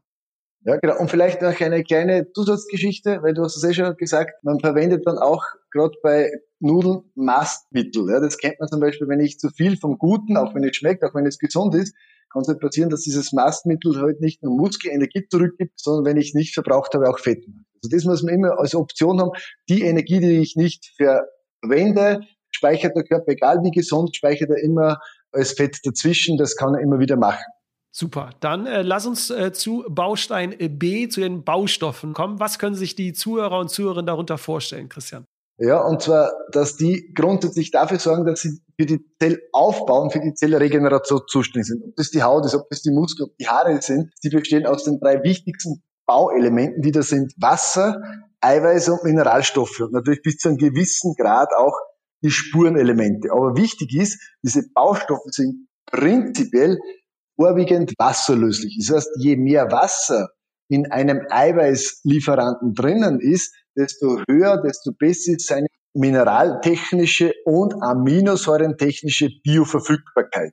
Ja, 0.61 0.77
genau. 0.77 0.99
Und 0.99 1.11
vielleicht 1.11 1.43
noch 1.43 1.61
eine 1.61 1.83
kleine 1.83 2.33
Zusatzgeschichte, 2.33 3.23
weil 3.23 3.35
du 3.35 3.43
hast 3.43 3.57
es 3.57 3.65
eh 3.65 3.75
schon 3.75 3.97
gesagt, 3.97 4.43
man 4.45 4.61
verwendet 4.61 5.07
dann 5.07 5.19
auch 5.19 5.45
gerade 5.71 5.95
bei 6.03 6.31
Nudeln 6.65 7.03
Mastmittel. 7.15 8.11
Ja, 8.11 8.21
das 8.21 8.39
kennt 8.39 8.59
man 8.59 8.69
zum 8.69 8.81
Beispiel, 8.81 9.09
wenn 9.09 9.21
ich 9.21 9.39
zu 9.39 9.51
viel 9.51 9.77
vom 9.77 9.99
Guten, 9.99 10.37
auch 10.37 10.55
wenn 10.55 10.65
es 10.65 10.77
schmeckt, 10.77 11.05
auch 11.05 11.15
wenn 11.15 11.27
es 11.27 11.39
gesund 11.39 11.75
ist, 11.75 11.95
kann 12.33 12.43
es 12.43 12.49
halt 12.49 12.61
passieren, 12.61 12.91
dass 12.91 13.03
dieses 13.03 13.33
Mastmittel 13.33 14.01
halt 14.01 14.21
nicht 14.21 14.43
nur 14.43 14.57
Muskelenergie 14.57 15.27
zurückgibt, 15.31 15.79
sondern 15.79 16.05
wenn 16.05 16.21
ich 16.21 16.29
es 16.29 16.35
nicht 16.35 16.55
verbraucht 16.55 16.95
habe, 16.95 17.09
auch 17.09 17.19
Fett. 17.21 17.45
Also 17.83 17.89
das 17.91 18.05
muss 18.05 18.23
man 18.23 18.35
immer 18.35 18.59
als 18.59 18.75
Option 18.75 19.21
haben. 19.21 19.31
Die 19.69 19.83
Energie, 19.83 20.19
die 20.19 20.41
ich 20.41 20.57
nicht 20.57 20.93
verwende, 20.97 22.23
speichert 22.51 22.97
der 22.97 23.05
Körper, 23.05 23.33
egal 23.33 23.63
wie 23.63 23.71
gesund, 23.71 24.17
speichert 24.17 24.51
er 24.51 24.63
immer 24.63 24.99
als 25.33 25.53
Fett 25.53 25.79
dazwischen. 25.85 26.37
Das 26.37 26.57
kann 26.57 26.75
er 26.75 26.81
immer 26.81 26.99
wieder 26.99 27.17
machen. 27.17 27.45
Super. 27.93 28.31
Dann 28.41 28.67
äh, 28.67 28.83
lass 28.83 29.07
uns 29.07 29.31
äh, 29.31 29.53
zu 29.53 29.85
Baustein 29.89 30.57
B, 30.59 31.09
zu 31.09 31.21
den 31.21 31.45
Baustoffen 31.45 32.13
kommen. 32.13 32.41
Was 32.41 32.59
können 32.59 32.75
sich 32.75 32.97
die 32.97 33.13
Zuhörer 33.13 33.61
und 33.61 33.71
Zuhörerinnen 33.71 34.07
darunter 34.07 34.39
vorstellen, 34.39 34.89
Christian? 34.89 35.25
Ja, 35.59 35.81
und 35.83 36.03
zwar, 36.03 36.33
dass 36.51 36.77
die 36.77 37.13
grundsätzlich 37.15 37.71
dafür 37.71 38.01
sorgen, 38.01 38.25
dass 38.25 38.41
sie 38.41 38.61
für 38.77 38.87
die 38.87 39.05
Zellaufbau 39.21 40.03
und 40.03 40.13
für 40.13 40.21
die 40.21 40.35
Zellregeneration 40.35 41.23
zuständig 41.29 41.69
sind. 41.69 41.85
Ob 41.85 41.95
das 41.97 42.11
die 42.11 42.23
Haut 42.25 42.45
ist, 42.45 42.55
ob 42.55 42.69
das 42.71 42.83
die 42.83 42.91
Muskeln, 42.91 43.29
ob 43.31 43.37
die 43.39 43.47
Haare 43.47 43.81
sind, 43.81 44.11
die 44.25 44.31
bestehen 44.31 44.67
aus 44.67 44.83
den 44.83 44.99
drei 44.99 45.23
wichtigsten 45.23 45.83
Bauelementen, 46.07 46.83
die 46.83 46.91
da 46.91 47.03
sind 47.03 47.33
Wasser, 47.39 48.03
Eiweiße 48.41 48.93
und 48.93 49.05
Mineralstoffe. 49.05 49.81
Und 49.81 49.93
natürlich 49.93 50.23
bis 50.23 50.39
zu 50.39 50.49
einem 50.49 50.59
gewissen 50.59 51.15
Grad 51.15 51.51
auch 51.57 51.79
die 52.23 52.31
Spurenelemente. 52.31 53.31
Aber 53.31 53.57
wichtig 53.57 53.95
ist, 53.95 54.21
diese 54.43 54.63
Baustoffe 54.75 55.31
sind 55.31 55.69
prinzipiell 55.87 56.79
vorwiegend 57.37 57.95
wasserlöslich. 57.99 58.77
Das 58.81 58.97
heißt, 58.97 59.11
je 59.19 59.37
mehr 59.37 59.71
Wasser 59.71 60.31
in 60.69 60.91
einem 60.91 61.21
Eiweißlieferanten 61.31 62.75
drinnen 62.75 63.21
ist, 63.21 63.55
desto 63.77 64.21
höher, 64.29 64.63
desto 64.63 64.93
besser 64.93 65.33
ist 65.33 65.47
seine 65.47 65.67
mineraltechnische 65.95 67.33
und 67.45 67.75
aminosäurentechnische 67.81 69.31
Bioverfügbarkeit. 69.43 70.53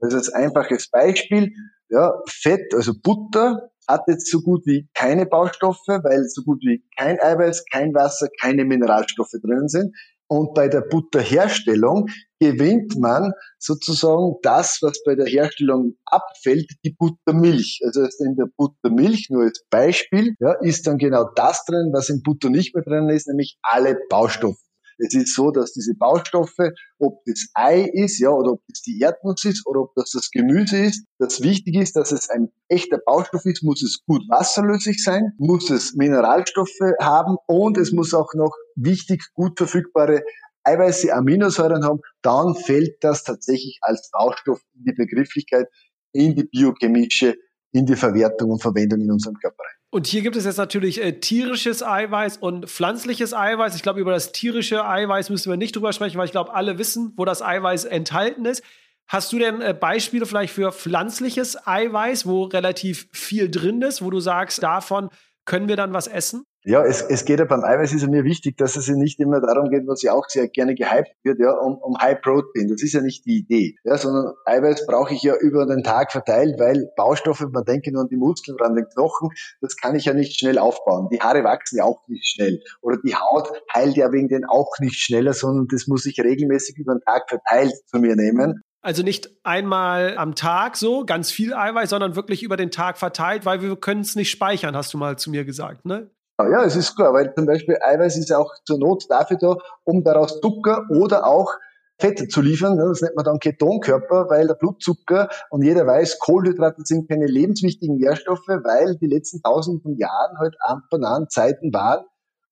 Ist 0.00 0.34
ein 0.34 0.44
einfaches 0.44 0.90
Beispiel. 0.90 1.52
Ja, 1.88 2.12
Fett, 2.28 2.74
also 2.74 2.92
Butter, 3.02 3.70
hat 3.88 4.02
jetzt 4.06 4.30
so 4.30 4.40
gut 4.40 4.64
wie 4.66 4.88
keine 4.94 5.26
Baustoffe, 5.26 5.86
weil 5.86 6.24
so 6.28 6.42
gut 6.42 6.60
wie 6.62 6.84
kein 6.96 7.20
Eiweiß, 7.20 7.64
kein 7.70 7.94
Wasser, 7.94 8.28
keine 8.40 8.64
Mineralstoffe 8.64 9.34
drinnen 9.42 9.68
sind. 9.68 9.94
Und 10.32 10.54
bei 10.54 10.66
der 10.66 10.80
Butterherstellung 10.80 12.06
gewinnt 12.40 12.98
man 12.98 13.34
sozusagen 13.58 14.36
das, 14.40 14.78
was 14.80 15.04
bei 15.04 15.14
der 15.14 15.26
Herstellung 15.26 15.98
abfällt, 16.06 16.70
die 16.86 16.96
Buttermilch. 16.98 17.80
Also 17.84 18.06
in 18.24 18.36
der 18.36 18.46
Buttermilch, 18.56 19.28
nur 19.28 19.42
als 19.42 19.62
Beispiel, 19.68 20.34
ja, 20.40 20.52
ist 20.62 20.86
dann 20.86 20.96
genau 20.96 21.28
das 21.36 21.66
drin, 21.66 21.90
was 21.92 22.08
in 22.08 22.22
Butter 22.22 22.48
nicht 22.48 22.74
mehr 22.74 22.82
drin 22.82 23.10
ist, 23.10 23.28
nämlich 23.28 23.58
alle 23.60 23.98
Baustoffe. 24.08 24.56
Es 25.04 25.14
ist 25.14 25.34
so, 25.34 25.50
dass 25.50 25.72
diese 25.72 25.94
Baustoffe, 25.94 26.70
ob 26.98 27.24
das 27.26 27.48
Ei 27.54 27.90
ist, 27.92 28.20
ja, 28.20 28.30
oder 28.30 28.52
ob 28.52 28.60
das 28.68 28.82
die 28.82 29.00
Erdnuss 29.00 29.44
ist, 29.44 29.66
oder 29.66 29.80
ob 29.80 29.94
das 29.96 30.12
das 30.12 30.30
Gemüse 30.30 30.78
ist, 30.78 31.04
das 31.18 31.42
wichtig 31.42 31.74
ist, 31.74 31.96
dass 31.96 32.12
es 32.12 32.30
ein 32.30 32.50
echter 32.68 32.98
Baustoff 33.04 33.44
ist, 33.44 33.62
muss 33.64 33.82
es 33.82 34.02
gut 34.06 34.22
wasserlöslich 34.28 35.02
sein, 35.02 35.32
muss 35.38 35.70
es 35.70 35.94
Mineralstoffe 35.94 36.92
haben 37.00 37.36
und 37.48 37.78
es 37.78 37.90
muss 37.92 38.14
auch 38.14 38.32
noch 38.34 38.54
wichtig 38.76 39.22
gut 39.34 39.58
verfügbare 39.58 40.22
Eiweiße, 40.64 41.12
Aminosäuren 41.12 41.84
haben, 41.84 42.00
dann 42.22 42.54
fällt 42.54 43.02
das 43.02 43.24
tatsächlich 43.24 43.78
als 43.82 44.08
Baustoff 44.12 44.60
in 44.74 44.84
die 44.84 44.92
Begrifflichkeit, 44.92 45.66
in 46.12 46.36
die 46.36 46.44
biochemische, 46.44 47.36
in 47.72 47.86
die 47.86 47.96
Verwertung 47.96 48.50
und 48.50 48.60
Verwendung 48.60 49.00
in 49.00 49.10
unserem 49.10 49.36
Körper 49.36 49.62
rein. 49.62 49.76
Und 49.90 50.06
hier 50.06 50.22
gibt 50.22 50.36
es 50.36 50.44
jetzt 50.44 50.56
natürlich 50.56 51.02
äh, 51.02 51.12
tierisches 51.20 51.82
Eiweiß 51.82 52.38
und 52.38 52.68
pflanzliches 52.70 53.34
Eiweiß. 53.34 53.74
Ich 53.74 53.82
glaube, 53.82 54.00
über 54.00 54.12
das 54.12 54.32
tierische 54.32 54.86
Eiweiß 54.86 55.28
müssen 55.30 55.50
wir 55.50 55.56
nicht 55.56 55.76
drüber 55.76 55.92
sprechen, 55.92 56.16
weil 56.18 56.26
ich 56.26 56.32
glaube, 56.32 56.54
alle 56.54 56.78
wissen, 56.78 57.12
wo 57.16 57.24
das 57.24 57.42
Eiweiß 57.42 57.84
enthalten 57.84 58.44
ist. 58.46 58.62
Hast 59.06 59.32
du 59.32 59.38
denn 59.38 59.60
äh, 59.60 59.74
Beispiele 59.78 60.24
vielleicht 60.24 60.54
für 60.54 60.72
pflanzliches 60.72 61.66
Eiweiß, 61.66 62.26
wo 62.26 62.44
relativ 62.44 63.08
viel 63.12 63.50
drin 63.50 63.82
ist, 63.82 64.02
wo 64.02 64.08
du 64.08 64.20
sagst, 64.20 64.62
davon 64.62 65.10
können 65.44 65.68
wir 65.68 65.76
dann 65.76 65.92
was 65.92 66.06
essen? 66.06 66.44
Ja, 66.64 66.84
es, 66.84 67.02
es 67.02 67.24
geht 67.24 67.40
ja 67.40 67.44
beim 67.44 67.64
Eiweiß 67.64 67.92
ist 67.92 68.02
ja 68.02 68.08
mir 68.08 68.22
wichtig, 68.22 68.56
dass 68.56 68.76
es 68.76 68.86
ja 68.86 68.94
nicht 68.94 69.18
immer 69.18 69.40
darum 69.40 69.68
geht, 69.68 69.84
was 69.88 70.00
ja 70.02 70.12
auch 70.12 70.28
sehr 70.28 70.46
gerne 70.46 70.76
gehypt 70.76 71.16
wird, 71.24 71.40
ja, 71.40 71.50
um, 71.50 71.76
um 71.76 71.98
High 71.98 72.20
Protein. 72.20 72.68
Das 72.68 72.82
ist 72.82 72.92
ja 72.92 73.00
nicht 73.00 73.26
die 73.26 73.38
Idee. 73.38 73.74
Ja, 73.82 73.98
sondern 73.98 74.32
Eiweiß 74.44 74.86
brauche 74.86 75.12
ich 75.12 75.24
ja 75.24 75.34
über 75.34 75.66
den 75.66 75.82
Tag 75.82 76.12
verteilt, 76.12 76.60
weil 76.60 76.88
Baustoffe, 76.96 77.48
man 77.50 77.64
denke 77.64 77.90
nur 77.90 78.02
an 78.02 78.08
die 78.08 78.16
Muskeln 78.16 78.54
oder 78.54 78.66
an 78.66 78.76
den 78.76 78.86
Knochen, 78.88 79.30
das 79.60 79.76
kann 79.76 79.96
ich 79.96 80.04
ja 80.04 80.14
nicht 80.14 80.38
schnell 80.38 80.56
aufbauen. 80.56 81.08
Die 81.12 81.20
Haare 81.20 81.42
wachsen 81.42 81.78
ja 81.78 81.84
auch 81.84 82.06
nicht 82.06 82.28
schnell. 82.28 82.62
Oder 82.80 82.98
die 83.04 83.16
Haut 83.16 83.50
heilt 83.74 83.96
ja 83.96 84.12
wegen 84.12 84.28
den 84.28 84.44
auch 84.44 84.78
nicht 84.78 85.00
schneller, 85.00 85.32
sondern 85.32 85.66
das 85.66 85.88
muss 85.88 86.06
ich 86.06 86.20
regelmäßig 86.20 86.78
über 86.78 86.94
den 86.94 87.00
Tag 87.00 87.28
verteilt 87.28 87.74
zu 87.86 87.98
mir 87.98 88.14
nehmen. 88.14 88.62
Also 88.82 89.04
nicht 89.04 89.30
einmal 89.44 90.16
am 90.18 90.34
Tag 90.34 90.76
so, 90.76 91.04
ganz 91.06 91.30
viel 91.30 91.54
Eiweiß, 91.54 91.90
sondern 91.90 92.16
wirklich 92.16 92.42
über 92.42 92.56
den 92.56 92.72
Tag 92.72 92.98
verteilt, 92.98 93.46
weil 93.46 93.62
wir 93.62 93.76
können 93.76 94.00
es 94.00 94.16
nicht 94.16 94.30
speichern, 94.30 94.76
hast 94.76 94.92
du 94.92 94.98
mal 94.98 95.16
zu 95.16 95.30
mir 95.30 95.44
gesagt, 95.44 95.84
ne? 95.84 96.10
Ja, 96.40 96.64
es 96.64 96.74
ist 96.74 96.96
klar, 96.96 97.12
weil 97.12 97.32
zum 97.34 97.46
Beispiel 97.46 97.78
Eiweiß 97.80 98.16
ist 98.16 98.32
auch 98.32 98.52
zur 98.64 98.78
Not 98.78 99.04
dafür 99.08 99.36
da, 99.38 99.56
um 99.84 100.02
daraus 100.02 100.40
Zucker 100.40 100.86
oder 100.90 101.24
auch 101.24 101.54
Fette 102.00 102.26
zu 102.26 102.40
liefern. 102.40 102.76
Das 102.76 103.00
nennt 103.00 103.14
man 103.14 103.24
dann 103.24 103.38
Ketonkörper, 103.38 104.28
weil 104.28 104.48
der 104.48 104.54
Blutzucker 104.54 105.28
und 105.50 105.62
jeder 105.62 105.86
weiß, 105.86 106.18
Kohlenhydrate 106.18 106.82
sind 106.84 107.08
keine 107.08 107.26
lebenswichtigen 107.26 107.96
Nährstoffe, 107.96 108.48
weil 108.48 108.96
die 108.96 109.06
letzten 109.06 109.40
tausend 109.42 109.82
von 109.84 109.96
Jahren 109.96 110.36
halt 110.38 110.56
an 110.60 110.82
bananen 110.90 111.28
Zeiten 111.28 111.72
waren, 111.72 112.04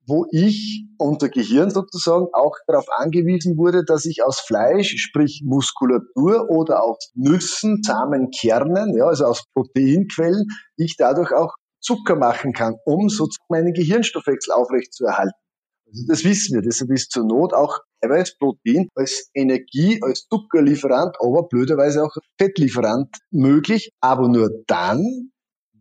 wo 0.06 0.26
ich 0.30 0.86
unser 0.98 1.28
Gehirn 1.28 1.70
sozusagen 1.70 2.26
auch 2.32 2.56
darauf 2.66 2.86
angewiesen 2.90 3.56
wurde, 3.56 3.84
dass 3.84 4.04
ich 4.06 4.24
aus 4.24 4.40
Fleisch, 4.40 4.96
sprich 4.96 5.42
Muskulatur 5.44 6.48
oder 6.50 6.82
aus 6.82 7.10
Nüssen, 7.14 7.82
Samen, 7.82 8.30
Kernen, 8.30 8.96
ja, 8.96 9.06
also 9.06 9.26
aus 9.26 9.44
Proteinquellen, 9.54 10.46
ich 10.76 10.96
dadurch 10.96 11.32
auch 11.32 11.54
Zucker 11.80 12.16
machen 12.16 12.52
kann, 12.52 12.76
um 12.84 13.08
sozusagen 13.08 13.46
meinen 13.48 13.72
Gehirnstoffwechsel 13.72 14.52
aufrechtzuerhalten. 14.52 15.32
Also 15.86 16.04
das 16.08 16.24
wissen 16.24 16.54
wir. 16.54 16.62
Deshalb 16.62 16.90
ist 16.92 17.10
zur 17.10 17.24
Not 17.24 17.52
auch 17.52 17.78
Eiweiß, 18.02 18.38
Protein 18.38 18.88
als 18.94 19.28
Energie, 19.34 20.00
als 20.02 20.26
Zuckerlieferant, 20.28 21.16
aber 21.20 21.48
blöderweise 21.48 22.04
auch 22.04 22.14
Fettlieferant 22.38 23.08
möglich. 23.30 23.90
Aber 24.00 24.28
nur 24.28 24.50
dann, 24.66 25.32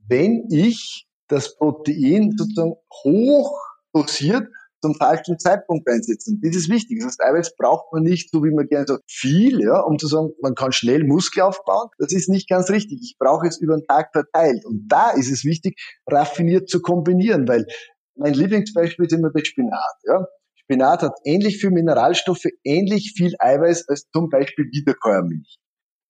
wenn 0.08 0.48
ich 0.50 1.06
das 1.28 1.56
Protein 1.56 2.34
sozusagen 2.36 2.76
hoch 3.04 3.69
dosiert 3.94 4.48
zum 4.82 4.96
falschen 4.96 5.38
Zeitpunkt 5.40 5.88
einsetzen. 5.90 6.40
Das 6.42 6.56
ist 6.56 6.70
wichtig. 6.70 7.00
Das 7.00 7.08
heißt, 7.08 7.24
Eiweiß 7.24 7.56
braucht 7.58 7.92
man 7.92 8.04
nicht, 8.04 8.32
so 8.32 8.44
wie 8.44 8.54
man 8.54 8.68
gerne 8.68 8.86
sagt, 8.88 9.04
viel, 9.08 9.62
ja, 9.62 9.82
um 9.82 9.98
zu 10.00 10.08
sagen, 10.08 10.30
man 10.42 10.56
kann 10.56 10.72
schnell 10.72 11.04
Muskel 11.04 11.44
aufbauen. 11.44 11.90
Das 11.98 12.14
ist 12.14 12.30
nicht 12.30 12.48
ganz 12.50 12.70
richtig. 12.70 13.00
Ich 13.02 13.18
brauche 13.20 13.48
es 13.48 13.60
über 13.60 13.76
den 13.76 13.86
Tag 13.88 14.12
verteilt. 14.14 14.66
Und 14.66 14.88
da 14.88 15.12
ist 15.12 15.32
es 15.32 15.44
wichtig, 15.44 15.80
raffiniert 16.08 16.70
zu 16.70 16.82
kombinieren, 16.82 17.48
weil 17.48 17.66
mein 18.16 18.34
Lieblingsbeispiel 18.34 19.06
ist 19.06 19.14
immer 19.14 19.32
der 19.32 19.46
Spinat, 19.46 19.96
ja. 20.04 20.26
Spinat 20.56 21.02
hat 21.02 21.14
ähnlich 21.24 21.60
viel 21.60 21.72
Mineralstoffe, 21.72 22.46
ähnlich 22.64 23.14
viel 23.18 23.34
Eiweiß 23.40 23.88
als 23.88 24.08
zum 24.14 24.30
Beispiel 24.30 24.66
Wiederkäuermilch. 24.66 25.58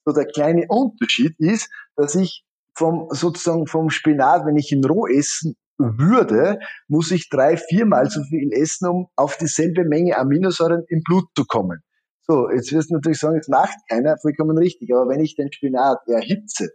So 0.06 0.14
der 0.14 0.26
kleine 0.26 0.66
Unterschied 0.68 1.36
ist, 1.38 1.70
dass 1.96 2.16
ich 2.16 2.44
vom, 2.76 3.08
sozusagen 3.12 3.68
vom 3.68 3.90
Spinat, 3.90 4.46
wenn 4.46 4.58
ich 4.58 4.72
ihn 4.72 4.84
roh 4.84 5.08
essen 5.08 5.56
würde, 5.80 6.60
muss 6.88 7.12
ich 7.12 7.30
drei, 7.30 7.58
viermal 7.58 8.10
so 8.10 8.22
viel 8.24 8.52
essen, 8.54 8.88
um 8.90 9.08
auf 9.16 9.38
dieselbe 9.38 9.86
Menge 9.86 10.18
Aminosäuren 10.18 10.84
im 10.90 11.02
Blut 11.04 11.26
zu 11.36 11.46
kommen. 11.46 11.80
So, 12.28 12.50
jetzt 12.52 12.72
wirst 12.72 12.92
du 12.92 12.96
natürlich 12.96 13.20
sagen, 13.20 13.40
es 13.40 13.48
macht 13.48 13.78
keiner, 13.90 14.18
vollkommen 14.22 14.58
richtig. 14.58 14.94
Aber 14.94 15.10
wenn 15.10 15.22
ich 15.22 15.36
den 15.36 15.52
Spinat 15.52 16.00
erhitze, 16.08 16.70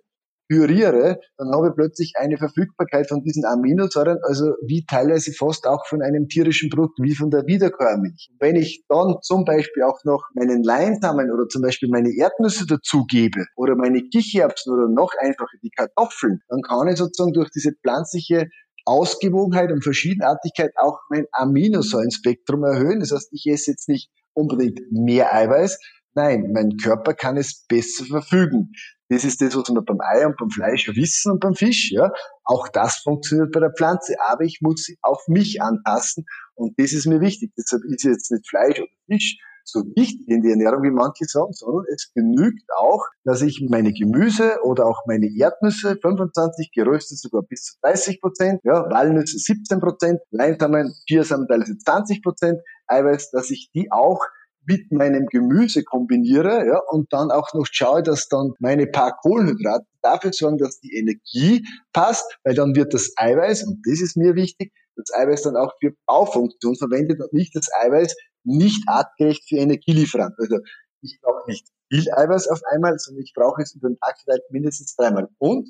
püriere, 0.48 1.20
dann 1.38 1.50
habe 1.52 1.68
ich 1.68 1.74
plötzlich 1.74 2.12
eine 2.16 2.36
Verfügbarkeit 2.36 3.08
von 3.08 3.22
diesen 3.22 3.44
Aminosäuren, 3.44 4.18
also 4.22 4.54
wie 4.66 4.84
teilweise 4.84 5.32
fast 5.32 5.66
auch 5.66 5.86
von 5.86 6.02
einem 6.02 6.28
tierischen 6.28 6.70
Produkt, 6.70 6.98
wie 7.00 7.14
von 7.14 7.30
der 7.30 7.46
Wiederkäuermilch. 7.46 8.30
Wenn 8.40 8.56
ich 8.56 8.84
dann 8.88 9.16
zum 9.22 9.44
Beispiel 9.44 9.82
auch 9.84 10.00
noch 10.04 10.24
meinen 10.34 10.62
Leinsamen 10.62 11.30
oder 11.30 11.48
zum 11.48 11.62
Beispiel 11.62 11.88
meine 11.88 12.14
Erdnüsse 12.14 12.66
dazugebe 12.66 13.44
oder 13.56 13.74
meine 13.76 14.02
Kichererbsen 14.02 14.72
oder 14.72 14.88
noch 14.88 15.12
einfacher 15.18 15.56
die 15.62 15.70
Kartoffeln, 15.70 16.40
dann 16.48 16.60
kann 16.62 16.88
ich 16.88 16.98
sozusagen 16.98 17.32
durch 17.32 17.50
diese 17.50 17.72
pflanzliche 17.72 18.48
Ausgewogenheit 18.84 19.72
und 19.72 19.82
Verschiedenartigkeit 19.82 20.72
auch 20.76 20.98
mein 21.10 21.26
Aminosäurenspektrum 21.32 22.64
erhöhen. 22.64 23.00
Das 23.00 23.12
heißt, 23.12 23.28
ich 23.32 23.46
esse 23.46 23.72
jetzt 23.72 23.88
nicht 23.88 24.10
unbedingt 24.34 24.80
mehr 24.90 25.34
Eiweiß. 25.34 25.78
Nein, 26.14 26.52
mein 26.52 26.76
Körper 26.76 27.14
kann 27.14 27.36
es 27.36 27.64
besser 27.66 28.04
verfügen. 28.04 28.72
Das 29.08 29.24
ist 29.24 29.40
das, 29.40 29.56
was 29.56 29.68
wir 29.68 29.82
beim 29.82 30.00
Ei 30.00 30.26
und 30.26 30.36
beim 30.36 30.50
Fleisch 30.50 30.88
wissen 30.94 31.32
und 31.32 31.40
beim 31.40 31.54
Fisch. 31.54 31.90
Ja. 31.92 32.12
Auch 32.44 32.68
das 32.68 32.98
funktioniert 32.98 33.52
bei 33.52 33.60
der 33.60 33.72
Pflanze, 33.76 34.14
aber 34.28 34.44
ich 34.44 34.60
muss 34.60 34.84
sie 34.84 34.96
auf 35.02 35.26
mich 35.28 35.60
anpassen 35.60 36.24
und 36.54 36.78
das 36.78 36.92
ist 36.92 37.06
mir 37.06 37.20
wichtig. 37.20 37.52
Deshalb 37.56 37.82
ist 37.84 38.04
jetzt 38.04 38.30
nicht 38.30 38.48
Fleisch 38.48 38.78
oder 38.78 38.88
Fisch 39.06 39.38
so 39.64 39.84
wichtig 39.96 40.28
in 40.28 40.42
die 40.42 40.50
Ernährung, 40.50 40.82
wie 40.82 40.90
manche 40.90 41.24
sagen, 41.24 41.52
sondern 41.52 41.84
es 41.92 42.12
genügt 42.14 42.70
auch, 42.76 43.04
dass 43.24 43.42
ich 43.42 43.66
meine 43.68 43.92
Gemüse 43.92 44.58
oder 44.62 44.86
auch 44.86 45.06
meine 45.06 45.26
Erdnüsse 45.26 45.96
25, 46.00 46.70
geröstet 46.72 47.18
sogar 47.18 47.42
bis 47.42 47.64
zu 47.64 47.74
30 47.82 48.20
Prozent, 48.20 48.60
ja, 48.64 48.88
Walnüsse 48.90 49.38
17 49.38 49.80
Prozent, 49.80 50.20
Leinsamen, 50.30 50.94
Chiasamen 51.08 51.48
teilweise 51.48 51.76
20 51.78 52.22
Prozent, 52.22 52.60
Eiweiß, 52.86 53.30
dass 53.30 53.50
ich 53.50 53.70
die 53.74 53.90
auch 53.90 54.20
mit 54.66 54.92
meinem 54.92 55.26
Gemüse 55.26 55.84
kombiniere 55.84 56.66
ja, 56.66 56.80
und 56.88 57.12
dann 57.12 57.30
auch 57.30 57.52
noch 57.54 57.66
schaue, 57.70 58.02
dass 58.02 58.28
dann 58.28 58.52
meine 58.58 58.86
paar 58.86 59.16
Kohlenhydrate 59.16 59.86
dafür 60.02 60.32
sorgen, 60.32 60.58
dass 60.58 60.80
die 60.80 60.96
Energie 60.96 61.66
passt, 61.92 62.38
weil 62.44 62.54
dann 62.54 62.74
wird 62.74 62.94
das 62.94 63.12
Eiweiß, 63.16 63.66
und 63.66 63.82
das 63.86 64.00
ist 64.00 64.16
mir 64.16 64.34
wichtig, 64.34 64.72
das 64.96 65.12
Eiweiß 65.14 65.42
dann 65.42 65.56
auch 65.56 65.72
für 65.80 65.92
Baufunktion 66.06 66.76
verwendet 66.76 67.20
und 67.20 67.32
nicht 67.32 67.54
das 67.54 67.66
Eiweiß 67.80 68.14
nicht 68.44 68.88
artgerecht 68.88 69.48
für 69.48 69.56
Energielieferant. 69.56 70.34
Also 70.38 70.58
ich 71.00 71.18
brauche 71.20 71.48
nicht 71.48 71.66
viel 71.90 72.10
Eiweiß 72.12 72.48
auf 72.48 72.60
einmal, 72.70 72.98
sondern 72.98 73.24
ich 73.24 73.32
brauche 73.34 73.62
es 73.62 73.74
über 73.74 73.88
den 73.88 73.98
Tag 73.98 74.16
vielleicht 74.22 74.50
mindestens 74.50 74.94
dreimal. 74.96 75.28
Und 75.38 75.68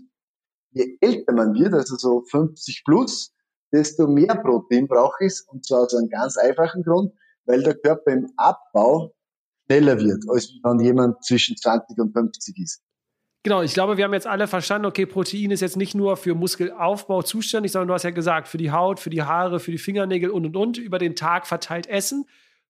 je 0.70 0.97
älter 1.01 1.33
man 1.33 1.55
wird, 1.55 1.75
also 1.75 1.97
so 1.97 2.22
50 2.31 2.83
plus, 2.85 3.33
desto 3.72 4.07
mehr 4.07 4.37
Protein 4.37 4.87
brauche 4.87 5.25
ich, 5.25 5.41
und 5.49 5.66
zwar 5.66 5.81
aus 5.81 5.95
einem 5.95 6.09
ganz 6.09 6.37
einfachen 6.37 6.83
Grund, 6.83 7.12
weil 7.45 7.62
der 7.62 7.75
Körper 7.75 8.12
im 8.12 8.31
Abbau 8.37 9.14
schneller 9.66 9.99
wird, 9.99 10.25
als 10.29 10.53
wenn 10.62 10.81
jemand 10.81 11.25
zwischen 11.25 11.57
20 11.57 11.99
und 11.99 12.12
50 12.12 12.59
ist. 12.59 12.83
Genau, 13.43 13.61
ich 13.61 13.75
glaube, 13.75 13.99
wir 13.99 14.05
haben 14.05 14.14
jetzt 14.14 14.27
alle 14.27 14.47
verstanden, 14.47 14.87
okay, 14.87 15.05
Protein 15.05 15.51
ist 15.51 15.61
jetzt 15.61 15.77
nicht 15.77 15.95
nur 15.95 16.16
für 16.16 16.35
Muskelaufbau 16.35 17.22
zuständig, 17.22 17.72
sondern 17.72 17.89
du 17.89 17.95
hast 17.95 18.05
ja 18.05 18.11
gesagt, 18.11 18.49
für 18.49 18.57
die 18.57 18.70
Haut, 18.70 19.01
für 19.01 19.11
die 19.11 19.22
Haare, 19.22 19.61
für 19.61 19.70
die 19.70 19.79
Fingernägel 19.79 20.31
und 20.31 20.47
und 20.47 20.57
und, 20.57 20.79
über 20.79 20.99
den 20.99 21.14
Tag 21.14 21.47
verteilt 21.47 21.87
essen. 21.87 22.25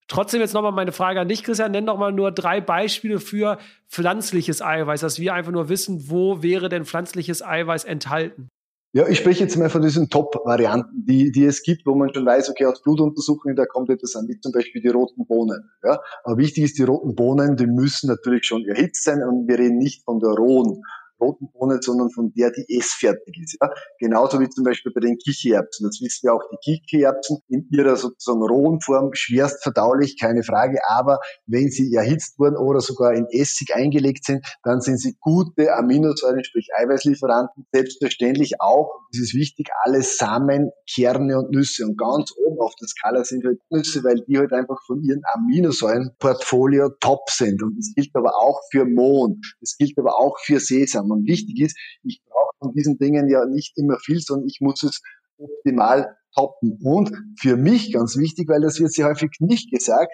Trotzdem 0.07 0.39
jetzt 0.39 0.53
nochmal 0.53 0.71
meine 0.71 0.91
Frage 0.91 1.19
an 1.19 1.27
dich, 1.27 1.43
Christian. 1.43 1.71
Nenn 1.71 1.85
doch 1.85 1.97
mal 1.97 2.11
nur 2.11 2.31
drei 2.31 2.61
Beispiele 2.61 3.19
für 3.19 3.57
pflanzliches 3.89 4.61
Eiweiß, 4.61 5.01
dass 5.01 5.19
wir 5.19 5.33
einfach 5.33 5.51
nur 5.51 5.69
wissen, 5.69 6.09
wo 6.09 6.43
wäre 6.43 6.69
denn 6.69 6.85
pflanzliches 6.85 7.43
Eiweiß 7.43 7.85
enthalten? 7.85 8.49
Ja, 8.93 9.05
ich 9.09 9.17
spreche 9.17 9.43
jetzt 9.43 9.57
mal 9.57 9.69
von 9.69 9.81
diesen 9.81 10.09
Top-Varianten, 10.09 11.05
die, 11.05 11.29
die 11.29 11.43
es 11.43 11.63
gibt, 11.63 11.85
wo 11.85 11.95
man 11.95 12.13
schon 12.13 12.25
weiß, 12.25 12.49
okay, 12.49 12.65
aus 12.65 12.81
Blutuntersuchungen, 12.81 13.57
da 13.57 13.65
kommt 13.65 13.89
etwas 13.89 14.15
an, 14.15 14.25
wie 14.29 14.39
zum 14.39 14.53
Beispiel 14.53 14.81
die 14.81 14.87
roten 14.87 15.25
Bohnen. 15.27 15.69
Ja, 15.83 15.99
aber 16.23 16.37
wichtig 16.37 16.63
ist, 16.63 16.77
die 16.77 16.83
roten 16.83 17.13
Bohnen, 17.13 17.57
die 17.57 17.67
müssen 17.67 18.07
natürlich 18.07 18.45
schon 18.45 18.63
erhitzt 18.65 19.03
sein 19.03 19.21
und 19.21 19.49
wir 19.49 19.59
reden 19.59 19.79
nicht 19.79 20.05
von 20.05 20.21
der 20.21 20.29
rohen 20.29 20.81
roten 21.19 21.49
Bohne, 21.51 21.79
sondern 21.81 22.09
von 22.09 22.33
der, 22.33 22.51
die 22.51 22.65
essfertig 22.77 23.37
ist. 23.41 23.57
Ja? 23.61 23.69
Genauso 23.99 24.39
wie 24.39 24.49
zum 24.49 24.63
Beispiel 24.63 24.91
bei 24.93 25.01
den 25.01 25.17
Kichererbsen. 25.17 25.87
Das 25.87 25.99
wissen 26.01 26.27
wir 26.27 26.33
auch, 26.33 26.43
die 26.51 26.79
Kichererbsen 26.79 27.39
in 27.47 27.67
ihrer 27.71 27.95
sozusagen 27.95 28.41
rohen 28.41 28.81
Form 28.81 29.11
schwerst 29.13 29.63
verdaulich, 29.63 30.19
keine 30.19 30.43
Frage. 30.43 30.79
Aber 30.87 31.19
wenn 31.45 31.69
sie 31.69 31.93
erhitzt 31.93 32.37
wurden 32.39 32.57
oder 32.57 32.81
sogar 32.81 33.13
in 33.13 33.27
Essig 33.29 33.73
eingelegt 33.73 34.25
sind, 34.25 34.45
dann 34.63 34.81
sind 34.81 34.99
sie 34.99 35.15
gute 35.19 35.73
Aminosäuren, 35.73 36.43
sprich 36.43 36.69
Eiweißlieferanten. 36.75 37.65
Selbstverständlich 37.73 38.61
auch, 38.61 38.91
das 39.11 39.21
ist 39.21 39.33
wichtig, 39.33 39.69
alle 39.83 40.01
Samen, 40.01 40.71
Kerne 40.93 41.39
und 41.39 41.51
Nüsse. 41.51 41.85
Und 41.85 41.97
ganz 41.97 42.31
oben 42.37 42.59
auf 42.59 42.73
der 42.75 42.87
Skala 42.87 43.23
sind 43.23 43.45
halt 43.45 43.59
Nüsse, 43.69 44.03
weil 44.03 44.23
die 44.27 44.37
halt 44.37 44.53
einfach 44.53 44.79
von 44.85 45.01
ihren 45.03 45.21
Aminosäurenportfolio 45.33 46.89
top 46.99 47.29
sind. 47.29 47.61
Und 47.63 47.77
das 47.77 47.93
gilt 47.95 48.15
aber 48.15 48.35
auch 48.35 48.61
für 48.71 48.85
Mohn. 48.85 49.41
Das 49.59 49.77
gilt 49.77 49.97
aber 49.97 50.19
auch 50.19 50.37
für 50.39 50.59
Sesam 50.59 51.04
haben. 51.05 51.19
Und 51.19 51.27
wichtig 51.27 51.59
ist, 51.61 51.77
ich 52.03 52.21
brauche 52.25 52.51
von 52.59 52.73
diesen 52.73 52.97
Dingen 52.97 53.29
ja 53.29 53.45
nicht 53.45 53.77
immer 53.77 53.97
viel, 53.99 54.19
sondern 54.19 54.47
ich 54.47 54.59
muss 54.61 54.83
es 54.83 55.01
optimal 55.37 56.15
toppen. 56.33 56.79
Und 56.83 57.11
für 57.39 57.57
mich 57.57 57.93
ganz 57.93 58.17
wichtig, 58.17 58.49
weil 58.49 58.61
das 58.61 58.79
wird 58.79 58.91
sehr 58.91 59.07
häufig 59.07 59.31
nicht 59.39 59.71
gesagt, 59.71 60.11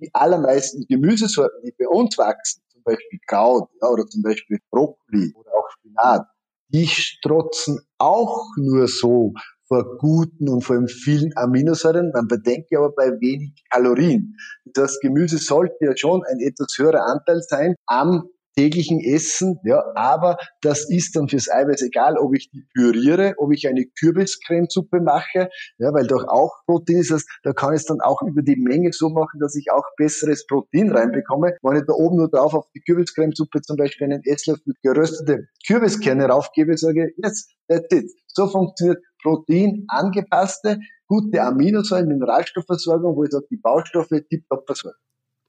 die 0.00 0.10
allermeisten 0.12 0.84
Gemüsesorten, 0.88 1.62
die 1.64 1.74
bei 1.78 1.88
uns 1.88 2.18
wachsen, 2.18 2.62
zum 2.70 2.82
Beispiel 2.82 3.18
Kraut 3.26 3.68
ja, 3.80 3.88
oder 3.88 4.06
zum 4.06 4.22
Beispiel 4.22 4.58
Brokkoli 4.70 5.32
oder 5.34 5.50
auch 5.54 5.70
Spinat, 5.70 6.26
die 6.68 6.86
strotzen 6.86 7.80
auch 7.98 8.46
nur 8.56 8.88
so 8.88 9.32
vor 9.68 9.98
guten 9.98 10.48
und 10.48 10.62
vor 10.62 10.76
allem 10.76 10.88
vielen 10.88 11.36
Aminosäuren. 11.36 12.10
Man 12.12 12.28
bedenke 12.28 12.78
aber 12.78 12.92
bei 12.92 13.10
wenig 13.20 13.64
Kalorien. 13.70 14.36
Das 14.74 14.98
Gemüse 15.00 15.38
sollte 15.38 15.76
ja 15.80 15.96
schon 15.96 16.22
ein 16.24 16.40
etwas 16.40 16.74
höherer 16.76 17.06
Anteil 17.06 17.40
sein 17.42 17.74
am 17.86 18.28
täglichen 18.54 19.00
Essen, 19.00 19.58
ja, 19.64 19.82
aber 19.94 20.36
das 20.60 20.88
ist 20.88 21.16
dann 21.16 21.28
fürs 21.28 21.50
Eiweiß 21.50 21.82
egal, 21.82 22.18
ob 22.18 22.34
ich 22.34 22.50
die 22.50 22.64
püriere, 22.74 23.34
ob 23.38 23.52
ich 23.52 23.66
eine 23.68 23.86
Kürbiscremesuppe 23.98 25.00
mache, 25.00 25.48
ja, 25.78 25.92
weil 25.92 26.06
doch 26.06 26.26
auch 26.28 26.52
Protein 26.66 26.98
ist, 26.98 27.10
das, 27.10 27.24
da 27.42 27.52
kann 27.52 27.74
ich 27.74 27.80
es 27.80 27.86
dann 27.86 28.00
auch 28.00 28.22
über 28.22 28.42
die 28.42 28.56
Menge 28.56 28.92
so 28.92 29.08
machen, 29.08 29.40
dass 29.40 29.54
ich 29.56 29.70
auch 29.72 29.84
besseres 29.96 30.46
Protein 30.46 30.90
reinbekomme. 30.90 31.54
Wenn 31.62 31.76
ich 31.76 31.84
da 31.86 31.94
oben 31.94 32.16
nur 32.16 32.28
drauf 32.28 32.54
auf 32.54 32.66
die 32.74 32.80
Kürbiscremesuppe 32.80 33.62
zum 33.62 33.76
Beispiel 33.76 34.06
einen 34.06 34.22
Esslöffel 34.24 34.74
geröstete 34.82 35.46
Kürbiskerne 35.66 36.26
raufgebe, 36.26 36.76
sage 36.76 37.12
yes, 37.16 37.48
that's 37.68 37.94
it. 37.94 38.10
So 38.26 38.48
funktioniert 38.48 39.02
Protein 39.22 39.84
angepasste, 39.88 40.78
gute 41.06 41.42
Aminosäuren, 41.42 42.08
Mineralstoffversorgung, 42.08 43.16
wo 43.16 43.24
ich 43.24 43.30
sage, 43.30 43.46
die 43.50 43.58
Baustoffe 43.58 44.22
tiptop 44.28 44.66
versorgen. 44.66 44.98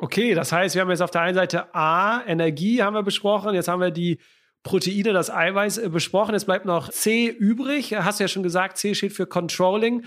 Okay, 0.03 0.33
das 0.33 0.51
heißt, 0.51 0.75
wir 0.75 0.81
haben 0.81 0.89
jetzt 0.89 1.01
auf 1.01 1.11
der 1.11 1.21
einen 1.21 1.33
Seite 1.33 1.73
A, 1.73 2.21
Energie 2.27 2.83
haben 2.83 2.93
wir 2.93 3.03
besprochen, 3.03 3.55
jetzt 3.55 3.69
haben 3.69 3.79
wir 3.79 3.89
die 3.89 4.19
Proteine, 4.61 5.13
das 5.13 5.29
Eiweiß 5.29 5.77
äh, 5.77 5.87
besprochen. 5.87 6.35
Es 6.35 6.43
bleibt 6.43 6.65
noch 6.65 6.89
C 6.89 7.29
übrig. 7.29 7.95
Hast 7.95 8.19
du 8.19 8.25
ja 8.25 8.27
schon 8.27 8.43
gesagt, 8.43 8.77
C 8.77 8.95
steht 8.95 9.13
für 9.13 9.25
Controlling. 9.25 10.03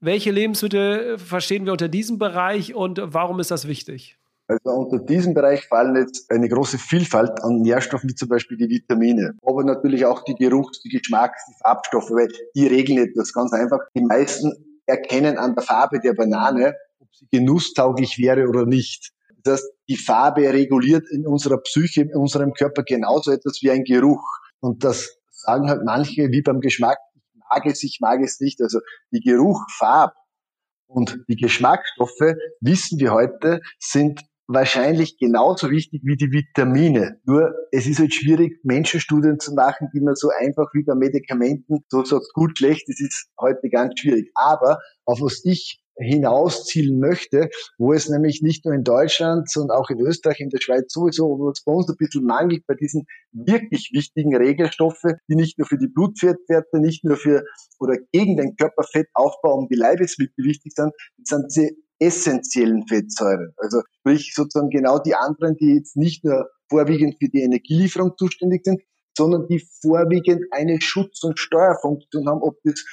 Welche 0.00 0.30
Lebensmittel 0.30 1.18
verstehen 1.18 1.66
wir 1.66 1.72
unter 1.72 1.88
diesem 1.88 2.18
Bereich 2.18 2.74
und 2.74 3.02
warum 3.04 3.38
ist 3.38 3.50
das 3.50 3.68
wichtig? 3.68 4.16
Also 4.46 4.70
unter 4.70 4.98
diesem 4.98 5.34
Bereich 5.34 5.66
fallen 5.66 5.94
jetzt 5.94 6.30
eine 6.30 6.48
große 6.48 6.78
Vielfalt 6.78 7.44
an 7.44 7.60
Nährstoffen, 7.60 8.08
wie 8.08 8.14
zum 8.14 8.30
Beispiel 8.30 8.56
die 8.56 8.70
Vitamine, 8.70 9.36
aber 9.42 9.62
natürlich 9.62 10.06
auch 10.06 10.24
die 10.24 10.36
Geruchs-, 10.36 10.80
die 10.80 10.88
Geschmacks-, 10.88 11.44
die 11.50 11.54
Farbstoffe, 11.62 12.10
weil 12.12 12.28
die 12.54 12.66
regeln 12.66 12.96
etwas 12.96 13.34
ganz 13.34 13.52
einfach. 13.52 13.80
Die 13.94 14.00
meisten 14.00 14.80
erkennen 14.86 15.36
an 15.36 15.54
der 15.54 15.64
Farbe 15.64 16.00
der 16.00 16.14
Banane, 16.14 16.76
ob 16.98 17.14
sie 17.14 17.26
genusstauglich 17.30 18.18
wäre 18.18 18.48
oder 18.48 18.64
nicht 18.64 19.12
dass 19.44 19.70
die 19.88 19.96
Farbe 19.96 20.52
reguliert 20.52 21.04
in 21.10 21.26
unserer 21.26 21.58
Psyche, 21.58 22.02
in 22.02 22.16
unserem 22.16 22.52
Körper 22.52 22.82
genauso 22.82 23.30
etwas 23.30 23.58
wie 23.62 23.70
ein 23.70 23.84
Geruch. 23.84 24.24
Und 24.60 24.84
das 24.84 25.18
sagen 25.30 25.68
halt 25.68 25.82
manche 25.84 26.30
wie 26.30 26.42
beim 26.42 26.60
Geschmack, 26.60 26.98
ich 27.34 27.42
mag 27.50 27.66
es, 27.66 27.82
ich 27.82 27.98
mag 28.00 28.20
es 28.22 28.40
nicht. 28.40 28.60
Also 28.62 28.80
die 29.12 29.20
Geruch, 29.20 29.60
Farb 29.76 30.14
und 30.86 31.18
die 31.28 31.36
Geschmacksstoffe, 31.36 32.34
wissen 32.60 32.98
wir 32.98 33.12
heute, 33.12 33.60
sind 33.78 34.22
wahrscheinlich 34.46 35.18
genauso 35.18 35.70
wichtig 35.70 36.02
wie 36.04 36.16
die 36.16 36.30
Vitamine. 36.30 37.20
Nur 37.24 37.54
es 37.72 37.86
ist 37.86 37.98
halt 37.98 38.12
schwierig, 38.12 38.60
Menschenstudien 38.62 39.40
zu 39.40 39.54
machen, 39.54 39.88
die 39.94 40.00
man 40.00 40.14
so 40.14 40.30
einfach 40.38 40.68
wie 40.74 40.84
bei 40.84 40.94
Medikamenten 40.94 41.84
so 41.88 42.04
sagt, 42.04 42.26
gut, 42.34 42.58
schlecht, 42.58 42.88
das 42.88 43.00
ist 43.00 43.28
heute 43.40 43.68
ganz 43.70 43.98
schwierig. 43.98 44.30
Aber 44.34 44.78
auf 45.04 45.20
was 45.20 45.44
ich 45.44 45.83
hinauszielen 45.96 46.98
möchte, 46.98 47.50
wo 47.78 47.92
es 47.92 48.08
nämlich 48.08 48.42
nicht 48.42 48.64
nur 48.64 48.74
in 48.74 48.84
Deutschland, 48.84 49.50
sondern 49.50 49.78
auch 49.78 49.90
in 49.90 50.00
Österreich, 50.00 50.40
in 50.40 50.50
der 50.50 50.60
Schweiz 50.60 50.92
sowieso, 50.92 51.38
wo 51.38 51.50
es 51.50 51.62
bei 51.64 51.72
uns 51.72 51.88
ein 51.88 51.96
bisschen 51.96 52.24
mangelt 52.24 52.66
bei 52.66 52.74
diesen 52.74 53.06
wirklich 53.32 53.90
wichtigen 53.92 54.34
Regelstoffe, 54.34 55.04
die 55.28 55.36
nicht 55.36 55.58
nur 55.58 55.68
für 55.68 55.78
die 55.78 55.88
Blutfettwerte, 55.88 56.80
nicht 56.80 57.04
nur 57.04 57.16
für 57.16 57.44
oder 57.78 57.96
gegen 58.12 58.36
den 58.36 58.56
Körperfettaufbau 58.56 59.56
und 59.58 59.70
die 59.70 59.76
Leibesmittel 59.76 60.44
wichtig 60.44 60.72
sind, 60.74 60.92
sind 61.22 61.46
diese 61.48 61.70
essentiellen 62.00 62.86
Fettsäuren. 62.86 63.54
Also 63.56 63.82
sprich 64.00 64.32
sozusagen 64.34 64.70
genau 64.70 64.98
die 64.98 65.14
anderen, 65.14 65.56
die 65.56 65.74
jetzt 65.74 65.96
nicht 65.96 66.24
nur 66.24 66.48
vorwiegend 66.68 67.16
für 67.20 67.28
die 67.28 67.42
Energielieferung 67.42 68.12
zuständig 68.16 68.64
sind, 68.64 68.82
sondern 69.16 69.46
die 69.46 69.64
vorwiegend 69.80 70.44
eine 70.50 70.80
Schutz- 70.80 71.22
und 71.22 71.38
Steuerfunktion 71.38 72.28
haben, 72.28 72.42
ob 72.42 72.58
das 72.64 72.84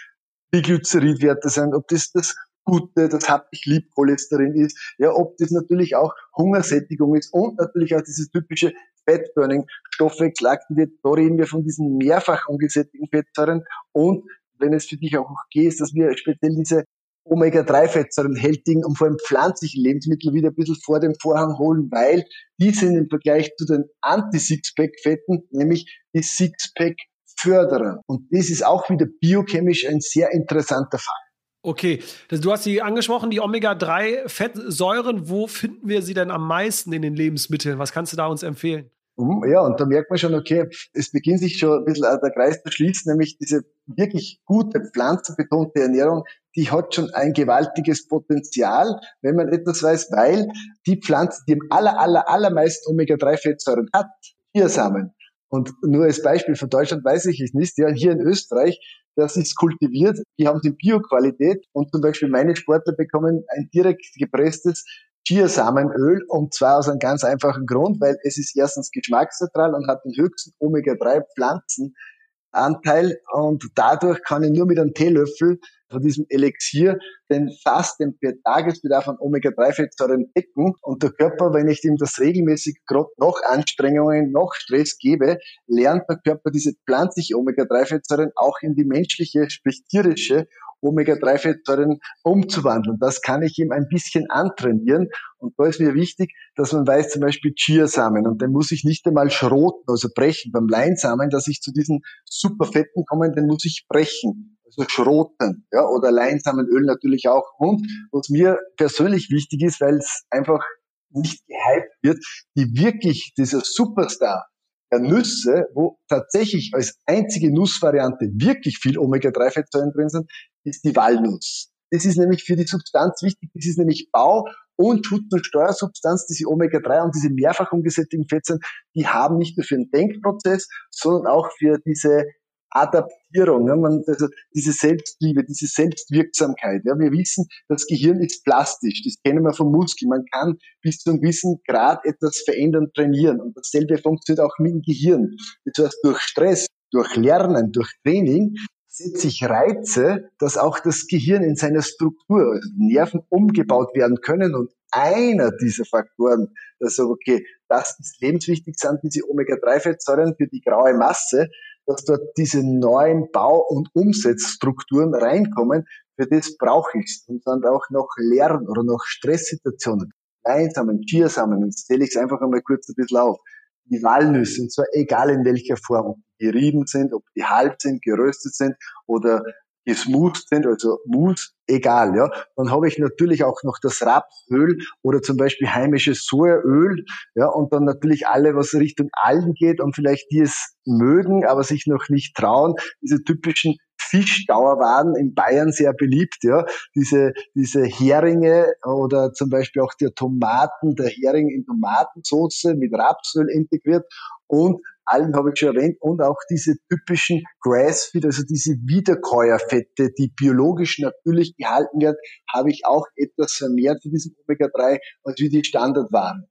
die 0.53 0.61
Glyceridwerte 0.61 1.49
sind, 1.49 1.73
ob 1.73 1.87
das 1.87 2.11
das 2.11 2.35
gute, 2.65 3.09
das 3.09 3.29
haptisch 3.29 3.65
lieb 3.65 3.89
Cholesterin 3.95 4.55
ist, 4.55 4.95
ja, 4.97 5.11
ob 5.13 5.37
das 5.37 5.51
natürlich 5.51 5.95
auch 5.95 6.13
Hungersättigung 6.35 7.15
ist 7.15 7.33
und 7.33 7.57
natürlich 7.57 7.95
auch 7.95 8.01
dieses 8.01 8.29
typische 8.31 8.73
Fatburning 9.07 9.65
Stoffwechselakten 9.93 10.77
wird. 10.77 10.91
Da 11.03 11.09
reden 11.09 11.37
wir 11.37 11.47
von 11.47 11.63
diesen 11.63 11.97
mehrfach 11.97 12.47
ungesättigten 12.47 13.09
Fettsäuren 13.09 13.63
und 13.91 14.23
wenn 14.59 14.73
es 14.73 14.85
für 14.85 14.97
dich 14.97 15.17
auch 15.17 15.29
geht, 15.49 15.79
dass 15.79 15.93
wir 15.93 16.15
speziell 16.15 16.55
diese 16.55 16.85
Omega-3-Fettsäuren 17.23 18.35
hältigen 18.35 18.83
und 18.83 18.97
vor 18.97 19.07
allem 19.07 19.17
pflanzlichen 19.25 19.83
Lebensmittel 19.83 20.33
wieder 20.33 20.49
ein 20.49 20.55
bisschen 20.55 20.77
vor 20.83 20.99
dem 20.99 21.13
Vorhang 21.21 21.57
holen, 21.57 21.89
weil 21.91 22.25
die 22.59 22.71
sind 22.71 22.95
im 22.95 23.09
Vergleich 23.09 23.51
zu 23.57 23.65
den 23.65 23.85
Anti-Sixpack-Fetten, 24.01 25.47
nämlich 25.51 26.01
die 26.15 26.23
Sixpack-Förderer. 26.23 28.01
Und 28.07 28.27
das 28.31 28.49
ist 28.49 28.65
auch 28.65 28.89
wieder 28.89 29.05
biochemisch 29.19 29.87
ein 29.87 29.99
sehr 29.99 30.31
interessanter 30.31 30.97
Fall. 30.97 31.30
Okay, 31.63 32.01
du 32.29 32.51
hast 32.51 32.63
sie 32.63 32.81
angesprochen, 32.81 33.29
die 33.29 33.39
Omega-3-Fettsäuren. 33.39 35.29
Wo 35.29 35.45
finden 35.45 35.87
wir 35.87 36.01
sie 36.01 36.15
denn 36.15 36.31
am 36.31 36.47
meisten 36.47 36.91
in 36.91 37.03
den 37.03 37.15
Lebensmitteln? 37.15 37.77
Was 37.77 37.91
kannst 37.91 38.11
du 38.13 38.17
da 38.17 38.25
uns 38.25 38.41
empfehlen? 38.41 38.89
Mhm, 39.17 39.43
ja, 39.47 39.61
und 39.61 39.79
da 39.79 39.85
merkt 39.85 40.09
man 40.09 40.17
schon, 40.17 40.33
okay, 40.33 40.67
es 40.93 41.11
beginnt 41.11 41.39
sich 41.39 41.59
schon 41.59 41.79
ein 41.79 41.85
bisschen 41.85 42.19
der 42.21 42.31
Kreis 42.31 42.63
zu 42.63 42.71
schließen, 42.71 43.11
nämlich 43.11 43.37
diese 43.37 43.61
wirklich 43.85 44.41
gute 44.45 44.81
pflanzenbetonte 44.91 45.81
Ernährung, 45.81 46.23
die 46.55 46.71
hat 46.71 46.95
schon 46.95 47.11
ein 47.11 47.33
gewaltiges 47.33 48.07
Potenzial, 48.07 48.99
wenn 49.21 49.35
man 49.35 49.49
etwas 49.49 49.83
weiß, 49.83 50.11
weil 50.11 50.47
die 50.87 50.99
Pflanze, 50.99 51.43
die 51.47 51.53
am 51.53 51.61
aller, 51.69 51.99
aller, 51.99 52.27
allermeisten 52.27 52.91
Omega-3-Fettsäuren 52.91 53.89
hat, 53.93 54.07
Chiasamen. 54.55 55.13
Und 55.49 55.71
nur 55.83 56.05
als 56.05 56.23
Beispiel 56.23 56.55
von 56.55 56.69
Deutschland 56.69 57.03
weiß 57.03 57.25
ich 57.25 57.41
es 57.41 57.53
nicht, 57.53 57.77
ja, 57.77 57.89
hier 57.89 58.13
in 58.13 58.21
Österreich, 58.21 58.79
das 59.21 59.37
ist 59.37 59.55
kultiviert, 59.55 60.17
die 60.39 60.47
haben 60.47 60.61
die 60.61 60.71
Bioqualität 60.71 61.63
und 61.73 61.91
zum 61.91 62.01
Beispiel 62.01 62.29
meine 62.29 62.55
Sportler 62.55 62.93
bekommen 62.93 63.43
ein 63.55 63.69
direkt 63.73 64.05
gepresstes 64.17 64.83
Chiasamenöl 65.27 66.23
und 66.27 66.53
zwar 66.53 66.77
aus 66.79 66.89
einem 66.89 66.99
ganz 66.99 67.23
einfachen 67.23 67.65
Grund, 67.67 68.01
weil 68.01 68.17
es 68.23 68.37
ist 68.37 68.57
erstens 68.57 68.91
geschmacksneutral 68.91 69.73
und 69.75 69.87
hat 69.87 70.03
den 70.03 70.13
höchsten 70.17 70.51
Omega-3-Pflanzenanteil 70.59 73.19
und 73.33 73.63
dadurch 73.75 74.21
kann 74.23 74.43
ich 74.43 74.51
nur 74.51 74.65
mit 74.65 74.79
einem 74.79 74.93
Teelöffel 74.93 75.59
von 75.91 76.01
diesem 76.01 76.25
Elixier 76.29 76.97
den 77.29 77.49
fast 77.63 77.99
den 77.99 78.17
Tagesbedarf 78.43 79.07
an 79.07 79.17
Omega-3-Fettsäuren 79.19 80.31
decken 80.35 80.73
und 80.81 81.03
der 81.03 81.11
Körper, 81.11 81.53
wenn 81.53 81.67
ich 81.67 81.83
ihm 81.83 81.97
das 81.97 82.19
regelmäßig 82.19 82.79
gerade 82.87 83.09
noch 83.17 83.39
Anstrengungen, 83.47 84.31
noch 84.31 84.53
Stress 84.53 84.97
gebe, 84.97 85.37
lernt 85.67 86.03
der 86.09 86.17
Körper 86.17 86.51
diese 86.51 86.73
pflanzliche 86.85 87.37
Omega-3-Fettsäuren 87.37 88.31
auch 88.35 88.57
in 88.61 88.75
die 88.75 88.85
menschliche, 88.85 89.49
sprich 89.49 89.83
tierische 89.89 90.47
Omega-3-Fettsäuren 90.81 91.99
umzuwandeln. 92.23 92.97
Das 92.99 93.21
kann 93.21 93.43
ich 93.43 93.57
ihm 93.59 93.71
ein 93.71 93.87
bisschen 93.89 94.29
antrainieren. 94.29 95.09
Und 95.37 95.53
da 95.57 95.67
ist 95.67 95.79
mir 95.79 95.93
wichtig, 95.93 96.33
dass 96.55 96.73
man 96.73 96.87
weiß, 96.87 97.11
zum 97.11 97.21
Beispiel 97.21 97.53
Chiasamen. 97.55 98.27
Und 98.27 98.41
den 98.41 98.51
muss 98.51 98.71
ich 98.71 98.83
nicht 98.83 99.05
einmal 99.07 99.29
schroten, 99.29 99.83
also 99.87 100.09
brechen. 100.13 100.51
Beim 100.51 100.67
Leinsamen, 100.67 101.29
dass 101.29 101.47
ich 101.47 101.61
zu 101.61 101.71
diesen 101.71 102.01
Superfetten 102.25 103.05
komme, 103.05 103.31
den 103.31 103.47
muss 103.47 103.65
ich 103.65 103.85
brechen. 103.87 104.57
Also 104.77 104.89
schroten, 104.89 105.67
ja, 105.71 105.85
oder 105.85 106.11
Leinsamenöl 106.11 106.83
natürlich 106.83 107.27
auch. 107.27 107.45
Und 107.57 107.85
was 108.11 108.29
mir 108.29 108.59
persönlich 108.77 109.29
wichtig 109.29 109.63
ist, 109.63 109.81
weil 109.81 109.97
es 109.97 110.23
einfach 110.29 110.63
nicht 111.09 111.45
gehypt 111.47 111.95
wird, 112.01 112.25
die 112.55 112.67
wirklich 112.73 113.33
dieser 113.37 113.61
Superstar 113.63 114.47
der 114.91 114.99
Nüsse, 114.99 115.67
wo 115.73 115.97
tatsächlich 116.07 116.71
als 116.73 116.97
einzige 117.05 117.53
Nussvariante 117.53 118.29
wirklich 118.33 118.77
viel 118.77 118.97
Omega-3-Fettsäuren 118.97 119.91
drin 119.93 120.09
sind, 120.09 120.29
ist 120.63 120.83
die 120.83 120.95
Walnuss. 120.95 121.71
Das 121.91 122.05
ist 122.05 122.17
nämlich 122.17 122.43
für 122.43 122.55
die 122.55 122.65
Substanz 122.65 123.21
wichtig. 123.21 123.49
Das 123.53 123.65
ist 123.65 123.77
nämlich 123.77 124.09
Bau- 124.11 124.47
und 124.77 125.05
Schutz- 125.05 125.31
und 125.31 125.45
Steuersubstanz, 125.45 126.25
diese 126.25 126.47
Omega-3 126.47 127.03
und 127.03 127.15
diese 127.15 127.29
mehrfach 127.29 127.71
umgesättigten 127.71 128.27
Fettsäuren, 128.27 128.61
die 128.95 129.07
haben 129.07 129.37
nicht 129.37 129.57
nur 129.57 129.65
für 129.65 129.75
den 129.75 129.91
Denkprozess, 129.91 130.67
sondern 130.89 131.27
auch 131.27 131.49
für 131.57 131.77
diese 131.85 132.25
Adaptierung, 132.71 133.67
ja, 133.67 133.75
man, 133.75 134.03
also 134.07 134.27
diese 134.55 134.71
Selbstliebe, 134.71 135.43
diese 135.43 135.67
Selbstwirksamkeit. 135.67 136.81
Ja, 136.85 136.97
wir 136.97 137.11
wissen, 137.11 137.47
das 137.67 137.85
Gehirn 137.85 138.19
ist 138.19 138.43
plastisch, 138.43 139.03
das 139.03 139.15
kennen 139.23 139.43
wir 139.43 139.53
vom 139.53 139.71
Muskel. 139.71 140.07
Man 140.07 140.25
kann 140.31 140.57
bis 140.81 140.99
zu 140.99 141.11
einem 141.11 141.21
gewissen 141.21 141.61
Grad 141.67 142.05
etwas 142.05 142.39
verändern, 142.39 142.87
trainieren. 142.95 143.39
Und 143.39 143.55
dasselbe 143.57 143.97
funktioniert 143.97 144.45
auch 144.45 144.57
mit 144.59 144.73
dem 144.73 144.81
Gehirn. 144.81 145.35
Das 145.65 145.85
heißt, 145.85 145.99
durch 146.03 146.19
Stress, 146.21 146.67
durch 146.91 147.15
Lernen, 147.15 147.71
durch 147.71 147.91
Training 148.03 148.55
setze 148.87 149.27
ich 149.27 149.43
Reize, 149.43 150.29
dass 150.37 150.57
auch 150.57 150.79
das 150.79 151.07
Gehirn 151.07 151.43
in 151.43 151.55
seiner 151.55 151.81
Struktur, 151.81 152.51
also 152.53 152.69
Nerven 152.77 153.21
umgebaut 153.29 153.95
werden 153.95 154.19
können 154.21 154.53
und 154.53 154.69
einer 154.91 155.51
dieser 155.51 155.85
Faktoren, 155.85 156.49
dass 156.79 156.95
so, 156.95 157.03
okay, 157.03 157.45
das 157.69 157.97
ist 157.99 158.21
lebenswichtig, 158.21 158.75
sind 158.77 158.99
diese 159.03 159.21
Omega-3-Fettsäuren 159.29 160.35
für 160.35 160.47
die 160.47 160.59
graue 160.59 160.93
Masse, 160.93 161.47
dass 161.85 162.05
dort 162.05 162.21
diese 162.37 162.63
neuen 162.63 163.31
Bau- 163.31 163.65
und 163.67 163.89
Umsetzstrukturen 163.93 165.13
reinkommen. 165.13 165.85
Für 166.15 166.27
das 166.27 166.57
brauche 166.57 166.99
ich 166.99 167.05
es. 167.05 167.23
Und 167.27 167.45
dann 167.45 167.63
auch 167.65 167.89
noch 167.89 168.09
Lern- 168.17 168.67
oder 168.67 168.83
noch 168.83 169.03
Stresssituationen. 169.03 170.11
Leinsamen, 170.43 171.01
Chiasamen, 171.01 171.65
jetzt 171.65 171.87
zähle 171.87 172.03
ich 172.03 172.11
es 172.11 172.17
einfach 172.17 172.41
einmal 172.41 172.61
kurz 172.61 172.89
ein 172.89 172.95
bisschen 172.95 173.17
auf. 173.17 173.39
Die 173.85 174.01
Walnüsse, 174.01 174.61
und 174.61 174.71
zwar 174.71 174.85
egal 174.93 175.29
in 175.29 175.45
welcher 175.45 175.77
Form, 175.77 176.07
ob 176.07 176.17
die 176.39 176.45
gerieben 176.45 176.85
sind, 176.87 177.13
ob 177.13 177.23
die 177.35 177.43
halb 177.43 177.81
sind, 177.81 178.01
geröstet 178.01 178.55
sind 178.55 178.75
oder 179.05 179.43
gesmoothed 179.85 180.47
sind, 180.47 180.65
also 180.65 180.99
Mousse, 181.05 181.49
egal, 181.67 182.15
ja. 182.15 182.29
Dann 182.55 182.71
habe 182.71 182.87
ich 182.87 182.97
natürlich 182.99 183.43
auch 183.43 183.63
noch 183.63 183.77
das 183.81 184.01
Rapsöl 184.01 184.77
oder 185.01 185.21
zum 185.21 185.37
Beispiel 185.37 185.69
heimisches 185.69 186.25
Sojaöl, 186.25 187.05
ja, 187.35 187.47
und 187.47 187.73
dann 187.73 187.85
natürlich 187.85 188.27
alle, 188.27 188.55
was 188.55 188.73
Richtung 188.73 189.09
Algen 189.13 189.53
geht 189.53 189.81
und 189.81 189.95
vielleicht 189.95 190.31
die 190.31 190.41
es 190.41 190.75
mögen, 190.85 191.45
aber 191.45 191.63
sich 191.63 191.87
noch 191.87 192.09
nicht 192.09 192.35
trauen, 192.35 192.75
diese 193.01 193.23
typischen 193.23 193.75
Fischdauerwaren 193.97 195.15
in 195.15 195.33
Bayern 195.33 195.71
sehr 195.71 195.93
beliebt, 195.93 196.37
ja. 196.43 196.65
Diese, 196.95 197.33
diese 197.55 197.83
Heringe 197.83 198.73
oder 198.85 199.31
zum 199.33 199.49
Beispiel 199.49 199.81
auch 199.81 199.93
der 199.93 200.13
Tomaten, 200.13 200.95
der 200.95 201.07
Hering 201.07 201.49
in 201.49 201.65
Tomatensauce 201.65 202.75
mit 202.75 202.93
Rapsöl 202.93 203.49
integriert 203.49 204.05
und 204.47 204.81
allen 205.05 205.35
habe 205.35 205.51
ich 205.53 205.59
schon 205.59 205.75
erwähnt, 205.75 205.97
und 205.99 206.21
auch 206.21 206.37
diese 206.49 206.75
typischen 206.89 207.43
Grassfeed, 207.61 208.25
also 208.25 208.43
diese 208.43 208.73
Wiederkäuerfette, 208.85 210.11
die 210.17 210.31
biologisch 210.35 210.99
natürlich 210.99 211.55
gehalten 211.57 212.01
werden, 212.01 212.17
habe 212.53 212.69
ich 212.69 212.85
auch 212.85 213.05
etwas 213.15 213.53
vermehrt 213.53 214.01
von 214.01 214.11
diesem 214.11 214.35
Omega-3, 214.47 214.99
als 215.23 215.39
wie 215.39 215.49
die 215.49 215.63
Standardwaren. 215.63 216.47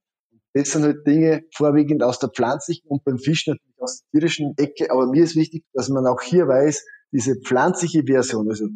Das 0.53 0.73
sind 0.73 0.83
halt 0.83 1.07
Dinge 1.07 1.43
vorwiegend 1.55 2.03
aus 2.03 2.19
der 2.19 2.31
pflanzlichen 2.31 2.89
und 2.89 3.05
beim 3.05 3.19
Fisch 3.19 3.47
natürlich 3.47 3.79
aus 3.79 4.03
der 4.03 4.21
tierischen 4.21 4.55
Ecke. 4.57 4.91
Aber 4.91 5.07
mir 5.07 5.23
ist 5.23 5.37
wichtig, 5.37 5.65
dass 5.73 5.89
man 5.89 6.07
auch 6.07 6.21
hier 6.23 6.49
weiß, 6.49 6.85
diese 7.13 7.37
pflanzliche 7.37 8.03
Version, 8.05 8.49
also 8.49 8.67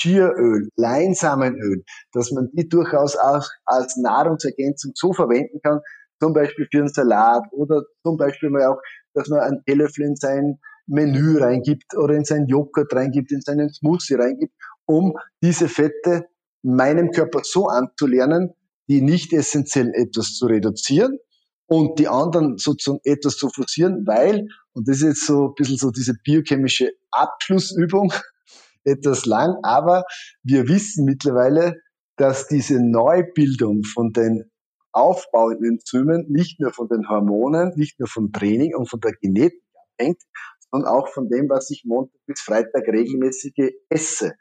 Chiaöl, 0.00 0.68
Leinsamenöl, 0.76 1.82
dass 2.12 2.30
man 2.30 2.48
die 2.52 2.68
durchaus 2.68 3.16
auch 3.16 3.46
als 3.66 3.96
Nahrungsergänzung 3.96 4.92
so 4.94 5.12
verwenden 5.12 5.60
kann, 5.62 5.80
zum 6.20 6.32
Beispiel 6.32 6.66
für 6.70 6.78
einen 6.78 6.88
Salat 6.88 7.44
oder 7.52 7.82
zum 8.02 8.16
Beispiel 8.16 8.50
mal 8.50 8.66
auch 8.66 8.80
dass 9.18 9.28
man 9.28 9.40
einen 9.40 9.64
Teelöffel 9.64 10.04
in 10.04 10.16
sein 10.16 10.58
Menü 10.86 11.38
reingibt 11.38 11.96
oder 11.96 12.14
in 12.14 12.24
seinen 12.24 12.46
Joghurt 12.46 12.92
reingibt, 12.94 13.32
in 13.32 13.40
seinen 13.40 13.68
Smoothie 13.72 14.14
reingibt, 14.14 14.54
um 14.86 15.14
diese 15.42 15.68
Fette 15.68 16.28
meinem 16.62 17.10
Körper 17.10 17.40
so 17.42 17.66
anzulernen, 17.66 18.54
die 18.88 19.02
nicht 19.02 19.32
essentiellen 19.32 19.92
etwas 19.92 20.34
zu 20.34 20.46
reduzieren 20.46 21.18
und 21.66 21.98
die 21.98 22.08
anderen 22.08 22.56
sozusagen 22.56 23.00
etwas 23.04 23.36
zu 23.36 23.50
forcieren, 23.50 24.06
weil, 24.06 24.48
und 24.72 24.88
das 24.88 24.98
ist 24.98 25.02
jetzt 25.02 25.26
so 25.26 25.48
ein 25.48 25.54
bisschen 25.54 25.76
so 25.76 25.90
diese 25.90 26.14
biochemische 26.24 26.92
Abschlussübung, 27.10 28.12
etwas 28.84 29.26
lang, 29.26 29.56
aber 29.62 30.04
wir 30.42 30.68
wissen 30.68 31.04
mittlerweile, 31.04 31.74
dass 32.16 32.48
diese 32.48 32.80
Neubildung 32.80 33.82
von 33.84 34.12
den 34.12 34.50
aufbauenden 34.98 35.74
Enzymen 35.74 36.26
nicht 36.28 36.60
nur 36.60 36.72
von 36.72 36.88
den 36.88 37.08
Hormonen, 37.08 37.72
nicht 37.76 37.98
nur 38.00 38.08
vom 38.08 38.32
Training 38.32 38.74
und 38.74 38.90
von 38.90 39.00
der 39.00 39.12
Genetik 39.12 39.62
abhängt, 39.94 40.22
sondern 40.70 40.92
auch 40.92 41.08
von 41.08 41.28
dem, 41.28 41.48
was 41.48 41.70
ich 41.70 41.84
Montag 41.84 42.20
bis 42.26 42.40
Freitag 42.40 42.86
regelmäßig 42.88 43.54
esse. 43.88 44.32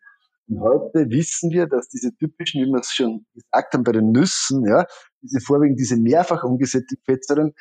Und 0.50 0.62
heute 0.62 1.10
wissen 1.10 1.52
wir, 1.52 1.68
dass 1.68 1.90
diese 1.90 2.16
typischen, 2.16 2.62
wie 2.62 2.72
wir 2.72 2.80
es 2.80 2.94
schon 2.94 3.26
gesagt 3.34 3.74
haben, 3.74 3.84
bei 3.84 3.92
den 3.92 4.12
Nüssen, 4.12 4.66
ja, 4.66 4.86
diese 5.22 5.42
vorwiegend 5.42 5.80
diese 5.80 5.98
mehrfach 5.98 6.44
umgesättigten 6.44 7.04
Fettsäuren, 7.06 7.54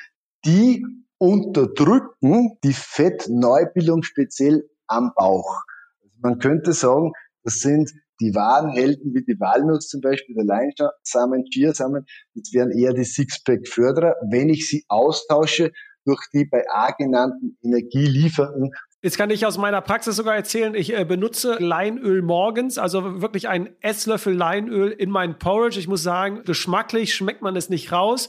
die 0.45 0.85
unterdrücken 1.19 2.59
die 2.63 2.73
Fettneubildung 2.73 4.03
speziell 4.03 4.69
am 4.87 5.13
Bauch. 5.17 5.63
Also 6.01 6.15
man 6.21 6.39
könnte 6.39 6.73
sagen, 6.73 7.13
das 7.43 7.61
sind 7.61 7.93
die 8.21 8.35
wahren 8.35 8.71
Helden 8.71 9.15
wie 9.15 9.25
die 9.25 9.39
Walnuss 9.39 9.89
zum 9.89 10.01
Beispiel, 10.01 10.35
der 10.35 10.45
Leinsamen, 10.45 11.45
Chiasamen, 11.53 12.07
das 12.35 12.53
wären 12.53 12.71
eher 12.71 12.95
die 12.95 13.05
Sixpack-Förderer, 13.05 14.15
wenn 14.31 14.49
ich 14.49 14.69
sie 14.69 14.85
austausche 14.89 15.73
durch 16.05 16.23
die 16.33 16.45
bei 16.45 16.65
A 16.71 16.93
genannten 16.93 17.59
energieliefernden 17.63 18.71
Jetzt 19.03 19.19
kann 19.19 19.31
ich 19.31 19.47
aus 19.47 19.57
meiner 19.57 19.83
Praxis 19.83 20.17
sogar 20.17 20.35
erzählen, 20.35 20.75
ich 20.75 20.93
äh, 20.93 21.05
benutze 21.05 21.59
Leinöl 21.61 22.23
morgens, 22.23 22.77
also 22.77 23.23
wirklich 23.23 23.47
ein 23.47 23.69
Esslöffel 23.81 24.35
Leinöl 24.35 24.91
in 24.91 25.11
meinen 25.11 25.39
Porridge. 25.39 25.79
Ich 25.79 25.87
muss 25.87 26.03
sagen, 26.03 26.43
geschmacklich 26.45 27.15
schmeckt 27.15 27.41
man 27.41 27.55
es 27.55 27.69
nicht 27.69 27.93
raus. 27.93 28.29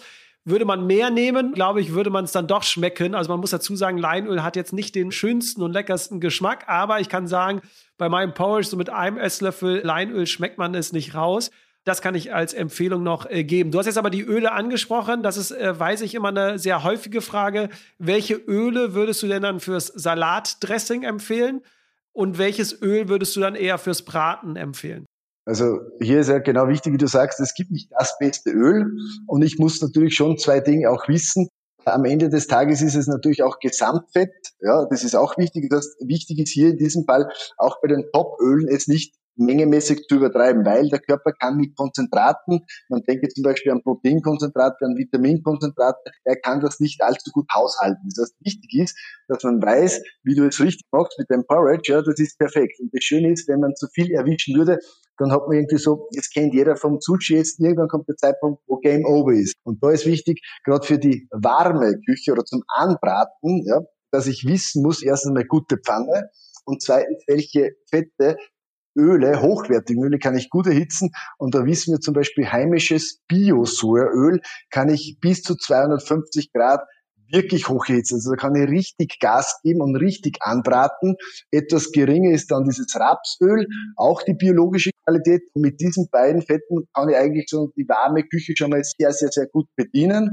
Würde 0.49 0.63
man 0.63 0.87
mehr 0.87 1.09
nehmen, 1.09 1.51
glaube 1.51 1.81
ich, 1.81 1.91
würde 1.91 2.09
man 2.09 2.23
es 2.23 2.31
dann 2.31 2.47
doch 2.47 2.63
schmecken. 2.63 3.15
Also 3.15 3.29
man 3.29 3.41
muss 3.41 3.49
dazu 3.49 3.75
sagen, 3.75 3.97
Leinöl 3.97 4.43
hat 4.43 4.55
jetzt 4.55 4.71
nicht 4.71 4.95
den 4.95 5.11
schönsten 5.11 5.61
und 5.61 5.73
leckersten 5.73 6.21
Geschmack, 6.21 6.69
aber 6.69 7.01
ich 7.01 7.09
kann 7.09 7.27
sagen, 7.27 7.59
bei 7.97 8.07
meinem 8.07 8.33
Porridge 8.33 8.69
so 8.69 8.77
mit 8.77 8.89
einem 8.89 9.17
Esslöffel 9.17 9.81
Leinöl 9.83 10.25
schmeckt 10.25 10.57
man 10.57 10.73
es 10.73 10.93
nicht 10.93 11.15
raus. 11.15 11.51
Das 11.83 12.01
kann 12.01 12.15
ich 12.15 12.33
als 12.33 12.53
Empfehlung 12.53 13.03
noch 13.03 13.29
äh, 13.29 13.43
geben. 13.43 13.71
Du 13.71 13.77
hast 13.77 13.87
jetzt 13.87 13.97
aber 13.97 14.09
die 14.09 14.21
Öle 14.21 14.53
angesprochen. 14.53 15.21
Das 15.21 15.35
ist, 15.35 15.51
äh, 15.51 15.77
weiß 15.77 15.99
ich, 15.99 16.15
immer 16.15 16.29
eine 16.29 16.57
sehr 16.59 16.81
häufige 16.83 17.19
Frage. 17.19 17.67
Welche 17.97 18.35
Öle 18.35 18.93
würdest 18.93 19.21
du 19.23 19.27
denn 19.27 19.43
dann 19.43 19.59
fürs 19.59 19.87
Salatdressing 19.87 21.03
empfehlen? 21.03 21.59
Und 22.13 22.37
welches 22.37 22.81
Öl 22.81 23.09
würdest 23.09 23.35
du 23.35 23.41
dann 23.41 23.55
eher 23.55 23.77
fürs 23.77 24.03
Braten 24.03 24.55
empfehlen? 24.55 25.07
Also 25.47 25.79
hier 26.01 26.19
ist 26.19 26.27
ja 26.27 26.39
genau 26.39 26.67
wichtig, 26.67 26.91
wie 26.91 26.97
du 26.97 27.07
sagst, 27.07 27.39
es 27.39 27.53
gibt 27.53 27.71
nicht 27.71 27.89
das 27.97 28.17
beste 28.19 28.49
Öl 28.49 28.97
und 29.27 29.43
ich 29.43 29.57
muss 29.57 29.81
natürlich 29.81 30.13
schon 30.13 30.37
zwei 30.37 30.59
Dinge 30.59 30.89
auch 30.91 31.07
wissen. 31.07 31.47
Am 31.85 32.03
Ende 32.03 32.27
des 32.27 32.47
Tages 32.47 32.81
ist 32.81 32.95
es 32.95 33.07
natürlich 33.07 33.43
auch 33.43 33.59
Gesamtfett. 33.59 34.33
Ja, 34.59 34.85
das 34.89 35.05
ist 35.05 35.15
auch 35.15 35.37
wichtig. 35.37 35.69
Das 35.69 35.95
wichtig 36.01 36.39
ist 36.39 36.49
hier 36.49 36.71
in 36.71 36.77
diesem 36.77 37.05
Fall 37.05 37.31
auch 37.57 37.79
bei 37.81 37.87
den 37.87 38.03
Topölen 38.11 38.67
es 38.67 38.89
nicht 38.89 39.15
mengemäßig 39.37 40.07
zu 40.07 40.15
übertreiben, 40.15 40.65
weil 40.65 40.89
der 40.89 40.99
Körper 40.99 41.31
kann 41.33 41.57
mit 41.57 41.75
Konzentraten, 41.75 42.65
man 42.89 43.01
denke 43.03 43.27
zum 43.29 43.43
Beispiel 43.43 43.71
an 43.71 43.81
Proteinkonzentrate, 43.83 44.85
an 44.85 44.97
Vitaminkonzentrate, 44.97 46.11
er 46.23 46.35
kann 46.37 46.59
das 46.59 46.79
nicht 46.79 47.01
allzu 47.01 47.31
gut 47.31 47.47
haushalten. 47.53 48.09
Das 48.15 48.29
heißt, 48.29 48.35
wichtig 48.41 48.73
ist, 48.81 48.97
dass 49.27 49.43
man 49.43 49.61
weiß, 49.61 50.01
wie 50.23 50.35
du 50.35 50.45
es 50.47 50.59
richtig 50.59 50.87
machst 50.91 51.17
mit 51.19 51.29
dem 51.29 51.45
Porridge, 51.45 51.91
ja, 51.91 52.01
das 52.01 52.19
ist 52.19 52.37
perfekt. 52.37 52.79
Und 52.79 52.93
das 52.93 53.03
Schöne 53.03 53.31
ist, 53.31 53.47
wenn 53.47 53.59
man 53.59 53.75
zu 53.75 53.87
viel 53.93 54.11
erwischen 54.11 54.55
würde, 54.55 54.79
dann 55.17 55.31
hat 55.31 55.47
man 55.47 55.57
irgendwie 55.57 55.77
so, 55.77 56.07
jetzt 56.11 56.33
kennt 56.33 56.53
jeder 56.53 56.75
vom 56.75 56.99
Sushi 57.01 57.35
jetzt, 57.35 57.59
irgendwann 57.59 57.87
kommt 57.87 58.07
der 58.07 58.17
Zeitpunkt, 58.17 58.61
wo 58.67 58.77
Game 58.77 59.05
Over 59.05 59.33
ist. 59.33 59.55
Und 59.63 59.83
da 59.83 59.91
ist 59.91 60.05
wichtig, 60.05 60.41
gerade 60.63 60.85
für 60.85 60.99
die 60.99 61.27
warme 61.31 61.99
Küche 62.05 62.31
oder 62.31 62.45
zum 62.45 62.63
Anbraten, 62.67 63.65
ja, 63.65 63.81
dass 64.11 64.27
ich 64.27 64.45
wissen 64.47 64.83
muss, 64.83 65.01
erstens 65.01 65.33
mal 65.33 65.45
gute 65.45 65.77
Pfanne 65.77 66.29
und 66.65 66.81
zweitens, 66.81 67.23
welche 67.27 67.71
Fette 67.89 68.37
Öle, 68.97 69.41
hochwertige 69.41 70.01
Öle 70.01 70.19
kann 70.19 70.37
ich 70.37 70.49
gut 70.49 70.67
erhitzen. 70.67 71.11
Und 71.37 71.55
da 71.55 71.65
wissen 71.65 71.93
wir 71.93 71.99
zum 71.99 72.13
Beispiel 72.13 72.51
heimisches 72.51 73.21
Bio-Sojaöl 73.27 74.41
kann 74.69 74.89
ich 74.89 75.17
bis 75.21 75.43
zu 75.43 75.55
250 75.55 76.51
Grad 76.51 76.81
wirklich 77.31 77.67
hoch 77.69 77.87
erhitzen. 77.87 78.15
Also 78.15 78.31
da 78.31 78.35
kann 78.37 78.55
ich 78.55 78.69
richtig 78.69 79.19
Gas 79.19 79.59
geben 79.63 79.81
und 79.81 79.95
richtig 79.95 80.37
anbraten. 80.41 81.15
Etwas 81.51 81.91
geringer 81.91 82.31
ist 82.31 82.51
dann 82.51 82.65
dieses 82.65 82.93
Rapsöl, 82.95 83.67
auch 83.95 84.23
die 84.23 84.33
biologische 84.33 84.91
Qualität. 85.05 85.43
Und 85.53 85.61
mit 85.61 85.79
diesen 85.79 86.07
beiden 86.11 86.41
Fetten 86.41 86.87
kann 86.93 87.09
ich 87.09 87.15
eigentlich 87.15 87.47
so 87.49 87.71
die 87.75 87.87
warme 87.87 88.23
Küche 88.23 88.53
schon 88.57 88.71
mal 88.71 88.83
sehr, 88.83 89.11
sehr, 89.11 89.29
sehr 89.29 89.47
gut 89.47 89.67
bedienen. 89.75 90.31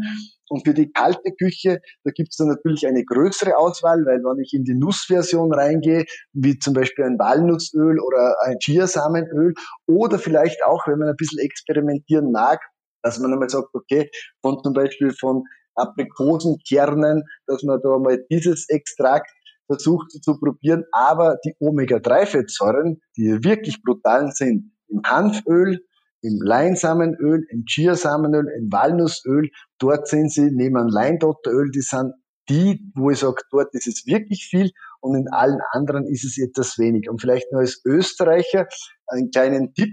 Und 0.49 0.65
für 0.65 0.75
die 0.75 0.93
kalte 0.93 1.33
Küche, 1.33 1.81
da 2.05 2.11
gibt 2.11 2.29
es 2.31 2.37
dann 2.37 2.49
natürlich 2.49 2.87
eine 2.87 3.05
größere 3.05 3.57
Auswahl, 3.57 4.05
weil 4.05 4.19
wenn 4.19 4.43
ich 4.43 4.53
in 4.53 4.65
die 4.65 4.75
Nussversion 4.75 5.53
reingehe, 5.53 6.05
wie 6.33 6.59
zum 6.59 6.75
Beispiel 6.75 7.07
ein 7.07 7.19
Walnussöl 7.19 7.99
oder 7.99 8.37
ein 8.43 8.59
Chiasamenöl, 8.61 9.55
oder 9.87 10.19
vielleicht 10.19 10.63
auch, 10.65 10.87
wenn 10.87 10.99
man 10.99 11.09
ein 11.09 11.17
bisschen 11.17 11.39
experimentieren 11.39 12.31
mag, 12.31 12.61
dass 13.03 13.19
man 13.19 13.33
einmal 13.33 13.49
sagt, 13.49 13.69
okay, 13.75 14.11
von 14.43 14.63
zum 14.63 14.75
Beispiel 14.75 15.13
von 15.13 15.45
Aprikosenkernen, 15.75 17.25
dass 17.47 17.63
man 17.63 17.81
da 17.83 17.99
mal 17.99 18.25
dieses 18.31 18.69
Extrakt 18.69 19.31
versucht 19.67 20.11
zu 20.11 20.39
probieren, 20.39 20.85
aber 20.93 21.39
die 21.45 21.55
Omega-3-Fettsäuren, 21.59 23.01
die 23.17 23.43
wirklich 23.43 23.83
brutal 23.83 24.33
sind, 24.33 24.73
im 24.89 25.03
Hanföl, 25.07 25.81
im 26.21 26.41
Leinsamenöl, 26.41 27.47
im 27.51 27.65
Chiasamenöl, 27.67 28.47
im 28.59 28.73
Walnussöl, 28.73 29.51
dort 29.79 30.09
sind 30.09 30.33
sie 30.33 30.51
neben 30.51 30.89
Leindotteröl, 30.89 31.71
die 31.71 31.81
sind 31.81 32.13
die, 32.49 32.93
wo 32.95 33.11
ich 33.11 33.19
sage, 33.21 33.43
dort 33.51 33.75
ist 33.75 33.87
es 33.87 34.07
wirklich 34.07 34.47
viel 34.47 34.71
und 35.01 35.17
in 35.17 35.29
allen 35.29 35.61
anderen 35.73 36.07
ist 36.07 36.25
es 36.25 36.39
etwas 36.39 36.79
wenig. 36.79 37.09
Und 37.09 37.21
vielleicht 37.21 37.51
nur 37.53 37.61
als 37.61 37.81
Österreicher 37.85 38.67
einen 39.07 39.31
kleinen 39.31 39.75
Tipp, 39.75 39.93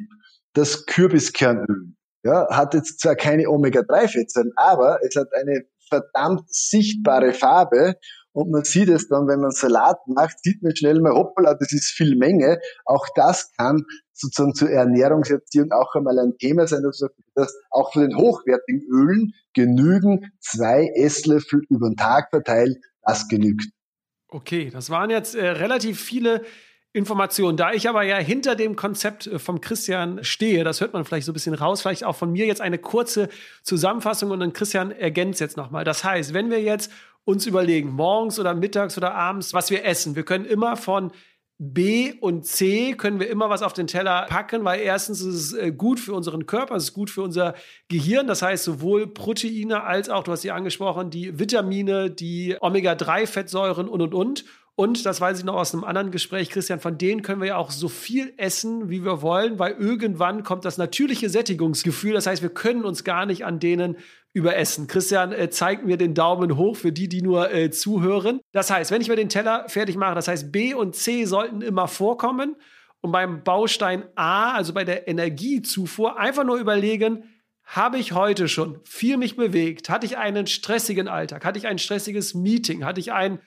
das 0.53 0.85
Kürbiskernöl. 0.85 1.93
Ja, 2.23 2.47
hat 2.49 2.73
jetzt 2.73 2.99
zwar 2.99 3.15
keine 3.15 3.49
Omega-3-Fettsäuren, 3.49 4.51
aber 4.55 4.99
es 5.03 5.15
hat 5.15 5.33
eine 5.33 5.63
verdammt 5.89 6.43
sichtbare 6.53 7.33
Farbe 7.33 7.95
und 8.33 8.49
man 8.49 8.63
sieht 8.63 8.89
es 8.89 9.07
dann, 9.09 9.27
wenn 9.27 9.41
man 9.41 9.51
Salat 9.51 9.97
macht, 10.07 10.41
sieht 10.41 10.63
man 10.63 10.75
schnell 10.75 11.01
mal, 11.01 11.13
hoppala, 11.13 11.53
das 11.55 11.73
ist 11.73 11.91
viel 11.91 12.15
Menge. 12.15 12.59
Auch 12.85 13.05
das 13.15 13.51
kann 13.57 13.83
sozusagen 14.13 14.53
zur 14.53 14.69
Ernährungserziehung 14.69 15.71
auch 15.71 15.93
einmal 15.95 16.17
ein 16.19 16.37
Thema 16.37 16.67
sein, 16.67 16.83
dass 17.35 17.53
auch 17.71 17.91
für 17.91 18.07
den 18.07 18.15
hochwertigen 18.15 18.83
Ölen 18.89 19.33
genügen 19.53 20.31
zwei 20.39 20.89
Esslöffel 20.95 21.61
über 21.69 21.89
den 21.89 21.97
Tag 21.97 22.29
verteilt, 22.29 22.77
das 23.01 23.27
genügt. 23.27 23.65
Okay, 24.29 24.69
das 24.71 24.89
waren 24.89 25.09
jetzt 25.09 25.35
äh, 25.35 25.49
relativ 25.49 25.99
viele 25.99 26.43
Informationen. 26.93 27.57
Da 27.57 27.71
ich 27.71 27.87
aber 27.87 28.03
ja 28.03 28.17
hinter 28.17 28.55
dem 28.55 28.75
Konzept 28.75 29.27
äh, 29.27 29.39
vom 29.39 29.61
Christian 29.61 30.23
stehe, 30.23 30.63
das 30.63 30.81
hört 30.81 30.93
man 30.93 31.05
vielleicht 31.05 31.25
so 31.25 31.31
ein 31.31 31.33
bisschen 31.33 31.53
raus, 31.53 31.81
vielleicht 31.81 32.03
auch 32.03 32.15
von 32.15 32.31
mir 32.31 32.45
jetzt 32.45 32.61
eine 32.61 32.77
kurze 32.77 33.29
Zusammenfassung 33.63 34.31
und 34.31 34.39
dann 34.39 34.53
Christian 34.53 34.91
ergänzt 34.91 35.39
jetzt 35.39 35.57
nochmal. 35.57 35.83
Das 35.83 36.03
heißt, 36.03 36.33
wenn 36.33 36.49
wir 36.49 36.61
jetzt 36.61 36.91
uns 37.23 37.45
überlegen, 37.45 37.91
morgens 37.91 38.39
oder 38.39 38.53
mittags 38.53 38.97
oder 38.97 39.13
abends, 39.13 39.53
was 39.53 39.69
wir 39.69 39.85
essen. 39.85 40.15
Wir 40.15 40.23
können 40.23 40.45
immer 40.45 40.75
von 40.75 41.11
B 41.63 42.13
und 42.19 42.47
C 42.47 42.93
können 42.93 43.19
wir 43.19 43.29
immer 43.29 43.51
was 43.51 43.61
auf 43.61 43.73
den 43.73 43.85
Teller 43.85 44.25
packen, 44.27 44.65
weil 44.65 44.81
erstens 44.81 45.21
ist 45.21 45.35
es 45.35 45.53
äh, 45.53 45.71
gut 45.71 45.99
für 45.99 46.15
unseren 46.15 46.47
Körper, 46.47 46.75
es 46.75 46.85
ist 46.85 46.93
gut 46.93 47.11
für 47.11 47.21
unser 47.21 47.53
Gehirn. 47.87 48.25
Das 48.25 48.41
heißt, 48.41 48.63
sowohl 48.63 49.05
Proteine 49.05 49.83
als 49.83 50.09
auch, 50.09 50.23
du 50.23 50.31
hast 50.31 50.41
sie 50.41 50.49
angesprochen, 50.49 51.11
die 51.11 51.37
Vitamine, 51.37 52.09
die 52.09 52.57
Omega-3-Fettsäuren 52.59 53.87
und 53.87 54.01
und 54.01 54.15
und. 54.15 54.45
Und 54.81 55.05
das 55.05 55.21
weiß 55.21 55.37
ich 55.37 55.45
noch 55.45 55.57
aus 55.57 55.75
einem 55.75 55.83
anderen 55.83 56.09
Gespräch, 56.09 56.49
Christian, 56.49 56.79
von 56.79 56.97
denen 56.97 57.21
können 57.21 57.39
wir 57.39 57.49
ja 57.49 57.57
auch 57.57 57.69
so 57.69 57.87
viel 57.87 58.33
essen, 58.37 58.89
wie 58.89 59.05
wir 59.05 59.21
wollen, 59.21 59.59
weil 59.59 59.73
irgendwann 59.73 60.41
kommt 60.41 60.65
das 60.65 60.79
natürliche 60.79 61.29
Sättigungsgefühl. 61.29 62.13
Das 62.13 62.25
heißt, 62.25 62.41
wir 62.41 62.49
können 62.49 62.83
uns 62.83 63.03
gar 63.03 63.27
nicht 63.27 63.45
an 63.45 63.59
denen 63.59 63.97
über 64.33 64.55
Essen. 64.55 64.87
Christian 64.87 65.33
äh, 65.33 65.51
zeigt 65.51 65.85
mir 65.85 65.97
den 65.97 66.15
Daumen 66.15 66.57
hoch 66.57 66.77
für 66.77 66.91
die, 66.91 67.07
die 67.07 67.21
nur 67.21 67.53
äh, 67.53 67.69
zuhören. 67.69 68.39
Das 68.53 68.71
heißt, 68.71 68.89
wenn 68.89 69.01
ich 69.01 69.07
mir 69.07 69.15
den 69.15 69.29
Teller 69.29 69.65
fertig 69.69 69.97
mache, 69.97 70.15
das 70.15 70.27
heißt, 70.27 70.51
B 70.51 70.73
und 70.73 70.95
C 70.95 71.25
sollten 71.25 71.61
immer 71.61 71.87
vorkommen. 71.87 72.55
Und 73.01 73.11
beim 73.11 73.43
Baustein 73.43 74.05
A, 74.15 74.53
also 74.53 74.73
bei 74.73 74.83
der 74.83 75.07
Energiezufuhr, 75.07 76.17
einfach 76.17 76.43
nur 76.43 76.57
überlegen, 76.57 77.25
habe 77.65 77.99
ich 77.99 78.13
heute 78.13 78.47
schon 78.47 78.79
viel 78.83 79.17
mich 79.17 79.35
bewegt? 79.35 79.89
Hatte 79.91 80.07
ich 80.07 80.17
einen 80.17 80.47
stressigen 80.47 81.07
Alltag? 81.07 81.45
Hatte 81.45 81.59
ich 81.59 81.67
ein 81.67 81.77
stressiges 81.77 82.33
Meeting? 82.33 82.83
Hatte 82.83 82.99
ich 82.99 83.11
ein 83.11 83.37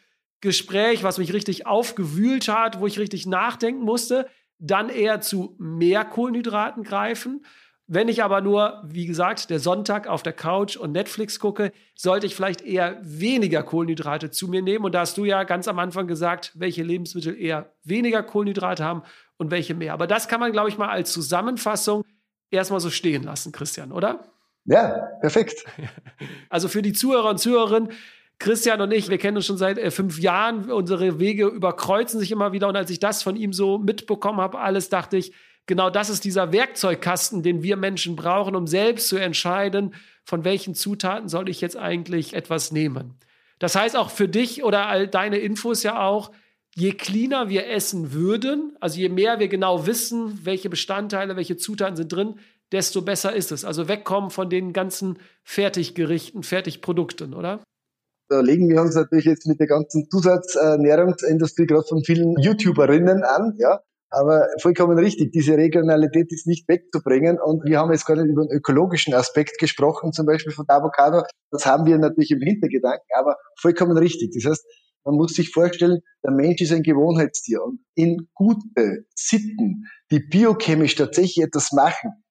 Gespräch, 0.44 1.02
was 1.02 1.18
mich 1.18 1.32
richtig 1.32 1.66
aufgewühlt 1.66 2.46
hat, 2.46 2.78
wo 2.78 2.86
ich 2.86 3.00
richtig 3.00 3.26
nachdenken 3.26 3.82
musste? 3.82 4.28
Dann 4.60 4.88
eher 4.88 5.20
zu 5.20 5.56
mehr 5.58 6.04
Kohlenhydraten 6.04 6.84
greifen. 6.84 7.44
Wenn 7.86 8.08
ich 8.08 8.22
aber 8.22 8.40
nur, 8.40 8.82
wie 8.86 9.06
gesagt, 9.06 9.50
der 9.50 9.58
Sonntag 9.58 10.06
auf 10.06 10.22
der 10.22 10.32
Couch 10.32 10.76
und 10.76 10.92
Netflix 10.92 11.38
gucke, 11.38 11.72
sollte 11.94 12.26
ich 12.26 12.34
vielleicht 12.34 12.62
eher 12.62 12.98
weniger 13.02 13.62
Kohlenhydrate 13.62 14.30
zu 14.30 14.48
mir 14.48 14.62
nehmen. 14.62 14.84
Und 14.84 14.94
da 14.94 15.00
hast 15.00 15.18
du 15.18 15.24
ja 15.24 15.42
ganz 15.44 15.66
am 15.66 15.78
Anfang 15.78 16.06
gesagt, 16.06 16.52
welche 16.54 16.82
Lebensmittel 16.82 17.36
eher 17.36 17.72
weniger 17.82 18.22
Kohlenhydrate 18.22 18.84
haben 18.84 19.02
und 19.38 19.50
welche 19.50 19.74
mehr. 19.74 19.92
Aber 19.92 20.06
das 20.06 20.28
kann 20.28 20.40
man, 20.40 20.52
glaube 20.52 20.68
ich, 20.68 20.78
mal 20.78 20.88
als 20.88 21.12
Zusammenfassung 21.12 22.04
erstmal 22.50 22.80
so 22.80 22.90
stehen 22.90 23.22
lassen, 23.22 23.50
Christian, 23.52 23.92
oder? 23.92 24.20
Ja, 24.66 25.08
perfekt. 25.20 25.64
Also 26.48 26.68
für 26.68 26.80
die 26.80 26.92
Zuhörer 26.92 27.30
und 27.30 27.38
Zuhörerinnen, 27.38 27.90
Christian 28.44 28.80
und 28.80 28.92
ich, 28.92 29.08
wir 29.08 29.18
kennen 29.18 29.38
uns 29.38 29.46
schon 29.46 29.56
seit 29.56 29.78
äh, 29.78 29.90
fünf 29.90 30.18
Jahren. 30.18 30.70
Unsere 30.70 31.18
Wege 31.18 31.46
überkreuzen 31.46 32.20
sich 32.20 32.30
immer 32.30 32.52
wieder. 32.52 32.68
Und 32.68 32.76
als 32.76 32.90
ich 32.90 33.00
das 33.00 33.22
von 33.22 33.36
ihm 33.36 33.52
so 33.52 33.78
mitbekommen 33.78 34.40
habe, 34.40 34.58
alles 34.58 34.90
dachte 34.90 35.16
ich, 35.16 35.32
Genau 35.66 35.88
das 35.88 36.10
ist 36.10 36.24
dieser 36.24 36.52
Werkzeugkasten, 36.52 37.42
den 37.42 37.62
wir 37.62 37.76
Menschen 37.76 38.16
brauchen, 38.16 38.54
um 38.54 38.66
selbst 38.66 39.08
zu 39.08 39.16
entscheiden, 39.16 39.94
von 40.22 40.44
welchen 40.44 40.74
Zutaten 40.74 41.28
soll 41.28 41.48
ich 41.48 41.60
jetzt 41.60 41.76
eigentlich 41.76 42.34
etwas 42.34 42.70
nehmen. 42.70 43.14
Das 43.58 43.74
heißt 43.74 43.96
auch 43.96 44.10
für 44.10 44.28
dich 44.28 44.62
oder 44.62 44.88
all 44.88 45.08
deine 45.08 45.38
Infos 45.38 45.82
ja 45.82 46.02
auch, 46.02 46.32
je 46.74 46.92
cleaner 46.92 47.48
wir 47.48 47.68
essen 47.68 48.12
würden, 48.12 48.76
also 48.80 49.00
je 49.00 49.08
mehr 49.08 49.38
wir 49.38 49.48
genau 49.48 49.86
wissen, 49.86 50.44
welche 50.44 50.68
Bestandteile, 50.68 51.36
welche 51.36 51.56
Zutaten 51.56 51.96
sind 51.96 52.12
drin, 52.12 52.34
desto 52.72 53.00
besser 53.00 53.34
ist 53.34 53.52
es. 53.52 53.64
Also 53.64 53.88
wegkommen 53.88 54.30
von 54.30 54.50
den 54.50 54.74
ganzen 54.74 55.18
Fertiggerichten, 55.44 56.42
Fertigprodukten, 56.42 57.32
oder? 57.32 57.62
Da 58.28 58.40
legen 58.40 58.68
wir 58.68 58.80
uns 58.80 58.94
natürlich 58.94 59.26
jetzt 59.26 59.46
mit 59.46 59.60
der 59.60 59.66
ganzen 59.66 60.08
Zusatzernährungsindustrie 60.10 61.66
gerade 61.66 61.86
von 61.86 62.02
vielen 62.04 62.34
YouTuberinnen 62.40 63.22
an, 63.22 63.54
ja. 63.58 63.80
Aber 64.10 64.46
vollkommen 64.62 64.96
richtig, 64.96 65.32
diese 65.32 65.56
Regionalität 65.56 66.32
ist 66.32 66.46
nicht 66.46 66.68
wegzubringen. 66.68 67.38
Und 67.40 67.64
wir 67.64 67.80
haben 67.80 67.90
jetzt 67.90 68.06
gerade 68.06 68.22
über 68.22 68.46
den 68.46 68.56
ökologischen 68.56 69.12
Aspekt 69.12 69.58
gesprochen, 69.58 70.12
zum 70.12 70.24
Beispiel 70.24 70.52
von 70.52 70.66
der 70.68 70.76
Avocado. 70.76 71.22
Das 71.50 71.66
haben 71.66 71.84
wir 71.84 71.98
natürlich 71.98 72.30
im 72.30 72.40
Hintergedanken, 72.40 73.06
aber 73.18 73.36
vollkommen 73.60 73.98
richtig. 73.98 74.30
Das 74.34 74.50
heißt, 74.50 74.64
man 75.04 75.16
muss 75.16 75.34
sich 75.34 75.50
vorstellen, 75.50 76.00
der 76.24 76.32
Mensch 76.32 76.62
ist 76.62 76.72
ein 76.72 76.82
Gewohnheitstier 76.82 77.62
und 77.62 77.80
in 77.94 78.28
gute 78.34 79.04
Sitten, 79.14 79.84
die 80.10 80.20
biochemisch 80.20 80.94
tatsächlich 80.94 81.44
etwas 81.44 81.72
machen, 81.72 82.23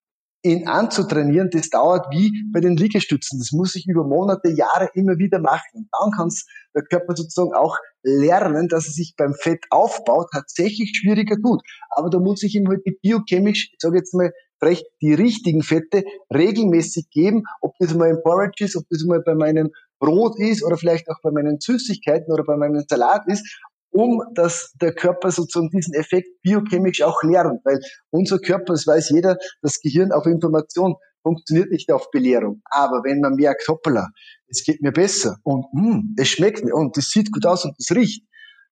ihn 0.43 0.67
anzutrainieren, 0.67 1.49
das 1.51 1.69
dauert 1.69 2.07
wie 2.11 2.31
bei 2.51 2.59
den 2.59 2.75
Liegestützen. 2.75 3.39
Das 3.39 3.51
muss 3.51 3.75
ich 3.75 3.87
über 3.87 4.03
Monate, 4.03 4.49
Jahre 4.49 4.89
immer 4.93 5.17
wieder 5.17 5.39
machen. 5.39 5.69
Und 5.73 5.87
dann 5.91 6.11
kann 6.11 6.29
der 6.75 6.83
Körper 6.83 7.15
sozusagen 7.15 7.53
auch 7.53 7.77
lernen, 8.03 8.67
dass 8.67 8.87
er 8.87 8.91
sich 8.91 9.15
beim 9.17 9.33
Fettaufbau 9.33 10.25
tatsächlich 10.31 10.93
schwieriger 10.95 11.37
tut. 11.41 11.61
Aber 11.91 12.09
da 12.09 12.19
muss 12.19 12.43
ich 12.43 12.55
ihm 12.55 12.67
halt 12.67 12.83
biochemisch, 13.01 13.69
ich 13.71 13.79
sage 13.79 13.97
jetzt 13.97 14.13
mal 14.13 14.31
frech, 14.59 14.83
die 15.01 15.13
richtigen 15.13 15.61
Fette 15.61 16.03
regelmäßig 16.33 17.09
geben, 17.09 17.43
ob 17.61 17.73
das 17.79 17.93
mal 17.93 18.09
im 18.09 18.21
Porridge 18.21 18.65
ist, 18.65 18.75
ob 18.75 18.83
das 18.89 19.03
mal 19.03 19.21
bei 19.21 19.35
meinem 19.35 19.71
Brot 19.99 20.37
ist 20.37 20.63
oder 20.63 20.77
vielleicht 20.77 21.09
auch 21.09 21.21
bei 21.21 21.31
meinen 21.31 21.59
Süßigkeiten 21.59 22.33
oder 22.33 22.43
bei 22.43 22.57
meinem 22.57 22.83
Salat 22.87 23.23
ist 23.27 23.61
um 23.93 24.21
dass 24.33 24.73
der 24.81 24.93
Körper 24.93 25.31
sozusagen 25.31 25.69
diesen 25.69 25.93
Effekt 25.93 26.27
biochemisch 26.41 27.01
auch 27.01 27.21
lernt. 27.23 27.63
Weil 27.63 27.79
unser 28.09 28.39
Körper, 28.39 28.73
das 28.73 28.87
weiß 28.87 29.09
jeder, 29.09 29.37
das 29.61 29.79
Gehirn 29.79 30.11
auf 30.11 30.25
Information 30.25 30.95
funktioniert 31.21 31.71
nicht 31.71 31.91
auf 31.91 32.11
Belehrung. 32.11 32.61
Aber 32.65 33.03
wenn 33.03 33.21
man 33.21 33.35
merkt, 33.35 33.67
hoppala, 33.67 34.09
es 34.47 34.63
geht 34.63 34.81
mir 34.81 34.91
besser 34.91 35.37
und 35.43 35.65
mh, 35.73 35.93
hm, 35.93 36.15
es 36.17 36.27
schmeckt 36.29 36.63
mir 36.63 36.75
und 36.75 36.97
es 36.97 37.09
sieht 37.09 37.31
gut 37.31 37.45
aus 37.45 37.65
und 37.65 37.75
es 37.79 37.95
riecht, 37.95 38.25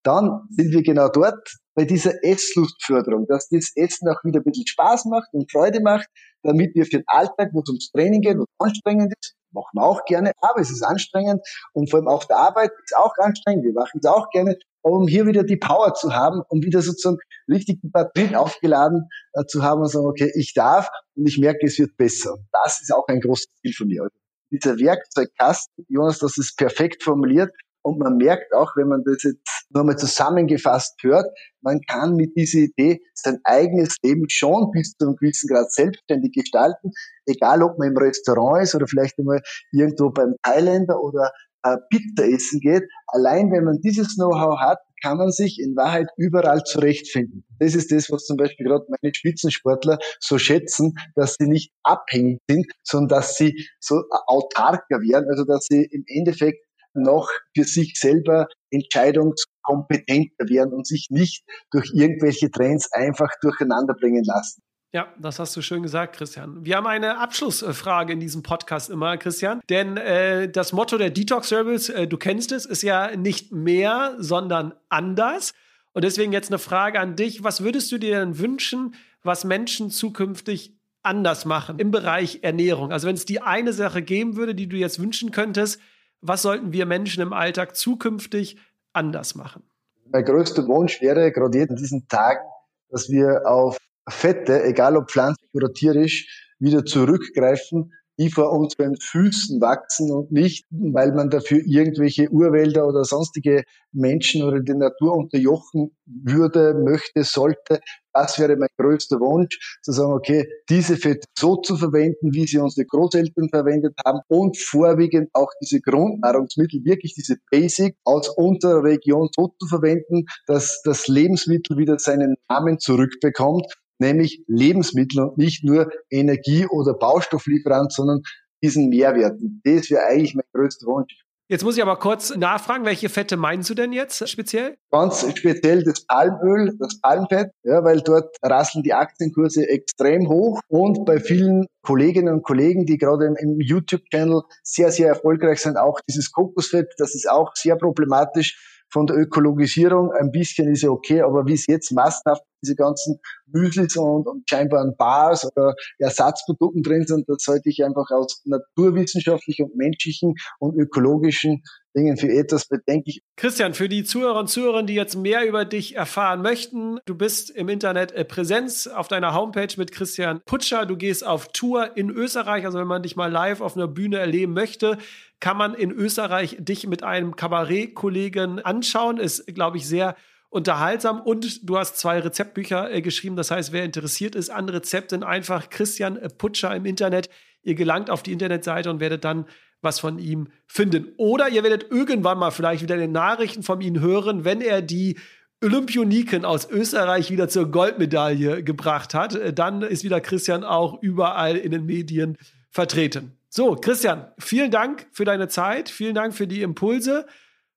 dann 0.03 0.47
sind 0.49 0.71
wir 0.71 0.83
genau 0.83 1.09
dort 1.09 1.55
bei 1.75 1.85
dieser 1.85 2.23
Esslustförderung, 2.23 3.27
dass 3.27 3.47
das 3.49 3.71
Essen 3.75 4.09
auch 4.09 4.23
wieder 4.23 4.39
ein 4.39 4.43
bisschen 4.43 4.67
Spaß 4.67 5.05
macht 5.05 5.29
und 5.33 5.51
Freude 5.51 5.81
macht, 5.81 6.07
damit 6.43 6.75
wir 6.75 6.85
für 6.85 6.97
den 6.97 7.03
Alltag, 7.07 7.49
wo 7.53 7.61
es 7.61 7.69
ums 7.69 7.91
Training 7.91 8.21
geht, 8.21 8.37
wo 8.37 8.43
es 8.43 8.47
anstrengend 8.59 9.13
ist, 9.19 9.35
machen 9.51 9.71
wir 9.73 9.83
auch 9.83 10.03
gerne, 10.05 10.31
aber 10.41 10.59
es 10.59 10.71
ist 10.71 10.83
anstrengend 10.83 11.41
und 11.73 11.89
vor 11.89 11.99
allem 11.99 12.07
auf 12.07 12.25
der 12.27 12.37
Arbeit 12.37 12.71
ist 12.83 12.95
auch 12.95 13.13
anstrengend, 13.17 13.65
wir 13.65 13.73
machen 13.73 13.99
es 14.01 14.09
auch 14.09 14.29
gerne, 14.29 14.57
um 14.81 15.07
hier 15.07 15.27
wieder 15.27 15.43
die 15.43 15.57
Power 15.57 15.93
zu 15.93 16.13
haben, 16.13 16.41
um 16.49 16.63
wieder 16.63 16.81
sozusagen 16.81 17.17
richtig 17.47 17.81
die 17.81 17.89
Batterien 17.89 18.35
aufgeladen 18.35 19.07
äh, 19.33 19.45
zu 19.45 19.61
haben 19.61 19.81
und 19.81 19.89
sagen, 19.89 20.07
okay, 20.07 20.31
ich 20.35 20.53
darf 20.53 20.89
und 21.15 21.27
ich 21.27 21.37
merke, 21.37 21.67
es 21.67 21.77
wird 21.77 21.95
besser. 21.97 22.37
Das 22.51 22.81
ist 22.81 22.91
auch 22.91 23.07
ein 23.07 23.19
großes 23.19 23.47
Ziel 23.61 23.73
von 23.73 23.87
mir. 23.87 24.03
Also 24.03 24.15
dieser 24.51 24.77
Werkzeugkasten, 24.77 25.85
Jonas, 25.87 26.19
das 26.19 26.37
ist 26.37 26.57
perfekt 26.57 27.03
formuliert 27.03 27.51
und 27.83 27.99
man 27.99 28.17
merkt 28.17 28.53
auch, 28.53 28.75
wenn 28.75 28.87
man 28.87 29.03
das 29.03 29.23
jetzt 29.23 29.65
nochmal 29.69 29.97
zusammengefasst 29.97 31.01
hört, 31.01 31.25
man 31.61 31.81
kann 31.81 32.15
mit 32.15 32.35
dieser 32.35 32.59
Idee 32.59 33.01
sein 33.13 33.39
eigenes 33.43 33.97
Leben 34.03 34.25
schon 34.29 34.71
bis 34.71 34.93
zu 34.97 35.05
einem 35.05 35.15
gewissen 35.15 35.47
Grad 35.47 35.71
selbstständig 35.71 36.33
gestalten, 36.33 36.91
egal 37.25 37.63
ob 37.63 37.77
man 37.77 37.89
im 37.89 37.97
Restaurant 37.97 38.63
ist 38.63 38.75
oder 38.75 38.87
vielleicht 38.87 39.17
einmal 39.19 39.41
irgendwo 39.71 40.09
beim 40.09 40.35
Thailänder 40.43 41.01
oder 41.01 41.31
äh, 41.63 41.77
Pizza 41.89 42.27
essen 42.27 42.59
geht. 42.59 42.83
Allein 43.07 43.51
wenn 43.51 43.63
man 43.63 43.79
dieses 43.81 44.15
Know-how 44.15 44.59
hat, 44.59 44.79
kann 45.01 45.17
man 45.17 45.31
sich 45.31 45.59
in 45.59 45.75
Wahrheit 45.75 46.07
überall 46.15 46.63
zurechtfinden. 46.63 47.43
Das 47.59 47.75
ist 47.75 47.91
das, 47.91 48.11
was 48.11 48.25
zum 48.25 48.37
Beispiel 48.37 48.67
gerade 48.67 48.85
meine 48.87 49.13
Spitzensportler 49.13 49.97
so 50.19 50.37
schätzen, 50.37 50.93
dass 51.15 51.35
sie 51.39 51.47
nicht 51.47 51.71
abhängig 51.83 52.39
sind, 52.47 52.67
sondern 52.83 53.19
dass 53.19 53.35
sie 53.35 53.67
so 53.79 54.03
autarker 54.27 55.01
werden, 55.01 55.27
also 55.29 55.43
dass 55.43 55.65
sie 55.65 55.83
im 55.83 56.03
Endeffekt 56.07 56.63
noch 56.93 57.29
für 57.55 57.63
sich 57.63 57.93
selber 57.99 58.47
entscheidungskompetenter 58.71 60.49
werden 60.49 60.73
und 60.73 60.87
sich 60.87 61.07
nicht 61.09 61.43
durch 61.71 61.91
irgendwelche 61.93 62.49
Trends 62.51 62.91
einfach 62.91 63.29
durcheinander 63.41 63.93
bringen 63.93 64.23
lassen. 64.23 64.61
Ja, 64.93 65.07
das 65.17 65.39
hast 65.39 65.55
du 65.55 65.61
schön 65.61 65.83
gesagt, 65.83 66.17
Christian. 66.17 66.65
Wir 66.65 66.75
haben 66.75 66.87
eine 66.87 67.17
Abschlussfrage 67.17 68.11
in 68.11 68.19
diesem 68.19 68.43
Podcast 68.43 68.89
immer, 68.89 69.15
Christian. 69.17 69.61
Denn 69.69 69.95
äh, 69.95 70.49
das 70.49 70.73
Motto 70.73 70.97
der 70.97 71.11
Detox 71.11 71.47
Service, 71.47 71.87
äh, 71.87 72.07
du 72.07 72.17
kennst 72.17 72.51
es, 72.51 72.65
ist 72.65 72.81
ja 72.81 73.15
nicht 73.15 73.53
mehr, 73.53 74.15
sondern 74.17 74.73
anders. 74.89 75.53
Und 75.93 76.03
deswegen 76.03 76.33
jetzt 76.33 76.49
eine 76.49 76.59
Frage 76.59 76.99
an 76.99 77.15
dich. 77.15 77.41
Was 77.41 77.63
würdest 77.63 77.89
du 77.93 77.99
dir 77.99 78.19
denn 78.19 78.37
wünschen, 78.37 78.95
was 79.23 79.45
Menschen 79.45 79.91
zukünftig 79.91 80.77
anders 81.03 81.45
machen 81.45 81.79
im 81.79 81.91
Bereich 81.91 82.39
Ernährung? 82.41 82.91
Also 82.91 83.07
wenn 83.07 83.15
es 83.15 83.25
die 83.25 83.41
eine 83.41 83.71
Sache 83.71 84.01
geben 84.01 84.35
würde, 84.35 84.55
die 84.55 84.67
du 84.67 84.75
jetzt 84.75 85.01
wünschen 85.01 85.31
könntest, 85.31 85.79
was 86.21 86.43
sollten 86.43 86.71
wir 86.71 86.85
Menschen 86.85 87.21
im 87.21 87.33
Alltag 87.33 87.75
zukünftig 87.75 88.57
anders 88.93 89.35
machen? 89.35 89.63
Mein 90.05 90.25
größter 90.25 90.67
Wunsch 90.67 91.01
wäre 91.01 91.31
gerade 91.31 91.59
in 91.59 91.75
diesen 91.75 92.07
Tagen, 92.07 92.45
dass 92.89 93.09
wir 93.09 93.41
auf 93.45 93.77
Fette, 94.07 94.63
egal 94.63 94.97
ob 94.97 95.09
pflanzlich 95.09 95.49
oder 95.53 95.71
tierisch, 95.73 96.53
wieder 96.59 96.85
zurückgreifen, 96.85 97.93
die 98.21 98.29
vor 98.29 98.51
unseren 98.51 98.95
Füßen 98.97 99.59
wachsen 99.61 100.11
und 100.11 100.31
nicht, 100.31 100.65
weil 100.69 101.11
man 101.11 101.31
dafür 101.31 101.59
irgendwelche 101.65 102.29
Urwälder 102.29 102.87
oder 102.87 103.03
sonstige 103.03 103.63
Menschen 103.91 104.43
oder 104.43 104.59
die 104.59 104.75
Natur 104.75 105.15
unterjochen 105.15 105.89
würde, 106.05 106.75
möchte, 106.75 107.23
sollte. 107.23 107.79
Das 108.13 108.37
wäre 108.37 108.57
mein 108.57 108.69
größter 108.77 109.19
Wunsch, 109.19 109.79
zu 109.81 109.91
sagen, 109.91 110.13
okay, 110.13 110.47
diese 110.69 110.97
Fette 110.97 111.25
so 111.35 111.55
zu 111.55 111.77
verwenden, 111.77 112.31
wie 112.33 112.45
sie 112.45 112.59
unsere 112.59 112.85
Großeltern 112.85 113.49
verwendet 113.49 113.95
haben 114.05 114.19
und 114.27 114.55
vorwiegend 114.55 115.29
auch 115.33 115.49
diese 115.59 115.81
Grundnahrungsmittel, 115.81 116.81
wirklich 116.83 117.15
diese 117.15 117.37
Basic 117.49 117.95
aus 118.03 118.29
unserer 118.29 118.83
Region 118.83 119.29
so 119.35 119.55
zu 119.59 119.67
verwenden, 119.67 120.25
dass 120.45 120.81
das 120.83 121.07
Lebensmittel 121.07 121.77
wieder 121.77 121.97
seinen 121.97 122.35
Namen 122.47 122.77
zurückbekommt 122.77 123.65
nämlich 124.01 124.43
Lebensmittel 124.47 125.21
und 125.21 125.37
nicht 125.37 125.63
nur 125.63 125.89
Energie- 126.09 126.67
oder 126.67 126.93
Baustofflieferant, 126.93 127.93
sondern 127.93 128.21
diesen 128.61 128.89
Mehrwerten. 128.89 129.61
Das 129.63 129.89
wäre 129.89 130.05
eigentlich 130.05 130.35
mein 130.35 130.45
größter 130.53 130.85
Wunsch. 130.87 131.13
Jetzt 131.47 131.65
muss 131.65 131.75
ich 131.75 131.81
aber 131.81 131.97
kurz 131.97 132.33
nachfragen, 132.37 132.85
welche 132.85 133.09
Fette 133.09 133.35
meinst 133.35 133.69
du 133.69 133.73
denn 133.73 133.91
jetzt 133.91 134.25
speziell? 134.29 134.77
Ganz 134.89 135.25
speziell 135.35 135.83
das 135.83 136.05
Palmöl, 136.05 136.77
das 136.79 137.01
Palmfett, 137.01 137.51
ja, 137.63 137.83
weil 137.83 137.99
dort 137.99 138.37
rasseln 138.41 138.83
die 138.83 138.93
Aktienkurse 138.93 139.67
extrem 139.67 140.29
hoch 140.29 140.61
und 140.69 141.03
bei 141.03 141.19
vielen 141.19 141.65
Kolleginnen 141.81 142.35
und 142.35 142.43
Kollegen, 142.43 142.85
die 142.85 142.97
gerade 142.97 143.25
im, 143.25 143.35
im 143.35 143.59
YouTube-Channel 143.59 144.43
sehr, 144.63 144.93
sehr 144.93 145.09
erfolgreich 145.09 145.59
sind, 145.59 145.75
auch 145.75 145.99
dieses 146.07 146.31
Kokosfett, 146.31 146.93
das 146.97 147.15
ist 147.15 147.29
auch 147.29 147.51
sehr 147.55 147.75
problematisch 147.75 148.85
von 148.89 149.05
der 149.05 149.17
Ökologisierung. 149.17 150.13
Ein 150.13 150.31
bisschen 150.31 150.71
ist 150.71 150.83
ja 150.83 150.89
okay, 150.89 151.21
aber 151.21 151.45
wie 151.47 151.53
es 151.53 151.67
jetzt 151.67 151.91
massenhaft 151.91 152.43
diese 152.61 152.75
ganzen 152.75 153.19
Müslis 153.47 153.95
und, 153.97 154.27
und 154.27 154.49
scheinbaren 154.49 154.95
Bars 154.97 155.45
oder 155.45 155.75
Ersatzprodukten 155.99 156.83
drin 156.83 157.05
sind, 157.05 157.27
das 157.27 157.43
sollte 157.43 157.69
ich 157.69 157.83
einfach 157.83 158.09
aus 158.11 158.41
naturwissenschaftlichen 158.45 159.65
und 159.65 159.75
menschlichen 159.75 160.35
und 160.59 160.75
ökologischen 160.75 161.63
Dingen 161.95 162.17
für 162.17 162.29
etwas 162.29 162.67
bedenklich. 162.67 163.21
Christian, 163.35 163.73
für 163.73 163.89
die 163.89 164.03
Zuhörer 164.03 164.39
und 164.39 164.47
Zuhörerinnen, 164.47 164.87
die 164.87 164.93
jetzt 164.93 165.15
mehr 165.15 165.45
über 165.45 165.65
dich 165.65 165.95
erfahren 165.95 166.41
möchten, 166.41 166.99
du 167.05 167.15
bist 167.15 167.49
im 167.49 167.69
Internet 167.69 168.11
äh, 168.13 168.23
Präsenz 168.23 168.87
auf 168.87 169.07
deiner 169.07 169.33
Homepage 169.33 169.73
mit 169.77 169.91
Christian 169.91 170.41
Putscher. 170.45 170.85
Du 170.85 170.95
gehst 170.95 171.25
auf 171.25 171.51
Tour 171.51 171.97
in 171.97 172.09
Österreich. 172.09 172.65
Also 172.65 172.79
wenn 172.79 172.87
man 172.87 173.03
dich 173.03 173.15
mal 173.15 173.31
live 173.31 173.61
auf 173.61 173.75
einer 173.75 173.87
Bühne 173.87 174.19
erleben 174.19 174.53
möchte, 174.53 174.97
kann 175.39 175.57
man 175.57 175.73
in 175.73 175.91
Österreich 175.91 176.57
dich 176.59 176.87
mit 176.87 177.03
einem 177.03 177.35
Kabarettkollegen 177.35 178.59
anschauen. 178.59 179.17
Ist, 179.17 179.47
glaube 179.47 179.77
ich, 179.77 179.87
sehr 179.87 180.15
unterhaltsam 180.51 181.21
und 181.21 181.67
du 181.67 181.77
hast 181.77 181.97
zwei 181.97 182.19
Rezeptbücher 182.19 182.91
äh, 182.91 183.01
geschrieben. 183.01 183.37
Das 183.37 183.49
heißt, 183.49 183.71
wer 183.71 183.85
interessiert 183.85 184.35
ist 184.35 184.49
an 184.49 184.67
Rezepten, 184.69 185.23
einfach 185.23 185.69
Christian 185.69 186.17
äh, 186.17 186.29
Putscher 186.29 186.75
im 186.75 186.85
Internet. 186.85 187.29
Ihr 187.63 187.73
gelangt 187.73 188.09
auf 188.09 188.21
die 188.21 188.33
Internetseite 188.33 188.89
und 188.89 188.99
werdet 188.99 189.23
dann 189.23 189.45
was 189.81 189.99
von 189.99 190.19
ihm 190.19 190.49
finden. 190.67 191.13
Oder 191.17 191.49
ihr 191.49 191.63
werdet 191.63 191.89
irgendwann 191.89 192.37
mal 192.37 192.51
vielleicht 192.51 192.83
wieder 192.83 192.97
den 192.97 193.13
Nachrichten 193.13 193.63
von 193.63 193.81
ihm 193.81 193.99
hören, 194.01 194.43
wenn 194.43 194.61
er 194.61 194.81
die 194.81 195.17
Olympioniken 195.63 196.43
aus 196.43 196.69
Österreich 196.69 197.31
wieder 197.31 197.47
zur 197.47 197.71
Goldmedaille 197.71 198.61
gebracht 198.61 199.13
hat. 199.13 199.35
Äh, 199.35 199.53
dann 199.53 199.81
ist 199.83 200.03
wieder 200.03 200.19
Christian 200.19 200.65
auch 200.65 201.01
überall 201.01 201.55
in 201.55 201.71
den 201.71 201.85
Medien 201.85 202.37
vertreten. 202.69 203.37
So, 203.47 203.75
Christian, 203.75 204.27
vielen 204.37 204.71
Dank 204.71 205.07
für 205.13 205.23
deine 205.23 205.47
Zeit, 205.47 205.89
vielen 205.89 206.15
Dank 206.15 206.33
für 206.33 206.47
die 206.47 206.61
Impulse. 206.61 207.25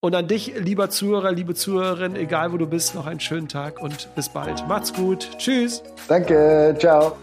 Und 0.05 0.15
an 0.15 0.29
dich, 0.29 0.53
lieber 0.59 0.91
Zuhörer, 0.91 1.33
liebe 1.33 1.55
Zuhörerin, 1.55 2.15
egal 2.15 2.53
wo 2.53 2.59
du 2.59 2.67
bist, 2.67 2.95
noch 2.95 3.07
einen 3.07 3.21
schönen 3.21 3.49
Tag 3.49 3.81
und 3.81 4.15
bis 4.15 4.29
bald. 4.29 4.69
Macht's 4.69 4.93
gut. 4.93 5.31
Tschüss. 5.39 5.83
Danke. 6.09 6.77
Ciao. 6.79 7.17